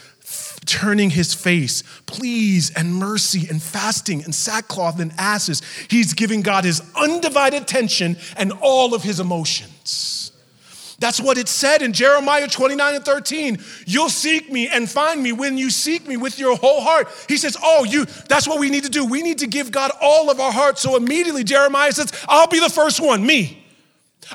turning 0.65 1.11
his 1.11 1.35
face, 1.35 1.83
pleas 2.07 2.71
and 2.75 2.95
mercy 2.95 3.47
and 3.51 3.62
fasting 3.62 4.25
and 4.25 4.35
sackcloth 4.35 4.99
and 4.99 5.12
ashes, 5.19 5.61
he's 5.91 6.15
giving 6.15 6.41
God 6.41 6.65
his 6.65 6.81
undivided 6.97 7.61
attention 7.61 8.17
and 8.39 8.53
all 8.62 8.95
of 8.95 9.03
his 9.03 9.21
emotions. 9.21 10.33
That's 10.99 11.21
what 11.21 11.37
it 11.37 11.49
said 11.49 11.83
in 11.83 11.93
Jeremiah 11.93 12.49
29 12.49 12.95
and 12.95 13.05
13. 13.05 13.59
You'll 13.85 14.09
seek 14.09 14.51
me 14.51 14.69
and 14.69 14.91
find 14.91 15.23
me 15.23 15.33
when 15.33 15.59
you 15.59 15.69
seek 15.69 16.07
me 16.09 16.17
with 16.17 16.39
your 16.39 16.57
whole 16.57 16.81
heart. 16.81 17.09
He 17.29 17.37
says, 17.37 17.59
Oh, 17.62 17.85
you, 17.85 18.07
that's 18.31 18.49
what 18.49 18.59
we 18.59 18.71
need 18.71 18.85
to 18.85 18.91
do. 18.91 19.05
We 19.05 19.21
need 19.21 19.41
to 19.41 19.47
give 19.47 19.71
God 19.71 19.91
all 20.01 20.31
of 20.31 20.41
our 20.41 20.53
heart. 20.53 20.79
So 20.79 20.97
immediately 20.97 21.45
Jeremiah 21.45 21.93
says, 21.93 22.12
I'll 22.29 22.47
be 22.47 22.61
the 22.61 22.71
first 22.71 23.01
one, 23.01 23.27
me. 23.27 23.64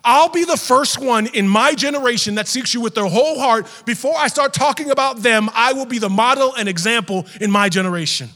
I'll 0.04 0.30
be 0.30 0.46
the 0.46 0.58
first 0.58 1.00
one 1.00 1.28
in 1.28 1.48
my 1.48 1.74
generation 1.74 2.36
that 2.36 2.48
seeks 2.48 2.74
you 2.74 2.82
with 2.82 2.96
their 2.96 3.06
whole 3.06 3.40
heart. 3.40 3.68
Before 3.86 4.16
I 4.16 4.28
start 4.28 4.54
talking 4.54 4.92
about 4.92 5.18
them, 5.18 5.50
I 5.54 5.74
will 5.74 5.86
be 5.86 6.00
the 6.00 6.10
model 6.10 6.54
and 6.56 6.70
example 6.70 7.26
in 7.42 7.52
my 7.52 7.70
generation. 7.70 8.30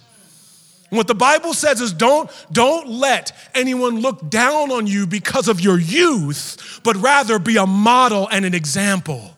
And 0.89 0.97
what 0.97 1.07
the 1.07 1.16
Bible 1.16 1.53
says 1.53 1.82
is 1.82 1.91
don't, 1.91 2.30
don't 2.51 2.88
let 2.88 3.32
anyone 3.55 3.99
look 3.99 4.30
down 4.30 4.72
on 4.72 4.86
you 4.86 5.07
because 5.07 5.47
of 5.47 5.59
your 5.59 5.80
youth, 5.80 6.82
but 6.84 6.95
rather 6.97 7.39
be 7.39 7.57
a 7.57 7.66
model 7.66 8.28
and 8.30 8.45
an 8.45 8.53
example. 8.53 9.36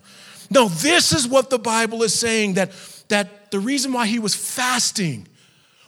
No, 0.49 0.67
this 0.67 1.13
is 1.13 1.28
what 1.28 1.49
the 1.49 1.57
Bible 1.57 2.03
is 2.03 2.13
saying 2.13 2.55
that, 2.55 2.71
that 3.07 3.51
the 3.51 3.59
reason 3.59 3.93
why 3.93 4.05
he 4.05 4.19
was 4.19 4.36
fasting 4.36 5.28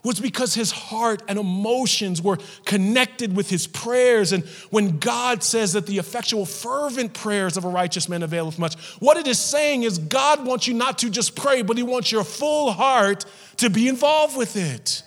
was 0.07 0.21
because 0.21 0.53
his 0.53 0.71
heart 0.71 1.21
and 1.27 1.37
emotions 1.37 2.21
were 2.21 2.37
connected 2.63 3.35
with 3.35 3.49
his 3.49 3.67
prayers. 3.67 4.31
And 4.31 4.45
when 4.69 4.99
God 4.99 5.43
says 5.43 5.73
that 5.73 5.85
the 5.85 5.97
effectual, 5.97 6.45
fervent 6.45 7.13
prayers 7.13 7.57
of 7.57 7.65
a 7.65 7.69
righteous 7.69 8.07
man 8.07 8.23
availeth 8.23 8.57
much, 8.57 8.75
what 8.99 9.17
it 9.17 9.27
is 9.27 9.37
saying 9.37 9.83
is 9.83 9.97
God 9.97 10.45
wants 10.45 10.65
you 10.65 10.73
not 10.73 10.99
to 10.99 11.09
just 11.09 11.35
pray, 11.35 11.61
but 11.61 11.75
he 11.75 11.83
wants 11.83 12.09
your 12.09 12.23
full 12.23 12.71
heart 12.71 13.25
to 13.57 13.69
be 13.69 13.89
involved 13.89 14.37
with 14.37 14.55
it. 14.55 15.03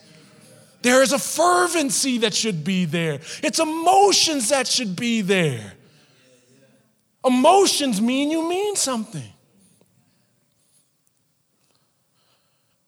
There 0.82 1.02
is 1.02 1.12
a 1.12 1.18
fervency 1.18 2.18
that 2.18 2.34
should 2.34 2.62
be 2.62 2.84
there. 2.84 3.20
It's 3.42 3.58
emotions 3.58 4.50
that 4.50 4.66
should 4.68 4.96
be 4.96 5.22
there. 5.22 5.72
Emotions 7.24 8.00
mean 8.00 8.30
you 8.30 8.46
mean 8.48 8.76
something. 8.76 9.32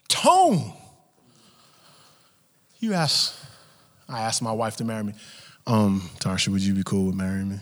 Tone 0.09 0.75
you 2.83 2.95
ask, 2.95 3.35
I 4.09 4.23
asked 4.23 4.43
my 4.43 4.51
wife 4.53 4.77
to 4.79 4.85
marry 4.85 5.05
me. 5.05 5.15
Um, 5.67 6.11
Tarsha, 6.19 6.49
would 6.49 6.61
you 6.61 6.75
be 6.75 6.83
cool 6.83 7.07
with 7.07 7.15
marrying 7.15 7.49
me? 7.51 7.61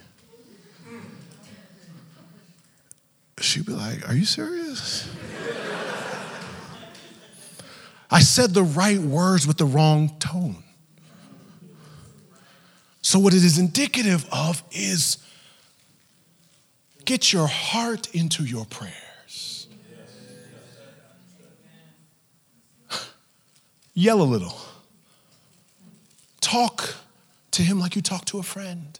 She'd 3.38 3.66
be 3.66 3.72
like, 3.72 4.08
Are 4.08 4.14
you 4.14 4.24
serious? 4.24 5.08
I 8.10 8.20
said 8.20 8.54
the 8.54 8.62
right 8.62 8.98
words 8.98 9.46
with 9.46 9.58
the 9.58 9.66
wrong 9.66 10.16
tone. 10.18 10.64
So, 13.02 13.18
what 13.18 13.34
it 13.34 13.44
is 13.44 13.58
indicative 13.58 14.26
of 14.32 14.62
is 14.72 15.18
get 17.04 17.32
your 17.32 17.46
heart 17.46 18.12
into 18.14 18.44
your 18.44 18.64
prayers. 18.66 19.68
Yell 23.94 24.22
a 24.22 24.24
little 24.24 24.56
talk 26.50 26.94
to 27.52 27.62
him 27.62 27.78
like 27.78 27.96
you 27.96 28.02
talk 28.02 28.24
to 28.26 28.38
a 28.38 28.42
friend. 28.42 28.98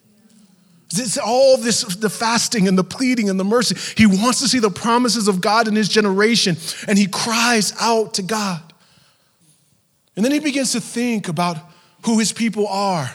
It's 0.93 1.19
all 1.19 1.57
this, 1.57 1.83
the 1.97 2.11
fasting 2.11 2.67
and 2.67 2.77
the 2.77 2.85
pleading 2.85 3.31
and 3.31 3.39
the 3.39 3.45
mercy. 3.45 3.77
He 3.97 4.07
wants 4.07 4.41
to 4.41 4.49
see 4.49 4.59
the 4.59 4.71
promises 4.71 5.29
of 5.29 5.41
God 5.41 5.69
in 5.69 5.77
his 5.77 5.89
generation, 5.89 6.57
and 6.89 6.99
he 6.99 7.07
cries 7.07 7.73
out 7.81 8.15
to 8.15 8.23
God. 8.23 8.61
And 10.17 10.25
then 10.25 10.33
he 10.33 10.41
begins 10.41 10.73
to 10.73 10.81
think 10.81 11.29
about 11.29 11.59
who 12.05 12.19
his 12.19 12.33
people 12.33 12.67
are. 12.67 13.11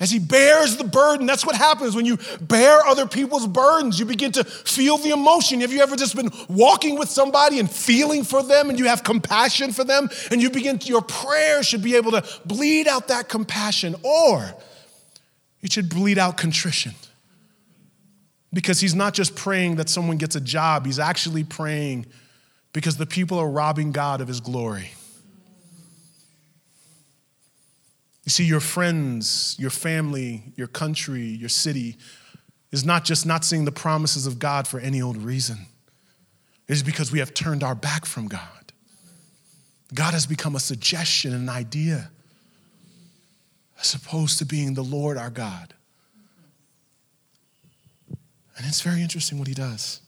As 0.00 0.10
he 0.10 0.18
bears 0.18 0.78
the 0.78 0.84
burden, 0.84 1.26
that's 1.26 1.44
what 1.44 1.54
happens 1.54 1.94
when 1.94 2.06
you 2.06 2.18
bear 2.40 2.82
other 2.86 3.06
people's 3.06 3.46
burdens. 3.46 4.00
You 4.00 4.06
begin 4.06 4.32
to 4.32 4.44
feel 4.44 4.96
the 4.96 5.10
emotion. 5.10 5.60
Have 5.60 5.74
you 5.74 5.82
ever 5.82 5.94
just 5.94 6.16
been 6.16 6.30
walking 6.48 6.98
with 6.98 7.10
somebody 7.10 7.58
and 7.58 7.70
feeling 7.70 8.24
for 8.24 8.42
them 8.42 8.70
and 8.70 8.78
you 8.78 8.86
have 8.86 9.04
compassion 9.04 9.72
for 9.72 9.84
them? 9.84 10.08
And 10.30 10.40
you 10.40 10.48
begin, 10.48 10.78
to, 10.78 10.88
your 10.88 11.02
prayer 11.02 11.62
should 11.62 11.82
be 11.82 11.96
able 11.96 12.12
to 12.12 12.24
bleed 12.46 12.88
out 12.88 13.08
that 13.08 13.28
compassion, 13.28 13.94
or 14.02 14.54
it 15.60 15.70
should 15.70 15.90
bleed 15.90 16.16
out 16.16 16.38
contrition. 16.38 16.94
Because 18.54 18.80
he's 18.80 18.94
not 18.94 19.12
just 19.12 19.36
praying 19.36 19.76
that 19.76 19.90
someone 19.90 20.16
gets 20.16 20.34
a 20.34 20.40
job, 20.40 20.86
he's 20.86 20.98
actually 20.98 21.44
praying 21.44 22.06
because 22.72 22.96
the 22.96 23.06
people 23.06 23.38
are 23.38 23.48
robbing 23.48 23.92
God 23.92 24.22
of 24.22 24.28
his 24.28 24.40
glory. 24.40 24.92
You 28.30 28.32
see, 28.32 28.44
your 28.44 28.60
friends, 28.60 29.56
your 29.58 29.70
family, 29.70 30.52
your 30.54 30.68
country, 30.68 31.24
your 31.24 31.48
city 31.48 31.96
is 32.70 32.84
not 32.84 33.04
just 33.04 33.26
not 33.26 33.44
seeing 33.44 33.64
the 33.64 33.72
promises 33.72 34.24
of 34.24 34.38
God 34.38 34.68
for 34.68 34.78
any 34.78 35.02
old 35.02 35.16
reason. 35.16 35.66
It 36.68 36.74
is 36.74 36.84
because 36.84 37.10
we 37.10 37.18
have 37.18 37.34
turned 37.34 37.64
our 37.64 37.74
back 37.74 38.06
from 38.06 38.28
God. 38.28 38.72
God 39.92 40.14
has 40.14 40.26
become 40.26 40.54
a 40.54 40.60
suggestion, 40.60 41.34
an 41.34 41.48
idea, 41.48 42.12
as 43.80 43.94
opposed 43.94 44.38
to 44.38 44.44
being 44.44 44.74
the 44.74 44.84
Lord 44.84 45.18
our 45.18 45.30
God. 45.30 45.74
And 48.56 48.64
it's 48.64 48.80
very 48.80 49.02
interesting 49.02 49.40
what 49.40 49.48
he 49.48 49.54
does. 49.54 50.02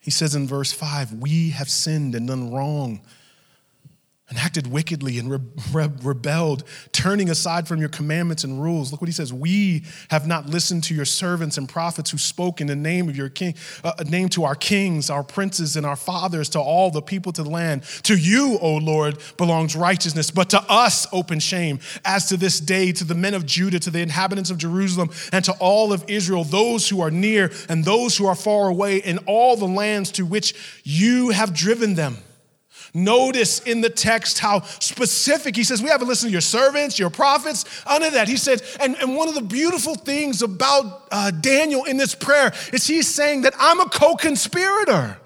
He 0.00 0.10
says 0.10 0.34
in 0.34 0.48
verse 0.48 0.72
5, 0.72 1.12
We 1.12 1.50
have 1.50 1.70
sinned 1.70 2.16
and 2.16 2.26
done 2.26 2.52
wrong 2.52 3.02
and 4.30 4.38
acted 4.38 4.68
wickedly 4.68 5.18
and 5.18 5.28
re- 5.28 5.40
re- 5.72 5.90
rebelled, 6.02 6.62
turning 6.92 7.28
aside 7.28 7.66
from 7.66 7.80
your 7.80 7.88
commandments 7.88 8.44
and 8.44 8.62
rules. 8.62 8.92
Look 8.92 9.00
what 9.00 9.08
he 9.08 9.12
says. 9.12 9.32
We 9.32 9.82
have 10.08 10.26
not 10.26 10.48
listened 10.48 10.84
to 10.84 10.94
your 10.94 11.04
servants 11.04 11.58
and 11.58 11.68
prophets 11.68 12.10
who 12.10 12.18
spoke 12.18 12.60
in 12.60 12.68
the 12.68 12.76
name 12.76 13.08
of 13.08 13.16
your 13.16 13.28
king, 13.28 13.56
uh, 13.82 13.92
name 14.06 14.28
to 14.30 14.44
our 14.44 14.54
kings, 14.54 15.10
our 15.10 15.24
princes, 15.24 15.76
and 15.76 15.84
our 15.84 15.96
fathers, 15.96 16.48
to 16.50 16.60
all 16.60 16.92
the 16.92 17.02
people 17.02 17.32
to 17.32 17.42
the 17.42 17.50
land. 17.50 17.82
To 18.04 18.16
you, 18.16 18.56
O 18.62 18.76
Lord, 18.76 19.18
belongs 19.36 19.74
righteousness, 19.74 20.30
but 20.30 20.50
to 20.50 20.62
us 20.68 21.08
open 21.12 21.40
shame. 21.40 21.80
As 22.04 22.28
to 22.28 22.36
this 22.36 22.60
day, 22.60 22.92
to 22.92 23.04
the 23.04 23.16
men 23.16 23.34
of 23.34 23.44
Judah, 23.44 23.80
to 23.80 23.90
the 23.90 24.00
inhabitants 24.00 24.50
of 24.50 24.58
Jerusalem, 24.58 25.10
and 25.32 25.44
to 25.44 25.52
all 25.58 25.92
of 25.92 26.04
Israel, 26.08 26.44
those 26.44 26.88
who 26.88 27.00
are 27.00 27.10
near 27.10 27.50
and 27.68 27.84
those 27.84 28.16
who 28.16 28.26
are 28.26 28.36
far 28.36 28.68
away, 28.68 28.98
in 28.98 29.18
all 29.26 29.56
the 29.56 29.66
lands 29.66 30.12
to 30.12 30.24
which 30.24 30.54
you 30.84 31.30
have 31.30 31.52
driven 31.52 31.94
them. 31.94 32.16
Notice 32.92 33.60
in 33.60 33.80
the 33.80 33.90
text 33.90 34.40
how 34.40 34.62
specific 34.62 35.54
he 35.54 35.62
says, 35.62 35.82
We 35.82 35.88
haven't 35.88 36.08
listened 36.08 36.30
to 36.30 36.32
your 36.32 36.40
servants, 36.40 36.98
your 36.98 37.10
prophets, 37.10 37.64
none 37.86 38.02
of 38.02 38.14
that. 38.14 38.28
He 38.28 38.36
said, 38.36 38.62
and, 38.80 38.96
and 38.96 39.16
one 39.16 39.28
of 39.28 39.34
the 39.34 39.42
beautiful 39.42 39.94
things 39.94 40.42
about 40.42 41.06
uh, 41.12 41.30
Daniel 41.30 41.84
in 41.84 41.96
this 41.96 42.14
prayer 42.14 42.52
is 42.72 42.86
he's 42.86 43.06
saying 43.06 43.42
that 43.42 43.54
I'm 43.58 43.80
a 43.80 43.88
co 43.88 44.16
conspirator. 44.16 45.18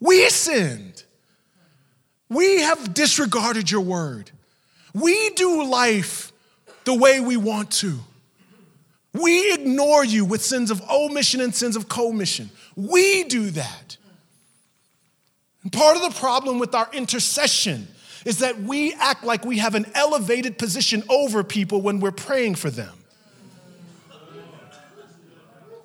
We 0.00 0.28
sinned. 0.28 1.04
We 2.28 2.60
have 2.60 2.92
disregarded 2.92 3.70
your 3.70 3.80
word. 3.80 4.30
We 4.92 5.30
do 5.30 5.64
life 5.64 6.32
the 6.84 6.94
way 6.94 7.20
we 7.20 7.36
want 7.36 7.70
to. 7.70 7.98
We 9.14 9.52
ignore 9.54 10.04
you 10.04 10.24
with 10.24 10.44
sins 10.44 10.70
of 10.70 10.82
omission 10.90 11.40
and 11.40 11.54
sins 11.54 11.74
of 11.74 11.88
commission. 11.88 12.50
We 12.76 13.24
do 13.24 13.50
that. 13.50 13.96
And 15.68 15.72
part 15.74 15.96
of 15.98 16.02
the 16.02 16.18
problem 16.18 16.58
with 16.58 16.74
our 16.74 16.88
intercession 16.94 17.88
is 18.24 18.38
that 18.38 18.58
we 18.58 18.94
act 18.94 19.22
like 19.22 19.44
we 19.44 19.58
have 19.58 19.74
an 19.74 19.84
elevated 19.94 20.56
position 20.56 21.02
over 21.10 21.44
people 21.44 21.82
when 21.82 22.00
we're 22.00 22.10
praying 22.10 22.54
for 22.54 22.70
them. 22.70 22.94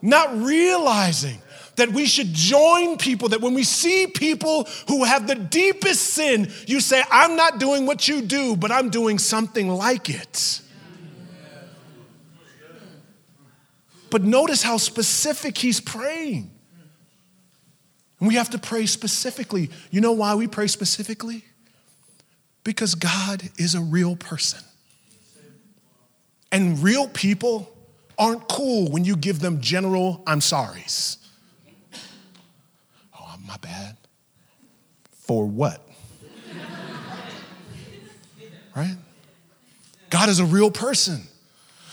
Not 0.02 0.34
realizing 0.38 1.38
that 1.76 1.90
we 1.90 2.06
should 2.06 2.34
join 2.34 2.98
people, 2.98 3.28
that 3.28 3.42
when 3.42 3.54
we 3.54 3.66
see 3.66 4.08
people 4.08 4.70
who 4.88 5.04
have 5.04 5.28
the 5.28 5.36
deepest 5.36 6.14
sin, 6.14 6.50
you 6.66 6.80
say, 6.80 7.04
I'm 7.12 7.36
not 7.36 7.60
doing 7.60 7.86
what 7.86 8.08
you 8.08 8.22
do, 8.22 8.56
but 8.56 8.72
I'm 8.72 8.90
doing 8.90 9.20
something 9.20 9.68
like 9.68 10.10
it. 10.10 10.62
But 14.10 14.24
notice 14.24 14.64
how 14.64 14.78
specific 14.78 15.58
he's 15.58 15.82
praying. 15.82 16.53
We 18.24 18.36
have 18.36 18.52
to 18.52 18.58
pray 18.58 18.86
specifically. 18.86 19.70
You 19.92 20.00
know 20.00 20.14
why 20.14 20.36
we 20.36 20.48
pray 20.48 20.68
specifically? 20.68 21.44
Because 22.64 22.96
God 22.96 23.44
is 23.58 23.76
a 23.76 23.82
real 23.82 24.16
person. 24.16 24.62
And 26.50 26.82
real 26.82 27.10
people 27.10 27.70
aren't 28.18 28.48
cool 28.48 28.90
when 28.90 29.04
you 29.04 29.18
give 29.18 29.40
them 29.40 29.60
general 29.60 30.24
I'm 30.26 30.40
sorries. 30.40 31.18
Oh, 33.20 33.36
my 33.46 33.58
bad. 33.58 33.98
For 35.12 35.46
what? 35.46 35.86
right? 38.76 38.96
God 40.10 40.30
is 40.30 40.40
a 40.40 40.46
real 40.46 40.72
person. 40.72 41.24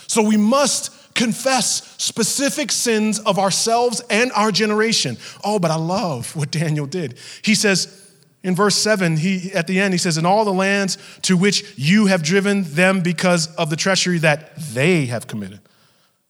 So 0.06 0.22
we 0.22 0.36
must 0.36 0.92
confess 1.20 1.94
specific 2.02 2.72
sins 2.72 3.18
of 3.18 3.38
ourselves 3.38 4.00
and 4.08 4.32
our 4.32 4.50
generation. 4.50 5.18
Oh, 5.44 5.58
but 5.58 5.70
I 5.70 5.76
love 5.76 6.34
what 6.34 6.50
Daniel 6.50 6.86
did. 6.86 7.18
He 7.42 7.54
says, 7.54 8.10
in 8.42 8.56
verse 8.56 8.74
7, 8.76 9.18
he 9.18 9.52
at 9.52 9.66
the 9.66 9.78
end, 9.78 9.92
he 9.92 9.98
says, 9.98 10.16
In 10.16 10.24
all 10.24 10.46
the 10.46 10.52
lands 10.52 10.96
to 11.22 11.36
which 11.36 11.74
you 11.76 12.06
have 12.06 12.22
driven 12.22 12.62
them 12.62 13.02
because 13.02 13.54
of 13.56 13.68
the 13.68 13.76
treachery 13.76 14.16
that 14.18 14.56
they 14.56 15.06
have 15.06 15.26
committed. 15.26 15.60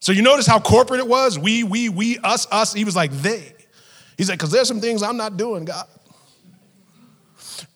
So 0.01 0.11
you 0.11 0.23
notice 0.23 0.47
how 0.47 0.59
corporate 0.59 0.99
it 0.99 1.07
was? 1.07 1.39
We, 1.39 1.63
we, 1.63 1.89
we, 1.89 2.19
us, 2.19 2.49
us. 2.51 2.75
He 2.75 2.85
was 2.85 2.97
like, 2.97 3.13
they. 3.13 3.55
He's 4.19 4.29
like, 4.29 4.41
because 4.41 4.51
there's 4.51 4.67
some 4.67 4.81
things 4.81 5.05
I'm 5.05 5.17
not 5.17 5.37
doing, 5.37 5.67
God. 5.67 5.87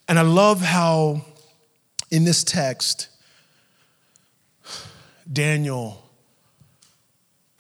And 0.09 0.19
I 0.19 0.23
love 0.23 0.61
how 0.61 1.25
in 2.11 2.25
this 2.25 2.43
text, 2.43 3.09
Daniel 5.33 6.04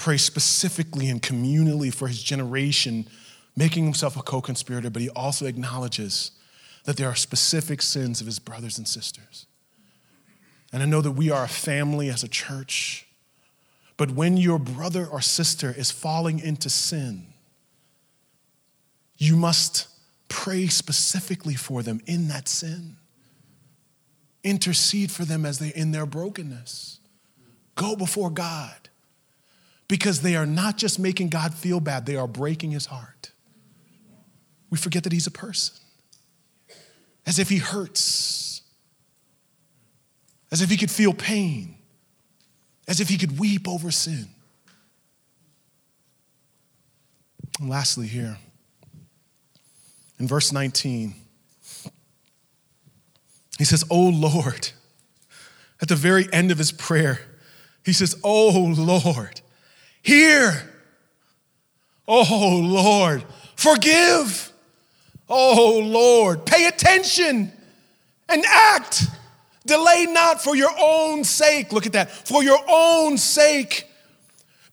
pray 0.04 0.18
specifically 0.18 1.08
and 1.08 1.22
communally 1.22 1.92
for 1.92 2.08
his 2.08 2.22
generation, 2.22 3.08
making 3.56 3.84
himself 3.84 4.18
a 4.18 4.22
co 4.22 4.38
conspirator, 4.38 4.90
but 4.90 5.00
he 5.00 5.08
also 5.08 5.46
acknowledges 5.46 6.32
that 6.84 6.98
there 6.98 7.08
are 7.08 7.14
specific 7.14 7.80
sins 7.80 8.20
of 8.20 8.26
his 8.26 8.38
brothers 8.38 8.76
and 8.76 8.86
sisters. 8.86 9.46
And 10.74 10.82
I 10.82 10.86
know 10.86 11.00
that 11.00 11.12
we 11.12 11.30
are 11.30 11.44
a 11.44 11.48
family 11.48 12.10
as 12.10 12.22
a 12.22 12.28
church, 12.28 13.06
but 13.96 14.10
when 14.10 14.36
your 14.36 14.58
brother 14.58 15.06
or 15.06 15.22
sister 15.22 15.74
is 15.74 15.90
falling 15.90 16.38
into 16.38 16.68
sin, 16.68 17.28
you 19.16 19.36
must 19.36 19.88
pray 20.28 20.66
specifically 20.66 21.54
for 21.54 21.82
them 21.82 22.02
in 22.04 22.28
that 22.28 22.46
sin. 22.46 22.96
Intercede 24.42 25.10
for 25.10 25.24
them 25.24 25.46
as 25.46 25.60
they're 25.60 25.72
in 25.74 25.92
their 25.92 26.04
brokenness. 26.04 27.00
Go 27.74 27.96
before 27.96 28.28
God 28.28 28.83
because 29.94 30.22
they 30.22 30.34
are 30.34 30.44
not 30.44 30.76
just 30.76 30.98
making 30.98 31.28
God 31.28 31.54
feel 31.54 31.78
bad, 31.78 32.04
they 32.04 32.16
are 32.16 32.26
breaking 32.26 32.72
his 32.72 32.86
heart. 32.86 33.30
We 34.68 34.76
forget 34.76 35.04
that 35.04 35.12
he's 35.12 35.28
a 35.28 35.30
person, 35.30 35.76
as 37.24 37.38
if 37.38 37.48
he 37.48 37.58
hurts, 37.58 38.62
as 40.50 40.60
if 40.62 40.68
he 40.68 40.76
could 40.76 40.90
feel 40.90 41.14
pain, 41.14 41.76
as 42.88 43.00
if 43.00 43.08
he 43.08 43.16
could 43.16 43.38
weep 43.38 43.68
over 43.68 43.92
sin. 43.92 44.26
And 47.60 47.70
lastly, 47.70 48.08
here, 48.08 48.38
in 50.18 50.26
verse 50.26 50.50
19, 50.50 51.14
he 53.58 53.64
says, 53.64 53.84
Oh 53.88 54.08
Lord, 54.08 54.70
at 55.80 55.86
the 55.86 55.94
very 55.94 56.26
end 56.32 56.50
of 56.50 56.58
his 56.58 56.72
prayer, 56.72 57.20
he 57.84 57.92
says, 57.92 58.16
Oh 58.24 58.74
Lord, 58.76 59.40
Hear. 60.04 60.52
Oh 62.06 62.60
Lord, 62.62 63.24
forgive. 63.56 64.52
Oh 65.28 65.80
Lord, 65.82 66.44
pay 66.44 66.66
attention 66.66 67.50
and 68.28 68.44
act. 68.46 69.04
Delay 69.66 70.06
not 70.10 70.42
for 70.42 70.54
your 70.54 70.72
own 70.78 71.24
sake. 71.24 71.72
Look 71.72 71.86
at 71.86 71.92
that. 71.94 72.10
For 72.10 72.44
your 72.44 72.60
own 72.68 73.16
sake. 73.16 73.86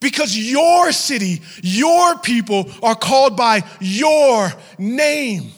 Because 0.01 0.35
your 0.35 0.91
city, 0.91 1.41
your 1.61 2.17
people 2.17 2.69
are 2.83 2.95
called 2.95 3.37
by 3.37 3.63
your 3.79 4.51
name. 4.77 5.51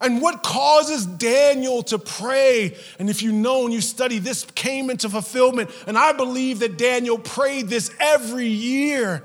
And 0.00 0.22
what 0.22 0.44
causes 0.44 1.06
Daniel 1.06 1.82
to 1.84 1.98
pray? 1.98 2.76
And 2.98 3.10
if 3.10 3.20
you 3.22 3.32
know 3.32 3.64
and 3.64 3.74
you 3.74 3.80
study, 3.80 4.20
this 4.20 4.44
came 4.54 4.90
into 4.90 5.08
fulfillment. 5.08 5.70
And 5.88 5.98
I 5.98 6.12
believe 6.12 6.60
that 6.60 6.78
Daniel 6.78 7.18
prayed 7.18 7.68
this 7.68 7.90
every 7.98 8.46
year. 8.46 9.24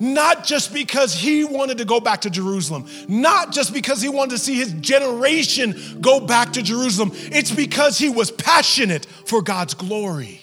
Not 0.00 0.42
just 0.42 0.74
because 0.74 1.14
he 1.14 1.44
wanted 1.44 1.78
to 1.78 1.84
go 1.84 2.00
back 2.00 2.22
to 2.22 2.30
Jerusalem, 2.30 2.88
not 3.06 3.52
just 3.52 3.72
because 3.72 4.02
he 4.02 4.08
wanted 4.08 4.32
to 4.32 4.38
see 4.38 4.56
his 4.56 4.72
generation 4.72 5.98
go 6.00 6.18
back 6.18 6.54
to 6.54 6.62
Jerusalem. 6.62 7.12
It's 7.14 7.52
because 7.52 7.98
he 7.98 8.08
was 8.08 8.32
passionate 8.32 9.06
for 9.26 9.42
God's 9.42 9.74
glory, 9.74 10.40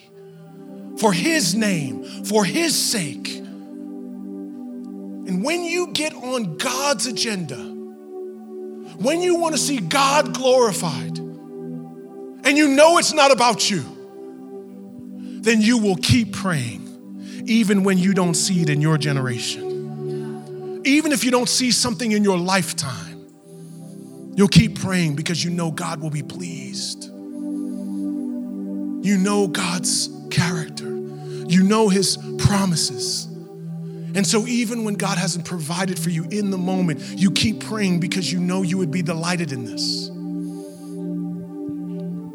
for 0.98 1.12
his 1.12 1.56
name, 1.56 2.06
for 2.24 2.46
his 2.46 2.74
sake. 2.74 3.28
And 5.28 5.44
when 5.44 5.66
you 5.66 5.88
get 5.88 6.14
on 6.14 6.56
God's 6.56 7.08
agenda, 7.08 7.69
when 9.00 9.22
you 9.22 9.36
want 9.36 9.56
to 9.56 9.62
see 9.62 9.80
God 9.80 10.34
glorified 10.34 11.18
and 11.18 12.58
you 12.58 12.68
know 12.68 12.97
it's 12.97 13.14
not 13.14 13.32
about 13.32 13.70
you, 13.70 13.86
then 15.41 15.62
you 15.62 15.78
will 15.78 15.95
keep 15.95 16.34
praying 16.34 17.43
even 17.45 17.84
when 17.84 17.97
you 17.97 18.14
don't 18.14 18.34
see 18.34 18.62
it 18.62 18.70
in 18.70 18.82
your 18.82 18.97
generation. 18.97 20.82
Even 20.86 21.14
if 21.14 21.24
you 21.24 21.32
don't 21.32 21.47
see 21.47 21.72
something 21.72 22.12
in 22.12 22.24
your 22.24 22.38
lifetime, 22.38 23.26
you'll 24.36 24.50
keep 24.50 24.82
praying 24.82 25.16
because 25.16 25.43
you 25.43 25.50
know 25.50 25.72
God 25.72 26.02
will 26.02 26.10
be 26.10 26.24
pleased. 26.24 27.06
You 27.06 29.18
know 29.18 29.47
God's 29.47 30.10
character, 30.30 30.89
you 31.47 31.64
know 31.64 31.88
His 31.88 32.18
promises. 32.38 33.29
And 34.16 34.26
so, 34.26 34.47
even 34.47 34.84
when 34.84 34.95
God 34.95 35.18
hasn't 35.18 35.45
provided 35.45 35.99
for 35.99 36.10
you 36.10 36.26
in 36.32 36.49
the 36.49 36.57
moment, 36.57 37.01
you 37.16 37.32
keep 37.32 37.60
praying 37.60 37.99
because 37.99 38.32
you 38.32 38.39
know 38.39 38.64
you 38.64 38.78
would 38.78 38.91
be 38.91 39.01
delighted 39.01 39.51
in 39.51 39.66
this. 39.66 40.07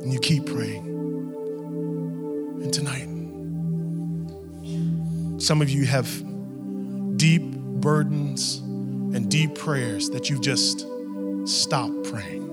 And 0.02 0.12
you 0.12 0.20
keep 0.20 0.46
praying. 0.46 0.84
And 2.62 2.72
tonight, 2.72 3.08
some 5.42 5.60
of 5.60 5.68
you 5.68 5.84
have 5.86 6.06
deep 7.16 7.42
burdens 7.42 8.58
and 8.58 9.30
deep 9.30 9.54
prayers 9.54 10.10
that 10.10 10.30
you've 10.30 10.42
just 10.42 10.86
stopped 11.44 12.04
praying. 12.04 12.44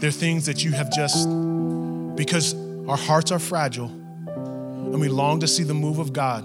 There 0.00 0.08
are 0.08 0.12
things 0.12 0.46
that 0.46 0.64
you 0.64 0.72
have 0.72 0.90
just, 0.90 1.28
because 2.16 2.54
our 2.88 2.96
hearts 2.96 3.30
are 3.30 3.38
fragile 3.38 3.88
and 3.88 5.00
we 5.00 5.08
long 5.08 5.40
to 5.40 5.46
see 5.46 5.62
the 5.62 5.74
move 5.74 5.98
of 5.98 6.12
God, 6.12 6.44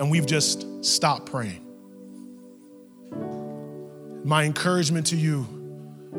and 0.00 0.10
we've 0.10 0.26
just 0.26 0.66
stopped 0.82 1.30
praying. 1.30 1.62
My 4.24 4.44
encouragement 4.44 5.08
to 5.08 5.16
you 5.16 5.46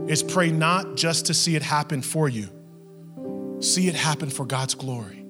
is 0.07 0.21
pray 0.21 0.51
not 0.51 0.95
just 0.95 1.25
to 1.25 1.34
see 1.34 1.55
it 1.55 1.63
happen 1.63 2.03
for 2.03 2.29
you, 2.29 2.47
see 3.59 3.88
it 3.88 3.95
happen 3.95 4.29
for 4.29 4.45
God's 4.45 4.75
glory. 4.75 5.25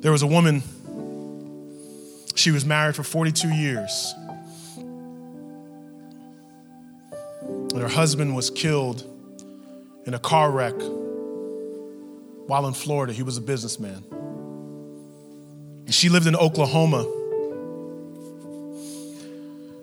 There 0.00 0.12
was 0.12 0.22
a 0.22 0.26
woman, 0.26 0.62
she 2.36 2.52
was 2.52 2.64
married 2.64 2.94
for 2.94 3.02
42 3.02 3.48
years. 3.48 4.14
And 7.72 7.80
her 7.80 7.88
husband 7.88 8.36
was 8.36 8.50
killed 8.50 9.02
in 10.06 10.14
a 10.14 10.18
car 10.20 10.52
wreck 10.52 10.74
while 12.46 12.68
in 12.68 12.74
Florida. 12.74 13.12
He 13.12 13.24
was 13.24 13.36
a 13.36 13.40
businessman. 13.40 14.04
And 15.84 15.94
she 15.94 16.08
lived 16.08 16.26
in 16.26 16.34
Oklahoma. 16.34 17.02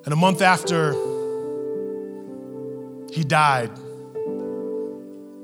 And 0.04 0.12
a 0.12 0.16
month 0.16 0.41
after 0.41 0.93
he 3.14 3.24
died, 3.24 3.70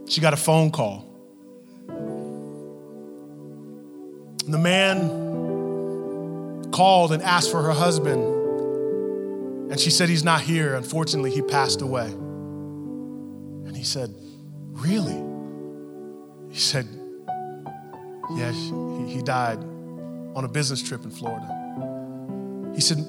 she 0.10 0.20
got 0.20 0.34
a 0.34 0.38
phone 0.38 0.72
call. 0.72 1.06
And 4.46 4.54
the 4.54 4.58
man 4.58 5.10
called 6.72 7.12
and 7.12 7.22
asked 7.22 7.52
for 7.52 7.62
her 7.62 7.74
husband. 7.74 8.24
And 9.72 9.80
she 9.80 9.92
said, 9.92 10.10
He's 10.10 10.24
not 10.24 10.42
here. 10.42 10.74
Unfortunately, 10.76 11.30
he 11.30 11.44
passed 11.44 11.82
away. 11.82 12.08
And 12.08 13.76
he 13.78 13.84
said, 13.84 14.16
Really? 14.72 15.22
He 16.50 16.58
said, 16.58 16.88
Yeah, 18.36 18.52
he 19.06 19.22
died 19.22 19.77
on 20.38 20.46
a 20.46 20.48
business 20.48 20.84
trip 20.84 21.04
in 21.04 21.10
Florida. 21.10 21.48
He 22.76 22.82
said, 22.82 23.00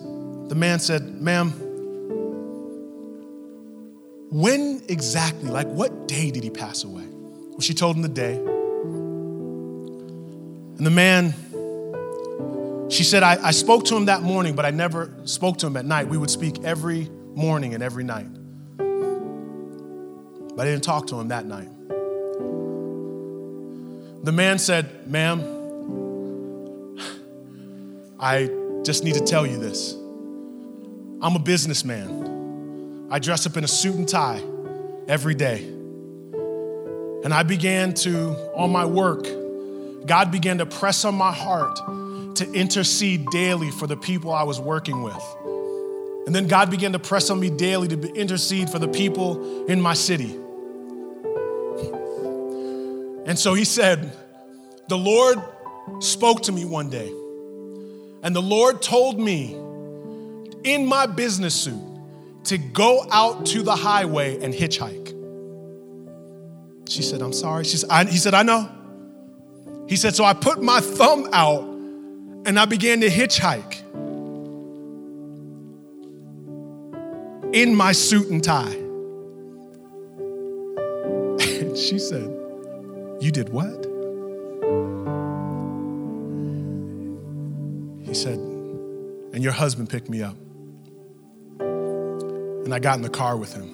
The 0.49 0.55
man 0.55 0.81
said, 0.81 1.21
Ma'am, 1.21 1.51
when 4.31 4.83
exactly, 4.89 5.51
like 5.51 5.67
what 5.67 6.09
day 6.09 6.31
did 6.31 6.43
he 6.43 6.49
pass 6.49 6.85
away? 6.85 7.05
Well, 7.05 7.61
she 7.61 7.75
told 7.75 7.97
him 7.97 8.03
the 8.03 8.09
day. 8.09 8.37
And 10.77 10.87
the 10.87 10.91
man, 10.91 11.35
she 12.91 13.05
said, 13.05 13.23
I, 13.23 13.37
I 13.49 13.51
spoke 13.51 13.85
to 13.87 13.97
him 13.97 14.07
that 14.07 14.23
morning, 14.23 14.57
but 14.57 14.65
I 14.65 14.71
never 14.71 15.13
spoke 15.25 15.59
to 15.59 15.67
him 15.67 15.77
at 15.77 15.85
night. 15.85 16.09
We 16.09 16.17
would 16.17 16.31
speak 16.31 16.65
every 16.65 17.11
morning 17.35 17.75
and 17.75 17.83
every 17.83 18.05
night. 18.05 18.29
But 20.57 20.67
I 20.67 20.71
didn't 20.71 20.85
talk 20.85 21.09
to 21.09 21.21
him 21.21 21.29
that 21.29 21.45
night. 21.45 21.69
The 24.25 24.33
man 24.33 24.59
said, 24.59 25.07
Ma'am, 25.07 25.58
I 28.21 28.51
just 28.83 29.05
need 29.05 29.15
to 29.15 29.25
tell 29.25 29.47
you 29.47 29.59
this. 29.59 29.95
I'm 31.21 31.37
a 31.37 31.39
businessman. 31.39 33.09
I 33.11 33.19
dress 33.19 33.47
up 33.47 33.57
in 33.57 33.65
a 33.65 33.69
suit 33.69 33.95
and 33.95 34.09
tie 34.09 34.43
every 35.07 35.35
day. 35.35 35.65
And 37.25 37.35
I 37.35 37.43
began 37.43 37.95
to, 37.95 38.31
on 38.55 38.71
my 38.71 38.85
work, 38.85 39.27
God 40.07 40.31
began 40.31 40.59
to 40.59 40.67
press 40.67 41.05
on 41.05 41.15
my 41.15 41.33
heart 41.33 41.77
to 42.37 42.53
intercede 42.53 43.27
daily 43.31 43.71
for 43.71 43.87
the 43.87 43.97
people 43.97 44.33
I 44.33 44.45
was 44.45 44.61
working 44.61 45.03
with. 45.03 45.37
And 46.27 46.35
then 46.35 46.47
God 46.47 46.71
began 46.71 46.93
to 46.93 46.99
press 46.99 47.31
on 47.31 47.41
me 47.41 47.51
daily 47.51 47.89
to 47.89 48.13
intercede 48.15 48.71
for 48.71 48.79
the 48.79 48.89
people 48.89 49.67
in 49.67 49.81
my 49.81 49.95
city. 49.95 50.39
And 53.27 53.39
so 53.39 53.55
he 53.55 53.65
said, 53.65 54.13
The 54.89 54.97
Lord 54.97 55.39
spoke 56.01 56.43
to 56.45 56.53
me 56.53 56.65
one 56.65 56.91
day, 56.91 57.13
and 58.23 58.35
the 58.35 58.43
Lord 58.43 58.83
told 58.83 59.19
me 59.19 59.55
in 60.65 60.87
my 60.87 61.07
business 61.07 61.55
suit 61.55 61.81
to 62.45 62.59
go 62.59 63.07
out 63.11 63.47
to 63.47 63.63
the 63.63 63.77
highway 63.77 64.43
and 64.43 64.53
hitchhike. 64.53 65.15
She 66.89 67.03
said, 67.03 67.21
I'm 67.21 67.33
sorry. 67.33 67.65
She 67.65 67.77
said, 67.77 67.91
I, 67.91 68.05
he 68.05 68.17
said, 68.17 68.35
I 68.35 68.43
know. 68.43 68.69
He 69.89 69.97
said, 69.97 70.15
So 70.15 70.25
I 70.25 70.35
put 70.35 70.63
my 70.63 70.81
thumb 70.81 71.29
out 71.33 71.63
and 71.63 72.59
I 72.59 72.65
began 72.65 73.01
to 73.01 73.09
hitchhike 73.09 73.83
in 77.55 77.75
my 77.75 77.93
suit 77.93 78.29
and 78.31 78.43
tie. 78.43 78.77
And 81.41 81.77
she 81.87 81.99
said, 81.99 82.29
You 83.21 83.31
did 83.31 83.51
what? 83.51 83.88
He 88.09 88.15
said, 88.15 88.39
And 88.39 89.45
your 89.45 89.53
husband 89.53 89.91
picked 89.91 90.09
me 90.09 90.23
up. 90.23 90.35
And 91.61 92.73
I 92.73 92.79
got 92.79 92.97
in 92.97 93.03
the 93.03 93.11
car 93.11 93.37
with 93.37 93.53
him. 93.53 93.69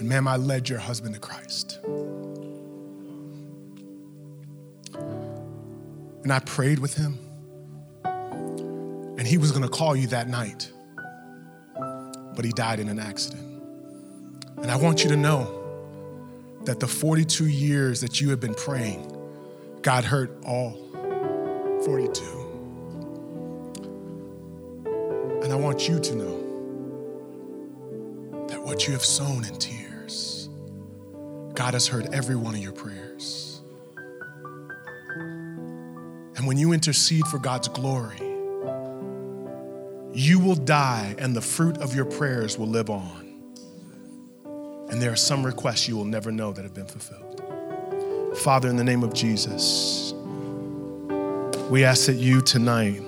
And 0.00 0.08
ma'am, 0.08 0.26
I 0.26 0.36
led 0.36 0.68
your 0.68 0.80
husband 0.80 1.14
to 1.14 1.20
Christ. 1.20 1.78
And 6.24 6.32
I 6.32 6.40
prayed 6.40 6.80
with 6.80 6.94
him. 6.94 7.16
And 8.04 9.24
he 9.26 9.38
was 9.38 9.52
going 9.52 9.62
to 9.62 9.68
call 9.68 9.94
you 9.94 10.08
that 10.08 10.28
night. 10.28 10.72
But 12.34 12.44
he 12.44 12.50
died 12.50 12.80
in 12.80 12.88
an 12.88 12.98
accident. 12.98 13.46
And 14.56 14.68
I 14.68 14.76
want 14.76 15.04
you 15.04 15.10
to 15.10 15.16
know 15.16 15.56
that 16.64 16.80
the 16.80 16.88
42 16.88 17.46
years 17.46 18.00
that 18.00 18.20
you 18.20 18.30
have 18.30 18.40
been 18.40 18.54
praying, 18.54 19.16
God 19.82 20.04
heard 20.04 20.36
all 20.44 20.89
42. 21.84 22.40
And 25.42 25.52
I 25.52 25.56
want 25.56 25.88
you 25.88 25.98
to 25.98 26.14
know 26.14 26.38
that 28.48 28.62
what 28.62 28.86
you 28.86 28.92
have 28.92 29.04
sown 29.04 29.44
in 29.44 29.54
tears, 29.56 30.48
God 31.54 31.74
has 31.74 31.88
heard 31.88 32.12
every 32.12 32.36
one 32.36 32.54
of 32.54 32.60
your 32.60 32.72
prayers. 32.72 33.62
And 36.36 36.46
when 36.46 36.58
you 36.58 36.72
intercede 36.72 37.26
for 37.26 37.38
God's 37.38 37.68
glory, 37.68 38.18
you 40.12 40.38
will 40.38 40.56
die 40.56 41.14
and 41.18 41.34
the 41.34 41.40
fruit 41.40 41.78
of 41.78 41.94
your 41.94 42.04
prayers 42.04 42.58
will 42.58 42.66
live 42.66 42.90
on. 42.90 43.28
And 44.90 45.00
there 45.00 45.12
are 45.12 45.16
some 45.16 45.46
requests 45.46 45.88
you 45.88 45.96
will 45.96 46.04
never 46.04 46.32
know 46.32 46.52
that 46.52 46.62
have 46.62 46.74
been 46.74 46.86
fulfilled. 46.86 47.42
Father, 48.38 48.68
in 48.68 48.76
the 48.76 48.84
name 48.84 49.02
of 49.02 49.14
Jesus, 49.14 50.12
we 51.70 51.84
ask 51.84 52.06
that 52.06 52.16
you 52.16 52.40
tonight 52.42 53.00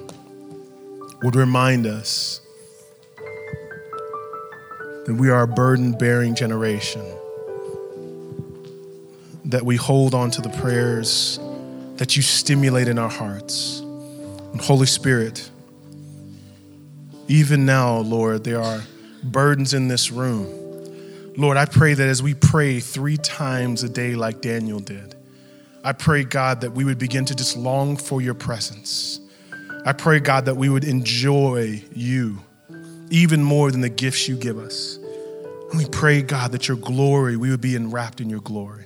would 1.24 1.34
remind 1.34 1.84
us 1.84 2.40
that 5.04 5.16
we 5.18 5.30
are 5.30 5.42
a 5.42 5.48
burden 5.48 5.90
bearing 5.98 6.32
generation, 6.36 7.04
that 9.46 9.64
we 9.64 9.74
hold 9.74 10.14
on 10.14 10.30
to 10.30 10.40
the 10.40 10.48
prayers 10.48 11.40
that 11.96 12.14
you 12.14 12.22
stimulate 12.22 12.86
in 12.86 13.00
our 13.00 13.08
hearts. 13.08 13.80
And 13.80 14.60
Holy 14.60 14.86
Spirit, 14.86 15.50
even 17.26 17.66
now, 17.66 17.98
Lord, 17.98 18.44
there 18.44 18.62
are 18.62 18.82
burdens 19.24 19.74
in 19.74 19.88
this 19.88 20.12
room. 20.12 20.46
Lord, 21.36 21.56
I 21.56 21.64
pray 21.64 21.94
that 21.94 22.08
as 22.08 22.22
we 22.22 22.34
pray 22.34 22.78
three 22.78 23.16
times 23.16 23.82
a 23.82 23.88
day, 23.88 24.14
like 24.14 24.40
Daniel 24.40 24.78
did, 24.78 25.16
I 25.84 25.92
pray, 25.92 26.22
God, 26.22 26.60
that 26.60 26.72
we 26.72 26.84
would 26.84 26.98
begin 26.98 27.24
to 27.24 27.34
just 27.34 27.56
long 27.56 27.96
for 27.96 28.22
your 28.22 28.34
presence. 28.34 29.18
I 29.84 29.92
pray, 29.92 30.20
God, 30.20 30.44
that 30.44 30.56
we 30.56 30.68
would 30.68 30.84
enjoy 30.84 31.82
you 31.92 32.38
even 33.10 33.42
more 33.42 33.70
than 33.72 33.80
the 33.80 33.88
gifts 33.88 34.28
you 34.28 34.36
give 34.36 34.58
us. 34.58 34.96
And 35.70 35.78
we 35.78 35.86
pray, 35.86 36.22
God, 36.22 36.52
that 36.52 36.68
your 36.68 36.76
glory, 36.76 37.36
we 37.36 37.50
would 37.50 37.60
be 37.60 37.74
enwrapped 37.74 38.20
in 38.20 38.30
your 38.30 38.40
glory. 38.40 38.84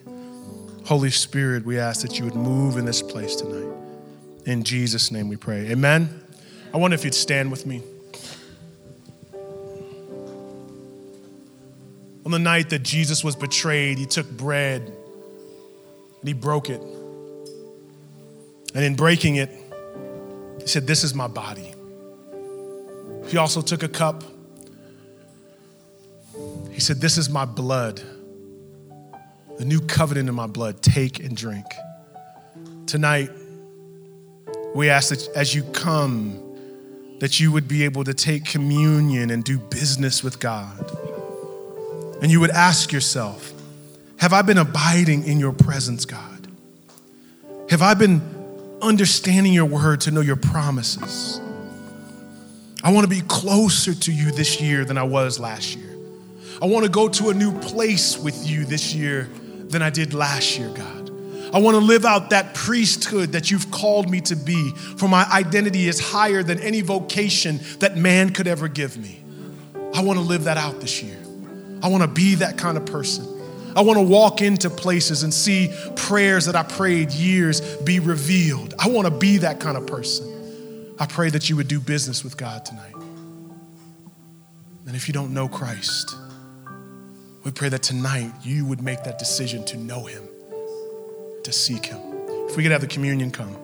Holy 0.87 1.11
Spirit, 1.11 1.67
we 1.67 1.79
ask 1.79 2.01
that 2.01 2.19
you 2.19 2.25
would 2.25 2.35
move 2.35 2.79
in 2.79 2.87
this 2.87 3.03
place 3.03 3.37
tonight. 3.37 3.75
In 4.47 4.63
Jesus' 4.65 5.11
name 5.11 5.29
we 5.29 5.37
pray. 5.37 5.71
Amen. 5.71 6.23
I 6.73 6.79
wonder 6.79 6.95
if 6.95 7.05
you'd 7.05 7.15
stand 7.15 7.51
with 7.51 7.67
me. 7.67 7.83
On 12.25 12.31
the 12.33 12.39
night 12.39 12.71
that 12.71 12.83
Jesus 12.83 13.23
was 13.23 13.37
betrayed, 13.37 13.99
he 13.99 14.07
took 14.07 14.29
bread 14.31 14.93
and 16.21 16.29
he 16.29 16.35
broke 16.35 16.71
it. 16.71 16.81
And 18.75 18.85
in 18.85 18.95
breaking 18.95 19.37
it, 19.37 19.51
he 20.61 20.67
said, 20.67 20.87
This 20.87 21.05
is 21.05 21.15
my 21.15 21.29
body. 21.29 21.75
He 23.27 23.37
also 23.37 23.61
took 23.61 23.83
a 23.83 23.89
cup. 23.89 24.23
He 26.71 26.81
said, 26.81 27.01
This 27.01 27.17
is 27.19 27.31
my 27.31 27.45
blood, 27.45 28.03
the 29.59 29.65
new 29.65 29.81
covenant 29.81 30.29
in 30.29 30.35
my 30.35 30.47
blood. 30.47 30.83
Take 30.83 31.21
and 31.21 31.37
drink. 31.37 31.67
Tonight, 32.87 33.31
we 34.75 34.91
ask 34.91 35.09
that 35.09 35.27
as 35.35 35.55
you 35.55 35.63
come, 35.73 36.43
that 37.21 37.41
you 37.41 37.51
would 37.51 37.67
be 37.67 37.85
able 37.85 38.05
to 38.05 38.13
take 38.13 38.45
communion 38.45 39.31
and 39.31 39.43
do 39.43 39.59
business 39.59 40.23
with 40.23 40.39
God. 40.39 40.91
And 42.21 42.31
you 42.31 42.41
would 42.41 42.51
ask 42.51 42.93
yourself, 42.93 43.53
Have 44.19 44.33
I 44.33 44.43
been 44.43 44.59
abiding 44.59 45.25
in 45.25 45.39
your 45.39 45.53
presence, 45.53 46.05
God? 46.05 46.49
Have 47.71 47.83
I 47.83 47.95
been 47.95 48.23
understanding 48.81 49.53
your 49.53 49.67
word 49.67 50.03
to 50.03 50.11
know 50.11 50.21
your 50.21 50.37
promises? 50.37 51.41
I 52.83 52.93
want 52.93 53.05
to 53.05 53.11
be 53.11 53.23
closer 53.23 53.95
to 53.95 54.13
you 54.13 54.31
this 54.31 54.61
year 54.61 54.85
than 54.85 54.97
I 54.97 55.03
was 55.03 55.41
last 55.41 55.77
year. 55.77 55.97
I 56.63 56.67
want 56.67 56.85
to 56.85 56.91
go 56.91 57.09
to 57.09 57.29
a 57.31 57.35
new 57.35 57.59
place 57.61 58.17
with 58.17 58.49
you 58.49 58.65
this 58.65 58.95
year 58.95 59.29
than 59.69 59.83
I 59.83 59.91
did 59.91 60.15
last 60.15 60.59
year, 60.59 60.71
God. 60.71 61.11
I 61.53 61.59
want 61.59 61.75
to 61.77 61.81
live 61.81 62.05
out 62.05 62.31
that 62.31 62.55
priesthood 62.55 63.33
that 63.33 63.51
you've 63.51 63.71
called 63.71 64.11
me 64.11 64.21
to 64.23 64.37
be, 64.37 64.71
for 64.71 65.09
my 65.09 65.25
identity 65.31 65.89
is 65.89 66.01
higher 66.01 66.43
than 66.43 66.61
any 66.61 66.81
vocation 66.81 67.61
that 67.81 67.97
man 67.97 68.31
could 68.31 68.47
ever 68.47 68.69
give 68.69 68.97
me. 68.97 69.21
I 69.95 70.03
want 70.03 70.19
to 70.19 70.25
live 70.25 70.45
that 70.45 70.57
out 70.57 70.81
this 70.81 71.03
year. 71.03 71.19
I 71.83 71.89
want 71.89 72.03
to 72.03 72.09
be 72.09 72.37
that 72.37 72.57
kind 72.57 72.77
of 72.77 72.87
person. 72.87 73.36
I 73.77 73.83
want 73.83 73.99
to 73.99 74.03
walk 74.03 74.41
into 74.41 74.71
places 74.71 75.23
and 75.23 75.35
see 75.35 75.71
prayers 75.97 76.47
that 76.47 76.57
I 76.57 76.63
prayed 76.63 77.13
years 77.13 77.61
be 77.77 78.01
revealed. 78.01 78.73
I 78.79 78.89
want 78.89 79.07
to 79.07 79.11
be 79.11 79.37
that 79.39 79.61
kind 79.61 79.77
of 79.77 79.87
person. 79.87 80.95
I 80.99 81.05
pray 81.05 81.29
that 81.29 81.51
you 81.51 81.57
would 81.57 81.69
do 81.69 81.79
business 81.79 82.25
with 82.25 82.39
God 82.39 82.65
tonight. 82.65 82.95
And 84.87 84.97
if 84.97 85.09
you 85.09 85.13
don't 85.13 85.35
know 85.35 85.47
Christ, 85.47 86.17
we 87.45 87.51
pray 87.51 87.69
that 87.69 87.83
tonight 87.83 88.33
you 88.43 88.65
would 88.65 88.81
make 88.81 89.05
that 89.05 89.19
decision 89.19 89.63
to 89.67 89.77
know 89.77 90.07
him, 90.07 90.27
to 91.45 91.53
seek 91.53 91.85
him. 91.85 92.01
If 92.49 92.57
we 92.57 92.63
could 92.63 92.73
have 92.73 92.81
the 92.81 92.87
communion 92.87 93.31
come. 93.31 93.59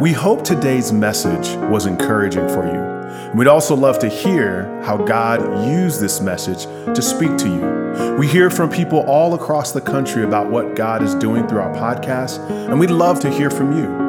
We 0.00 0.12
hope 0.12 0.44
today's 0.44 0.92
message 0.92 1.56
was 1.70 1.86
encouraging 1.86 2.46
for 2.48 2.66
you. 2.66 2.91
We'd 3.34 3.46
also 3.46 3.74
love 3.74 3.98
to 4.00 4.08
hear 4.08 4.64
how 4.82 4.96
God 4.96 5.66
used 5.66 6.00
this 6.00 6.20
message 6.20 6.64
to 6.94 7.02
speak 7.02 7.36
to 7.38 7.48
you. 7.48 8.16
We 8.18 8.26
hear 8.26 8.50
from 8.50 8.70
people 8.70 9.00
all 9.00 9.34
across 9.34 9.72
the 9.72 9.80
country 9.80 10.24
about 10.24 10.50
what 10.50 10.76
God 10.76 11.02
is 11.02 11.14
doing 11.14 11.46
through 11.46 11.60
our 11.60 11.74
podcast, 11.74 12.38
and 12.50 12.80
we'd 12.80 12.90
love 12.90 13.20
to 13.20 13.30
hear 13.30 13.50
from 13.50 13.76
you. 13.76 14.02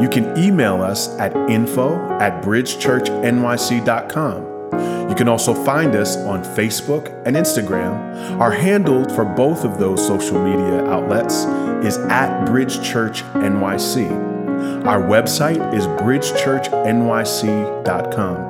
You 0.00 0.08
can 0.08 0.36
email 0.36 0.82
us 0.82 1.08
at 1.18 1.34
info 1.48 2.18
at 2.20 2.42
bridgechurchnyc.com. 2.42 4.50
You 5.10 5.16
can 5.16 5.28
also 5.28 5.54
find 5.54 5.96
us 5.96 6.16
on 6.18 6.44
Facebook 6.44 7.10
and 7.26 7.34
Instagram. 7.36 8.40
Our 8.40 8.52
handle 8.52 9.08
for 9.10 9.24
both 9.24 9.64
of 9.64 9.78
those 9.78 10.06
social 10.06 10.38
media 10.42 10.84
outlets 10.86 11.44
is 11.84 11.98
at 12.08 12.46
Bridge 12.46 12.82
Church 12.82 13.22
NYC. 13.34 14.10
Our 14.86 15.00
website 15.00 15.74
is 15.74 15.86
bridgechurchnyc.com. 15.86 18.49